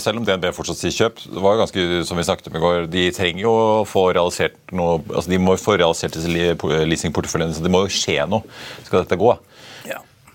Selv 0.02 0.20
om 0.20 0.26
DNB 0.28 0.50
fortsatt 0.52 0.80
sier 0.80 0.92
kjøp, 0.92 1.22
det 1.24 1.40
var 1.40 1.54
jo 1.54 1.62
ganske, 1.62 1.84
som 2.08 2.18
vi 2.20 2.24
snakket 2.26 2.50
om 2.50 2.58
i 2.58 2.62
går, 2.62 2.88
de 2.92 3.06
trenger 3.16 3.46
jo 3.46 3.52
å 3.52 3.86
få 3.88 4.10
realisert 4.12 4.58
noe 4.76 4.98
altså 5.08 5.32
De 5.32 5.38
må 5.40 5.56
få 5.60 5.78
realisert 5.80 6.18
disse 6.18 6.28
leasingporteføljene, 6.28 7.56
så 7.56 7.64
det 7.64 7.72
må 7.72 7.84
jo 7.86 7.94
skje 7.96 8.18
noe. 8.28 8.44
Skal 8.84 9.06
dette 9.06 9.20
gå? 9.20 9.32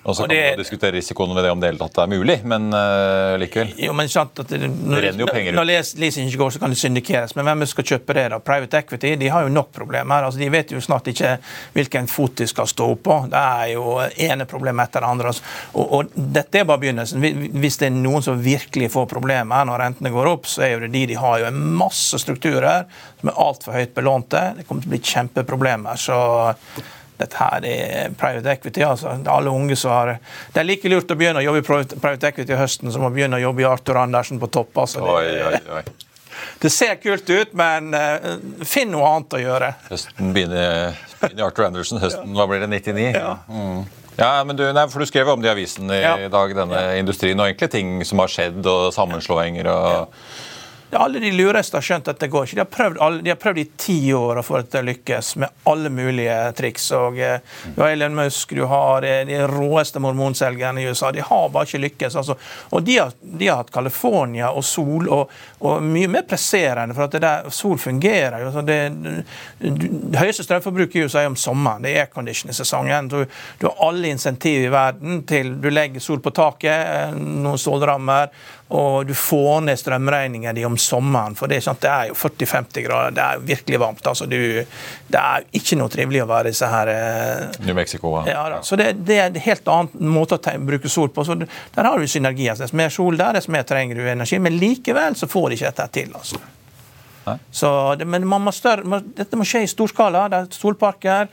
Og 0.08 0.16
så 0.16 0.24
kan 0.24 0.30
det- 0.32 0.50
man 0.50 0.62
diskutere 0.62 0.92
risikoen 0.96 1.36
ved 1.36 1.44
det 1.44 1.52
om 1.52 1.60
det 1.60 1.68
hele 1.68 1.80
tatt 1.82 1.98
er 1.98 2.08
mulig, 2.08 2.38
men 2.48 2.70
uh, 2.72 3.36
likevel. 3.38 3.74
Jo, 3.78 3.94
men 3.94 4.08
sant 4.10 4.40
at 4.40 4.48
det, 4.48 4.70
når, 4.70 5.02
renner 5.04 5.26
jo 5.26 5.28
penger 5.28 5.52
ut. 5.52 5.58
når 5.60 5.68
leasing 6.00 6.30
ikke 6.30 6.40
går, 6.40 6.54
så 6.56 6.62
kan 6.64 6.72
det 6.72 6.80
syndikeres. 6.80 7.36
Men 7.36 7.46
hvem 7.50 7.66
skal 7.68 7.84
kjøpe 7.92 8.16
det? 8.16 8.30
da? 8.32 8.40
Private 8.40 8.80
Equity 8.80 9.16
de 9.20 9.28
har 9.34 9.44
jo 9.44 9.52
nok 9.52 9.74
problemer. 9.76 10.24
Altså, 10.24 10.40
de 10.40 10.50
vet 10.54 10.72
jo 10.72 10.82
snart 10.82 11.12
ikke 11.12 11.38
hvilken 11.76 12.08
fot 12.08 12.40
de 12.40 12.48
skal 12.48 12.72
stå 12.72 12.90
på. 12.96 13.20
Det 13.34 13.44
er 13.44 13.74
jo 13.74 14.00
ene 14.30 14.48
problem 14.48 14.80
etter 14.80 15.04
det 15.04 15.12
andre. 15.12 15.36
Og, 15.74 15.94
og 16.00 16.16
dette 16.16 16.62
er 16.62 16.68
bare 16.70 16.86
begynnelsen. 16.86 17.28
Hvis 17.60 17.78
det 17.82 17.92
er 17.92 17.98
noen 18.00 18.24
som 18.24 18.40
virkelig 18.40 18.94
får 18.96 19.10
problemer 19.12 19.68
når 19.68 19.84
rentene 19.84 20.14
går 20.16 20.32
opp, 20.38 20.48
så 20.48 20.64
er 20.64 20.78
jo 20.78 20.86
det 20.86 20.94
de. 20.96 21.06
De 21.12 21.20
har 21.20 21.42
jo 21.44 21.52
en 21.52 21.64
masse 21.84 22.16
strukturer 22.24 22.88
som 23.20 23.34
er 23.34 23.42
altfor 23.44 23.76
høyt 23.76 23.96
belånte. 23.98 24.54
Det 24.56 24.68
kommer 24.70 24.86
til 24.86 24.94
å 24.94 24.96
bli 24.96 25.04
kjempeproblemer. 25.04 26.00
så 26.00 26.22
dette 27.18 27.38
her 27.40 27.66
er 27.66 28.10
private 28.18 28.52
equity. 28.52 28.82
altså. 28.86 29.16
Alle 29.28 29.50
unge 29.50 29.76
som 29.76 29.92
har 29.92 30.18
Det 30.54 30.60
er 30.62 30.68
like 30.68 30.90
lurt 30.90 31.10
å 31.12 31.16
begynne 31.18 31.40
å 31.42 31.46
jobbe 31.48 31.64
i 31.64 31.98
private 32.00 32.28
equity 32.28 32.54
i 32.54 32.60
høsten 32.60 32.92
som 32.94 33.06
å 33.08 33.10
begynne 33.14 33.38
å 33.40 33.42
jobbe 33.42 33.62
i 33.62 33.66
Arthur 33.70 33.98
Andersen 34.04 34.40
på 34.40 34.48
topp. 34.52 34.78
altså. 34.78 35.02
Oi, 35.02 35.24
Det, 35.26 35.46
oi, 35.48 35.80
oi. 35.80 35.84
det 36.62 36.70
ser 36.74 36.96
kult 37.02 37.30
ut, 37.30 37.54
men 37.58 37.94
eh, 37.98 38.28
finn 38.64 38.92
noe 38.94 39.08
annet 39.16 39.34
å 39.34 39.42
gjøre. 39.42 39.72
Høsten 39.90 40.34
begynner, 40.36 40.94
begynner 41.22 41.48
Arthur 41.50 41.66
Andersen. 41.72 42.00
Høsten, 42.04 42.34
hva 42.38 42.46
blir 42.50 42.62
det? 42.62 42.70
99? 42.70 43.08
Ja. 43.18 43.38
Mm. 43.50 43.86
Ja, 44.18 44.32
men 44.50 44.58
du, 44.58 44.64
nei, 44.74 44.88
for 44.90 45.04
du 45.04 45.06
skrev 45.06 45.30
om 45.30 45.42
det 45.44 45.50
i 45.50 45.54
avisen 45.54 45.92
i 45.94 46.00
Ja. 46.02 46.16
dag, 46.34 46.54
denne 46.58 46.80
industrien, 46.98 47.38
og 47.40 47.46
egentlig 47.52 47.70
ting 47.70 48.00
som 48.06 48.18
har 48.24 48.32
skjedd, 48.34 48.66
og 48.66 48.88
sammenslåinger 48.96 49.68
og 49.70 50.08
Alle 50.92 51.20
de 51.20 51.32
lureste 51.32 51.76
har 51.76 51.84
skjønt 51.84 52.08
at 52.08 52.20
det 52.20 52.30
går 52.32 52.46
ikke. 52.48 52.56
De 52.56 52.64
har 52.64 52.70
prøvd, 52.72 52.98
alle, 53.04 53.22
de 53.24 53.32
har 53.34 53.40
prøvd 53.42 53.60
i 53.60 53.66
ti 53.76 53.98
år 54.16 54.40
å 54.40 54.44
få 54.46 54.62
det 54.62 54.70
til 54.72 54.86
å 54.86 54.88
lykkes 54.88 55.32
med 55.42 55.66
alle 55.68 55.92
mulige 55.92 56.38
triks. 56.56 56.86
Og, 56.96 57.20
eh, 57.20 57.42
du 57.76 57.82
har 57.82 57.92
Elon 57.92 58.16
Musk, 58.16 58.54
du 58.56 58.64
har 58.72 59.04
eh, 59.04 59.26
de 59.28 59.42
råeste 59.52 60.00
mormonselgerne 60.00 60.82
i 60.82 60.88
USA. 60.88 61.12
De 61.12 61.26
har 61.28 61.50
bare 61.52 61.68
ikke 61.68 61.82
lykkes. 61.84 62.16
Altså. 62.22 62.38
Og 62.72 62.86
de 62.88 62.98
har, 63.02 63.12
de 63.20 63.50
har 63.50 63.60
hatt 63.60 63.74
California 63.76 64.54
og 64.56 64.64
sol, 64.66 65.10
og, 65.12 65.34
og 65.60 65.84
mye 65.84 66.08
mer 66.14 66.24
presserende, 66.30 66.96
for 66.96 67.08
at 67.08 67.18
det 67.18 67.24
der, 67.26 67.52
sol 67.52 67.76
fungerer 67.82 68.46
jo. 68.46 68.54
Så 68.56 68.64
det, 68.68 68.80
det 69.60 70.22
høyeste 70.22 70.48
strømforbruket 70.48 71.02
i 71.02 71.06
USA 71.08 71.26
er 71.26 71.32
om 71.34 71.40
sommeren. 71.40 71.84
Det 71.84 71.92
er 71.94 72.06
airconditioning-sesongen. 72.06 73.12
Du, 73.12 73.20
du 73.60 73.68
har 73.68 73.90
alle 73.90 74.14
insentiv 74.16 74.64
i 74.64 74.72
verden 74.72 75.24
til 75.28 75.58
du 75.62 75.68
legger 75.74 76.04
sol 76.04 76.24
på 76.24 76.32
taket, 76.32 76.72
eh, 76.72 77.18
noen 77.18 77.60
stålrammer, 77.60 78.32
og 78.68 79.08
du 79.08 79.14
får 79.16 79.62
ned 79.64 79.80
strømregningen 79.80 80.56
din 80.56 80.66
om 80.68 80.78
sommeren. 80.78 81.36
For 81.40 81.48
det 81.48 81.62
det 81.64 81.90
er 81.92 82.10
jo 82.10 82.18
40-50 82.20 82.84
grader, 82.84 83.14
det 83.16 83.24
er 83.24 83.38
jo 83.38 83.46
virkelig 83.48 83.80
varmt. 83.80 84.08
Altså, 84.08 84.26
du, 84.26 84.66
det 85.08 85.22
er 85.22 85.46
jo 85.46 85.62
ikke 85.62 85.78
noe 85.80 85.94
trivelig 85.94 86.24
å 86.24 86.28
være 86.28 86.52
i 86.52 86.56
disse 86.56 86.68
her 86.72 86.92
eh, 86.92 87.64
New 87.64 87.76
Mexico. 87.76 88.12
ja, 88.28 88.44
da. 88.52 88.60
Så 88.68 88.76
det, 88.76 88.92
det 89.08 89.20
er 89.22 89.32
en 89.32 89.42
helt 89.48 89.72
annen 89.72 90.12
måte 90.12 90.36
å 90.36 90.58
bruke 90.68 90.92
sol 90.92 91.14
på. 91.16 91.24
Så 91.24 91.40
der 91.40 91.88
har 91.88 91.96
du 91.96 92.12
synergi. 92.12 92.50
Altså, 92.52 92.66
dess 92.66 92.76
mer 92.76 92.92
sol 92.92 93.20
der, 93.20 93.40
dess 93.40 93.48
mer 93.48 93.64
trenger 93.68 93.96
du 93.96 94.04
energi. 94.04 94.40
Men 94.44 94.60
likevel 94.60 95.16
så 95.16 95.32
får 95.32 95.50
de 95.50 95.60
ikke 95.60 95.72
dette 95.72 95.90
til. 96.02 96.14
altså. 96.18 96.44
Så 97.52 97.70
men 98.08 98.28
man 98.28 98.46
må 98.46 98.54
større, 98.56 99.02
dette 99.16 99.40
må 99.40 99.48
skje 99.48 99.66
i 99.66 99.72
storskala. 99.72 100.28
Det 100.32 100.44
er 100.44 100.60
solparker. 100.60 101.32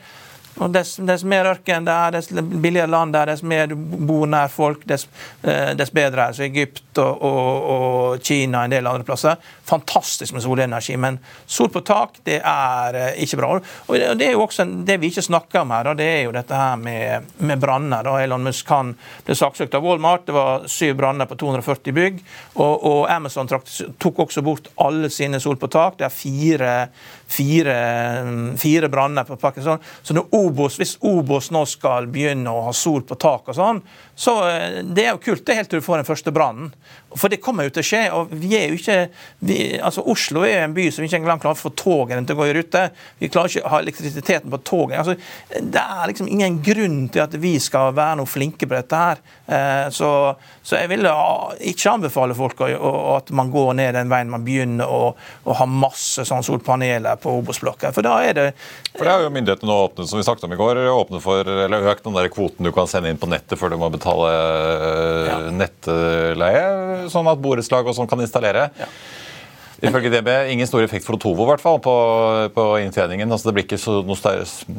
Og 0.55 0.71
dess, 0.71 0.95
dess 1.03 1.23
mer 1.27 1.49
ørken 1.51 1.85
det 1.85 1.93
er, 1.93 2.15
dess 2.15 2.31
billigere 2.31 2.89
land 2.89 3.13
det 3.13 3.21
er, 3.21 3.31
dess 3.33 3.43
mer 3.45 3.67
du 3.69 3.75
bor 3.77 4.25
nær 4.29 4.51
folk, 4.51 4.85
dess, 4.87 5.05
eh, 5.43 5.75
dess 5.77 5.91
bedre 5.93 6.29
er. 6.29 6.33
Så 6.35 6.45
Egypt 6.47 6.99
og, 7.03 7.21
og, 7.27 7.67
og 7.75 8.23
Kina 8.25 8.63
en 8.65 8.73
del 8.73 8.87
andre 8.87 9.05
plasser. 9.07 9.37
Fantastisk 9.67 10.33
med 10.33 10.45
solenergi, 10.45 10.97
men 11.01 11.19
sol 11.45 11.69
på 11.73 11.83
tak 11.85 12.21
det 12.25 12.39
er 12.39 12.99
eh, 13.01 13.21
ikke 13.25 13.39
bra. 13.41 13.51
Og 13.59 13.99
det, 13.99 14.13
det 14.21 14.29
er 14.29 14.35
jo 14.37 14.45
også 14.47 14.65
det 14.87 14.97
vi 15.03 15.11
ikke 15.11 15.25
snakker 15.27 15.61
om 15.61 15.75
her, 15.75 15.91
det 15.99 16.07
er 16.07 16.23
jo 16.25 16.33
dette 16.35 16.57
her 16.57 16.79
med, 16.79 17.29
med 17.45 17.61
branner. 17.61 18.11
Elon 18.25 18.47
Musk 18.47 18.71
han 18.71 18.95
ble 19.27 19.37
saksøkt 19.37 19.75
av 19.77 19.85
Walmart. 19.85 20.25
Det 20.25 20.35
var 20.35 20.65
syv 20.71 20.95
branner 20.97 21.29
på 21.29 21.37
240 21.43 21.95
bygg. 21.99 22.23
Og, 22.55 22.73
og 22.73 22.99
Amazon 23.11 23.49
tok 23.51 24.23
også 24.25 24.43
bort 24.45 24.71
alle 24.81 25.11
sine 25.13 25.41
sol 25.43 25.59
på 25.59 25.69
tak. 25.71 25.99
Det 25.99 26.07
er 26.07 26.15
fire, 26.15 26.73
fire, 27.27 27.77
fire 28.61 28.89
branner 28.91 29.27
på 29.27 29.37
Pakistan. 29.41 29.83
Så 30.01 30.15
Så 30.15 30.21
når 30.21 30.44
Obos, 30.45 30.77
hvis 30.79 30.95
Obos 31.05 31.51
nå 31.53 31.65
skal 31.69 32.09
begynne 32.11 32.51
å 32.51 32.67
ha 32.67 32.73
sol 32.75 33.03
på 33.07 33.17
tak 33.19 33.51
og 33.51 33.57
sånn, 33.57 33.81
så 34.15 34.35
eh, 34.49 34.79
det 34.85 35.05
er 35.05 35.13
jo 35.13 35.23
kult 35.25 35.45
det 35.45 35.53
er 35.53 35.61
helt 35.61 35.73
til 35.73 35.83
du 35.83 35.85
får 35.85 36.01
den 36.01 36.09
første 36.09 36.33
brannen. 36.35 36.71
For 37.15 37.31
det 37.31 37.41
kommer 37.43 37.67
jo 37.67 37.73
til 37.75 37.83
å 37.83 37.87
skje. 37.89 38.03
og 38.15 38.33
vi 38.35 38.53
er 38.57 38.69
jo 38.69 38.79
ikke, 38.79 38.97
vi, 39.47 39.57
altså 39.79 40.03
Oslo 40.11 40.43
er 40.45 40.59
jo 40.59 40.65
en 40.67 40.75
by 40.75 40.87
som 40.91 41.05
ikke 41.05 41.19
engang 41.21 41.41
klarer 41.41 41.57
å 41.57 41.63
få 41.65 41.73
togene 41.77 42.25
til 42.25 42.35
å 42.35 42.41
gå 42.41 42.49
i 42.49 42.55
rute. 42.59 42.83
Vi 43.21 43.29
klarer 43.31 43.51
ikke 43.51 43.65
å 43.65 43.73
ha 43.75 43.81
elektrisiteten 43.83 44.51
på 44.53 44.61
togene. 44.67 45.01
Altså, 45.03 45.15
det 45.61 45.81
er 45.81 46.11
liksom 46.11 46.29
ingen 46.31 46.59
grunn 46.65 47.05
til 47.13 47.23
at 47.25 47.35
vi 47.39 47.55
skal 47.63 47.93
være 47.95 48.19
noe 48.21 48.29
flinke 48.29 48.67
på 48.67 48.77
dette 48.77 49.01
her. 49.05 49.23
Eh, 49.47 49.89
Så, 49.95 50.09
så 50.65 50.75
jeg 50.79 50.89
vil 50.89 51.05
ah, 51.07 51.51
ikke 51.59 51.91
anbefale 51.93 52.35
folk 52.35 52.61
å, 52.65 52.67
å, 52.73 52.91
at 53.15 53.29
man 53.35 53.51
går 53.53 53.73
ned 53.77 53.93
den 53.95 54.09
veien 54.11 54.31
man 54.31 54.43
begynner 54.45 54.89
å, 54.89 55.13
å 55.45 55.55
ha 55.59 55.67
masse 55.69 56.25
sånn 56.25 56.43
solpaneler 56.43 57.19
på 57.21 57.31
Obos-blokka. 57.39 57.91
For 57.95 58.05
da 58.05 58.17
er 58.25 58.33
det 58.37 58.45
For 58.95 59.05
det 59.05 59.13
har 59.13 59.23
jo 59.23 59.31
myndighetene 59.35 59.69
nå 59.69 59.77
åpnet, 59.85 60.09
som 60.09 60.19
vi 60.19 60.25
snakket 60.25 60.47
om 60.47 60.55
i 60.55 60.59
går, 60.59 60.81
åpnet 60.91 61.23
for, 61.23 61.47
eller 61.65 61.89
økt 61.91 62.07
den 62.07 62.17
der 62.17 62.29
kvoten 62.33 62.65
du 62.65 62.71
kan 62.75 62.89
sende 62.89 63.11
inn 63.13 63.21
på 63.21 63.29
nettet 63.29 63.59
før 63.61 63.73
du 63.73 63.77
må 63.79 63.91
betale 63.93 64.31
ja. 65.29 65.37
nettleie, 65.53 67.04
sånn 67.13 67.29
at 67.31 67.41
borettslag 67.41 67.87
og 67.87 67.97
sånn 67.97 68.09
kan 68.09 68.21
installere. 68.23 68.69
Ifølge 69.83 70.09
DB 70.09 70.29
ingen 70.53 70.67
stor 70.67 70.83
effekt 70.85 71.05
for 71.05 71.17
Otovo 71.17 71.43
i 71.43 71.49
hvert 71.49 71.61
fall, 71.61 71.79
på, 71.83 71.93
på 72.55 72.65
inntjeningen. 72.81 73.31
Altså, 73.31 73.49
det 73.49 73.55
blir 73.57 73.65
ikke 73.67 73.79
så 73.81 73.99
noe 74.07 74.33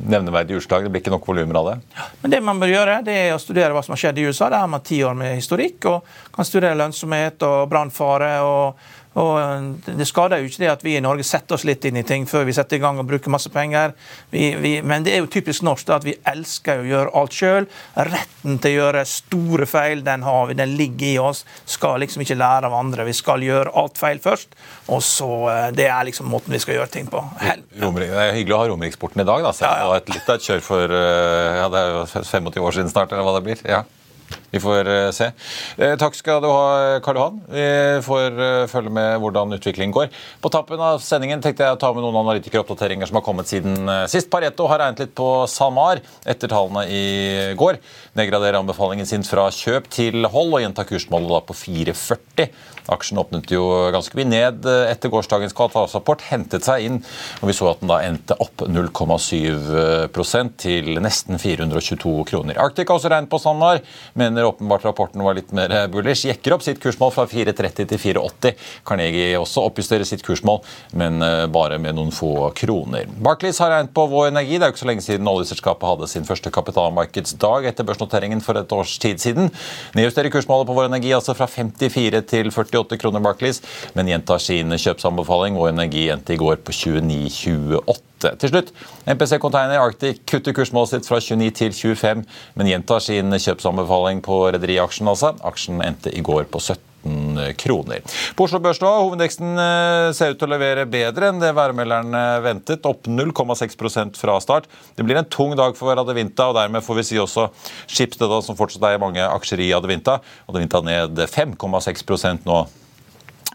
nevneverdig 0.08 0.56
utslag, 0.60 0.86
det 0.86 0.92
blir 0.94 1.04
ikke 1.04 1.12
nok 1.12 1.28
volumer 1.28 1.60
av 1.60 1.68
det. 1.70 1.76
Men 2.22 2.32
det 2.32 2.40
man 2.44 2.62
bør 2.62 2.72
gjøre, 2.72 2.98
det 3.06 3.16
er 3.26 3.34
å 3.34 3.40
studere 3.42 3.76
hva 3.76 3.84
som 3.84 3.94
har 3.94 4.02
skjedd 4.06 4.20
i 4.22 4.26
USA. 4.26 4.48
Der 4.48 4.64
har 4.64 4.72
man 4.72 4.84
ti 4.86 5.02
år 5.04 5.16
med 5.18 5.36
historikk 5.36 5.88
og 5.92 6.16
kan 6.34 6.48
studere 6.48 6.78
lønnsomhet 6.80 7.44
og 7.46 7.68
brannfare. 7.70 8.32
og 8.46 8.95
og 9.16 9.76
Det 9.86 10.06
skader 10.08 10.42
jo 10.42 10.50
ikke 10.50 10.60
det 10.62 10.68
at 10.68 10.82
vi 10.84 10.96
i 10.98 11.02
Norge 11.04 11.24
setter 11.24 11.56
oss 11.56 11.64
litt 11.64 11.84
inn 11.88 11.96
i 11.96 12.04
ting 12.06 12.26
før 12.28 12.44
vi 12.44 12.54
setter 12.56 12.76
i 12.76 12.82
gang 12.82 13.00
og 13.00 13.08
bruker 13.08 13.32
masse 13.32 13.48
penger. 13.52 13.94
Vi, 14.30 14.50
vi, 14.60 14.74
men 14.84 15.06
det 15.06 15.14
er 15.14 15.22
jo 15.22 15.30
typisk 15.32 15.64
norsk 15.64 15.88
at 15.96 16.04
vi 16.04 16.16
elsker 16.28 16.82
å 16.82 16.88
gjøre 16.88 17.14
alt 17.16 17.36
sjøl. 17.36 17.68
Retten 17.96 18.60
til 18.60 18.74
å 18.76 18.82
gjøre 18.82 19.06
store 19.08 19.68
feil 19.70 20.04
den 20.04 20.26
har 20.26 20.50
vi, 20.50 20.58
den 20.60 20.76
ligger 20.76 21.08
i 21.08 21.16
oss. 21.30 21.44
Skal 21.64 22.04
liksom 22.04 22.26
ikke 22.26 22.36
lære 22.36 22.68
av 22.68 22.76
andre. 22.76 23.08
Vi 23.08 23.16
skal 23.16 23.44
gjøre 23.46 23.72
alt 23.72 23.96
feil 24.00 24.20
først. 24.20 24.52
Og 24.92 25.00
så, 25.02 25.30
eh, 25.50 25.70
Det 25.76 25.88
er 25.88 26.04
liksom 26.04 26.28
måten 26.28 26.52
vi 26.52 26.58
skal 26.58 26.76
gjøre 26.76 26.92
ting 26.92 27.08
på. 27.08 27.24
Hel 27.40 27.64
det 27.72 28.10
er 28.12 28.36
hyggelig 28.36 28.54
å 28.54 28.62
ha 28.62 28.68
Romeriksporten 28.68 29.20
i 29.20 29.24
dag. 29.24 29.42
da, 29.42 29.52
selv 29.52 29.70
om 29.70 29.76
Ja, 29.76 29.76
ja. 29.76 30.00
det 30.00 30.08
var 30.08 30.14
litt 30.14 30.28
av 30.28 30.36
et 30.36 30.42
kjør 30.42 30.60
for 30.62 30.84
eh, 30.84 31.56
ja, 31.56 31.68
det 31.68 31.80
er 31.80 31.92
jo 31.94 32.06
85 32.06 32.66
år 32.68 32.72
siden 32.72 32.92
snart, 32.92 33.12
eller 33.12 33.24
hva 33.24 33.40
det 33.40 33.44
blir. 33.48 33.70
ja. 33.70 33.84
Vi 34.56 34.60
får 34.60 34.88
eh, 34.88 35.10
se. 35.12 35.30
Eh, 35.76 35.94
takk 36.00 36.16
skal 36.16 36.40
du 36.40 36.48
ha, 36.48 36.98
Karl 37.04 37.18
Johan. 37.20 37.40
Vi 37.52 37.66
får 38.06 38.38
eh, 38.40 38.62
følge 38.72 38.92
med 38.96 39.18
hvordan 39.20 39.52
utviklingen 39.58 39.92
går. 39.92 40.08
På 40.40 40.52
tappen 40.52 40.80
av 40.80 41.02
sendingen 41.04 41.42
tenkte 41.44 41.66
jeg 41.66 41.76
å 41.76 41.80
ta 41.80 41.90
med 41.92 42.04
noen 42.06 42.16
analytikeroppdateringer 42.22 43.10
som 43.10 43.20
har 43.20 43.26
kommet 43.26 43.50
siden 43.52 43.76
eh, 43.84 44.06
sist. 44.08 44.30
Pareto 44.32 44.68
har 44.70 44.80
regnet 44.80 45.04
litt 45.04 45.16
på 45.18 45.28
SalMar 45.50 46.00
etter 46.24 46.52
tallene 46.52 46.86
i 46.88 47.04
går. 47.58 47.82
Nedgraderer 48.16 48.62
anbefalingen 48.62 49.08
sin 49.08 49.26
fra 49.28 49.50
kjøp 49.52 49.90
til 49.92 50.24
hold 50.32 50.56
og 50.56 50.64
gjentar 50.64 50.88
kursmålet 50.88 51.36
da 51.36 51.42
på 51.44 51.58
4,40. 51.66 52.48
Aksjen 52.92 53.18
åpnet 53.18 53.50
jo 53.50 53.64
ganske 53.94 54.14
mye 54.18 54.28
ned 54.28 54.66
eh, 54.70 54.90
etter 54.92 55.10
gårsdagens 55.12 55.54
kvartalsrapport, 55.56 56.22
hentet 56.30 56.66
seg 56.66 56.86
inn, 56.86 57.00
og 57.40 57.50
vi 57.50 57.56
så 57.56 57.70
at 57.72 57.82
den 57.82 57.90
da 57.90 57.98
endte 58.06 58.36
opp 58.42 58.62
0,7% 58.62 60.54
til 60.62 60.92
nesten 61.02 61.40
422 61.42 62.14
kroner. 62.30 62.60
Arctic 62.62 62.88
har 62.88 63.00
også 63.00 63.10
regnet 63.12 63.32
på 63.32 63.40
standard, 63.42 63.82
mener 64.18 64.45
åpenbart 64.48 64.84
rapporten 64.86 65.24
var 65.24 65.36
litt 65.38 65.52
mer 65.56 65.74
bullish. 65.92 66.26
Jekker 66.28 66.56
opp 66.56 66.64
sitt 66.64 66.80
kursmål 66.82 67.12
fra 67.14 67.26
430 67.30 67.90
til 67.92 68.00
480. 68.00 68.56
Carnegie 68.86 69.36
også 69.38 69.64
oppjusterer 69.66 70.06
sitt 70.08 70.24
kursmål, 70.26 70.62
men 70.98 71.22
eh, 71.24 71.44
bare 71.52 71.78
med 71.82 71.96
noen 71.98 72.12
få 72.14 72.50
kroner. 72.56 73.08
Barclays 73.22 73.60
har 73.62 73.72
regnet 73.72 73.94
på 73.96 74.06
Vår 74.10 74.30
Energi. 74.30 74.56
Det 74.56 74.66
er 74.66 74.72
jo 74.72 74.76
ikke 74.76 74.84
så 74.84 74.90
lenge 74.90 75.06
siden 75.06 75.30
oljeselskapet 75.30 75.90
hadde 75.90 76.10
sin 76.10 76.28
første 76.28 76.52
kapitalmarkedsdag 76.54 77.70
etter 77.70 77.86
børsnoteringen 77.88 78.42
for 78.44 78.58
et 78.60 78.76
års 78.76 78.96
tid 79.02 79.22
siden. 79.22 79.50
Nedjusterer 79.96 80.32
kursmålet 80.34 80.68
på 80.70 80.76
Vår 80.78 80.90
Energi 80.90 81.14
altså 81.16 81.36
fra 81.36 81.48
54 81.50 82.22
til 82.30 82.52
48 82.52 83.00
kroner 83.02 83.24
Barclays, 83.24 83.62
men 83.94 84.10
gjentar 84.12 84.42
sin 84.42 84.72
kjøpsanbefaling. 84.76 85.58
Vår 85.58 85.74
Energi 85.74 86.08
endte 86.14 86.36
i 86.36 86.40
går 86.40 86.62
på 86.66 86.74
29,28. 86.76 88.15
Til 88.24 88.48
slutt, 88.48 88.72
MPC 89.04 89.36
Container 89.42 89.82
Arctic 89.82 90.22
kutter 90.28 90.54
kursmålet 90.56 90.94
sitt 90.94 91.08
fra 91.08 91.20
29 91.20 91.52
til 91.58 91.72
25, 91.76 92.24
men 92.56 92.70
gjentar 92.70 93.02
sin 93.04 93.32
kjøpsanbefaling 93.36 94.22
på 94.24 94.46
rederiaksjen. 94.56 95.08
Altså. 95.12 95.34
Aksjen 95.44 95.82
endte 95.84 96.12
i 96.16 96.22
går 96.24 96.46
på 96.48 96.62
17 96.62 97.52
kroner. 97.60 98.00
På 98.34 98.46
Oslo 98.46 98.58
Børs 98.62 98.80
nå, 98.82 98.88
hovedveksten 98.88 99.60
eh, 99.62 100.08
ser 100.16 100.32
ut 100.32 100.40
til 100.40 100.48
å 100.48 100.54
levere 100.54 100.86
bedre 100.90 101.28
enn 101.30 101.42
det 101.42 101.52
værmelderen 101.54 102.16
eh, 102.18 102.38
ventet. 102.42 102.88
Opp 102.88 103.06
0,6% 103.06 104.18
fra 104.18 104.38
start. 104.42 104.66
Det 104.96 105.06
blir 105.06 105.20
en 105.20 105.28
tung 105.30 105.54
dag 105.58 105.76
for 105.78 105.94
Adevinta, 105.94 106.48
og 106.50 106.56
dermed 106.58 106.82
får 106.86 107.00
vi 107.00 107.06
si 107.10 107.20
også 107.22 107.50
Schibsted, 107.84 108.32
som 108.42 108.58
fortsatt 108.58 108.88
eier 108.88 109.02
mange 109.02 109.22
aksjer 109.22 109.62
i 109.68 109.70
Adevinta. 109.76 110.18
Adevinta 110.48 110.82
ned 110.88 111.22
5,6% 111.36 112.48
nå 112.48 112.64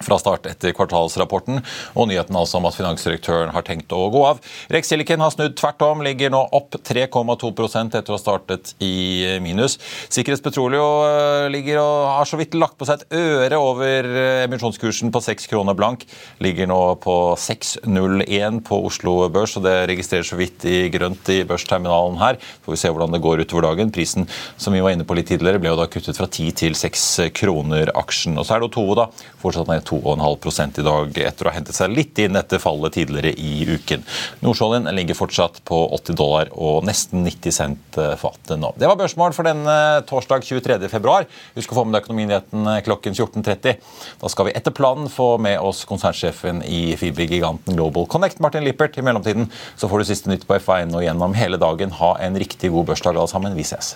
fra 0.05 0.19
start 0.21 0.47
etter 0.49 0.75
kvartalsrapporten, 0.77 1.61
og 1.95 2.09
nyheten 2.09 2.37
altså 2.37 2.59
om 2.59 2.67
at 2.69 2.77
finansdirektøren 2.77 3.53
har 3.55 3.65
tenkt 3.67 3.93
å 3.95 4.07
gå 4.13 4.23
av. 4.27 4.41
Rex 4.73 4.91
Silicon 4.91 5.23
har 5.23 5.33
snudd 5.33 5.57
tvert 5.59 5.83
om, 5.85 6.03
ligger 6.05 6.33
nå 6.33 6.41
opp 6.57 6.77
3,2 6.87 7.51
etter 7.81 8.11
å 8.11 8.17
ha 8.17 8.21
startet 8.21 8.73
i 8.83 9.39
minus. 9.43 9.77
Sikkerhets 10.11 10.43
eh, 10.45 11.49
ligger 11.53 11.81
og 11.81 12.09
har 12.17 12.29
så 12.29 12.39
vidt 12.39 12.57
lagt 12.57 12.77
på 12.79 12.87
seg 12.87 13.01
et 13.01 13.17
øre 13.17 13.59
over 13.61 14.07
eh, 14.09 14.43
emisjonskursen 14.45 15.11
på 15.13 15.23
6 15.23 15.49
kroner 15.51 15.77
blank. 15.77 16.05
Ligger 16.43 16.69
nå 16.71 16.79
på 17.03 17.17
6,01 17.39 18.61
på 18.67 18.81
Oslo 18.87 19.17
Børs, 19.33 19.57
og 19.57 19.65
det 19.67 19.75
registreres 19.91 20.31
så 20.31 20.39
vidt 20.39 20.65
i 20.69 20.89
grønt 20.93 21.29
i 21.33 21.41
børsterminalen 21.47 22.19
her. 22.21 22.39
Får 22.65 22.75
vi 22.75 22.81
se 22.81 22.91
hvordan 22.91 23.15
det 23.15 23.23
går 23.23 23.43
utover 23.45 23.69
dagen. 23.69 23.93
Prisen 23.93 24.27
som 24.57 24.75
vi 24.75 24.83
var 24.83 24.95
inne 24.95 25.07
på 25.07 25.17
litt 25.17 25.29
tidligere, 25.31 25.61
ble 25.61 25.73
jo 25.73 25.79
da 25.79 25.89
kuttet 25.91 26.17
fra 26.17 26.29
10 26.29 26.57
til 26.61 26.77
6 26.77 27.33
kroner 27.37 27.93
aksjen. 27.99 28.37
Og 28.39 28.47
så 28.47 28.55
er 28.55 28.63
det 28.63 28.71
Otovo, 28.71 28.97
da. 28.97 29.07
Fortsatt 29.41 29.69
ned 29.71 29.85
2,5 29.91 30.79
i 30.81 30.87
dag 30.87 31.21
etter 31.27 31.47
å 31.47 31.51
ha 31.51 31.55
hentet 31.57 31.77
seg 31.77 31.91
litt 31.93 32.19
inn 32.23 32.39
etter 32.39 32.61
fallet 32.63 32.95
tidligere 32.95 33.33
i 33.35 33.67
uken. 33.75 34.05
Nordsjøoljen 34.43 34.89
ligger 34.95 35.19
fortsatt 35.19 35.61
på 35.67 35.81
80 35.99 36.19
dollar 36.19 36.51
og 36.55 36.85
nesten 36.87 37.25
90 37.27 37.55
cent 37.55 37.99
fatet 38.21 38.59
nå. 38.59 38.73
Det 38.79 38.89
var 38.89 38.99
børsmål 38.99 39.35
for 39.35 39.47
denne 39.47 39.75
torsdag 40.09 40.45
23. 40.47 40.79
februar. 40.91 41.27
Husk 41.55 41.73
å 41.73 41.81
få 41.81 41.85
med 41.87 41.97
deg 41.97 42.05
Økonominyheten 42.11 42.69
klokken 42.85 43.15
14.30. 43.15 43.77
Da 44.21 44.31
skal 44.31 44.49
vi 44.49 44.55
etter 44.57 44.75
planen 44.75 45.09
få 45.11 45.35
med 45.41 45.59
oss 45.61 45.83
konsernsjefen 45.89 46.63
i 46.67 46.95
fibergiganten 46.99 47.77
Global 47.77 48.07
Connect, 48.11 48.41
Martin 48.43 48.65
Lippert. 48.67 48.97
I 48.97 49.05
mellomtiden 49.05 49.51
så 49.75 49.89
får 49.91 50.01
du 50.01 50.09
siste 50.11 50.31
nytt 50.31 50.47
på 50.47 50.59
F1 50.59 50.95
og 50.97 51.05
gjennom 51.05 51.37
hele 51.37 51.61
dagen. 51.61 51.93
Ha 52.01 52.15
en 52.25 52.39
riktig 52.39 52.73
god 52.73 52.91
børsdag 52.91 53.17
alle 53.17 53.31
sammen. 53.31 53.55
Vi 53.57 53.67
ses. 53.67 53.95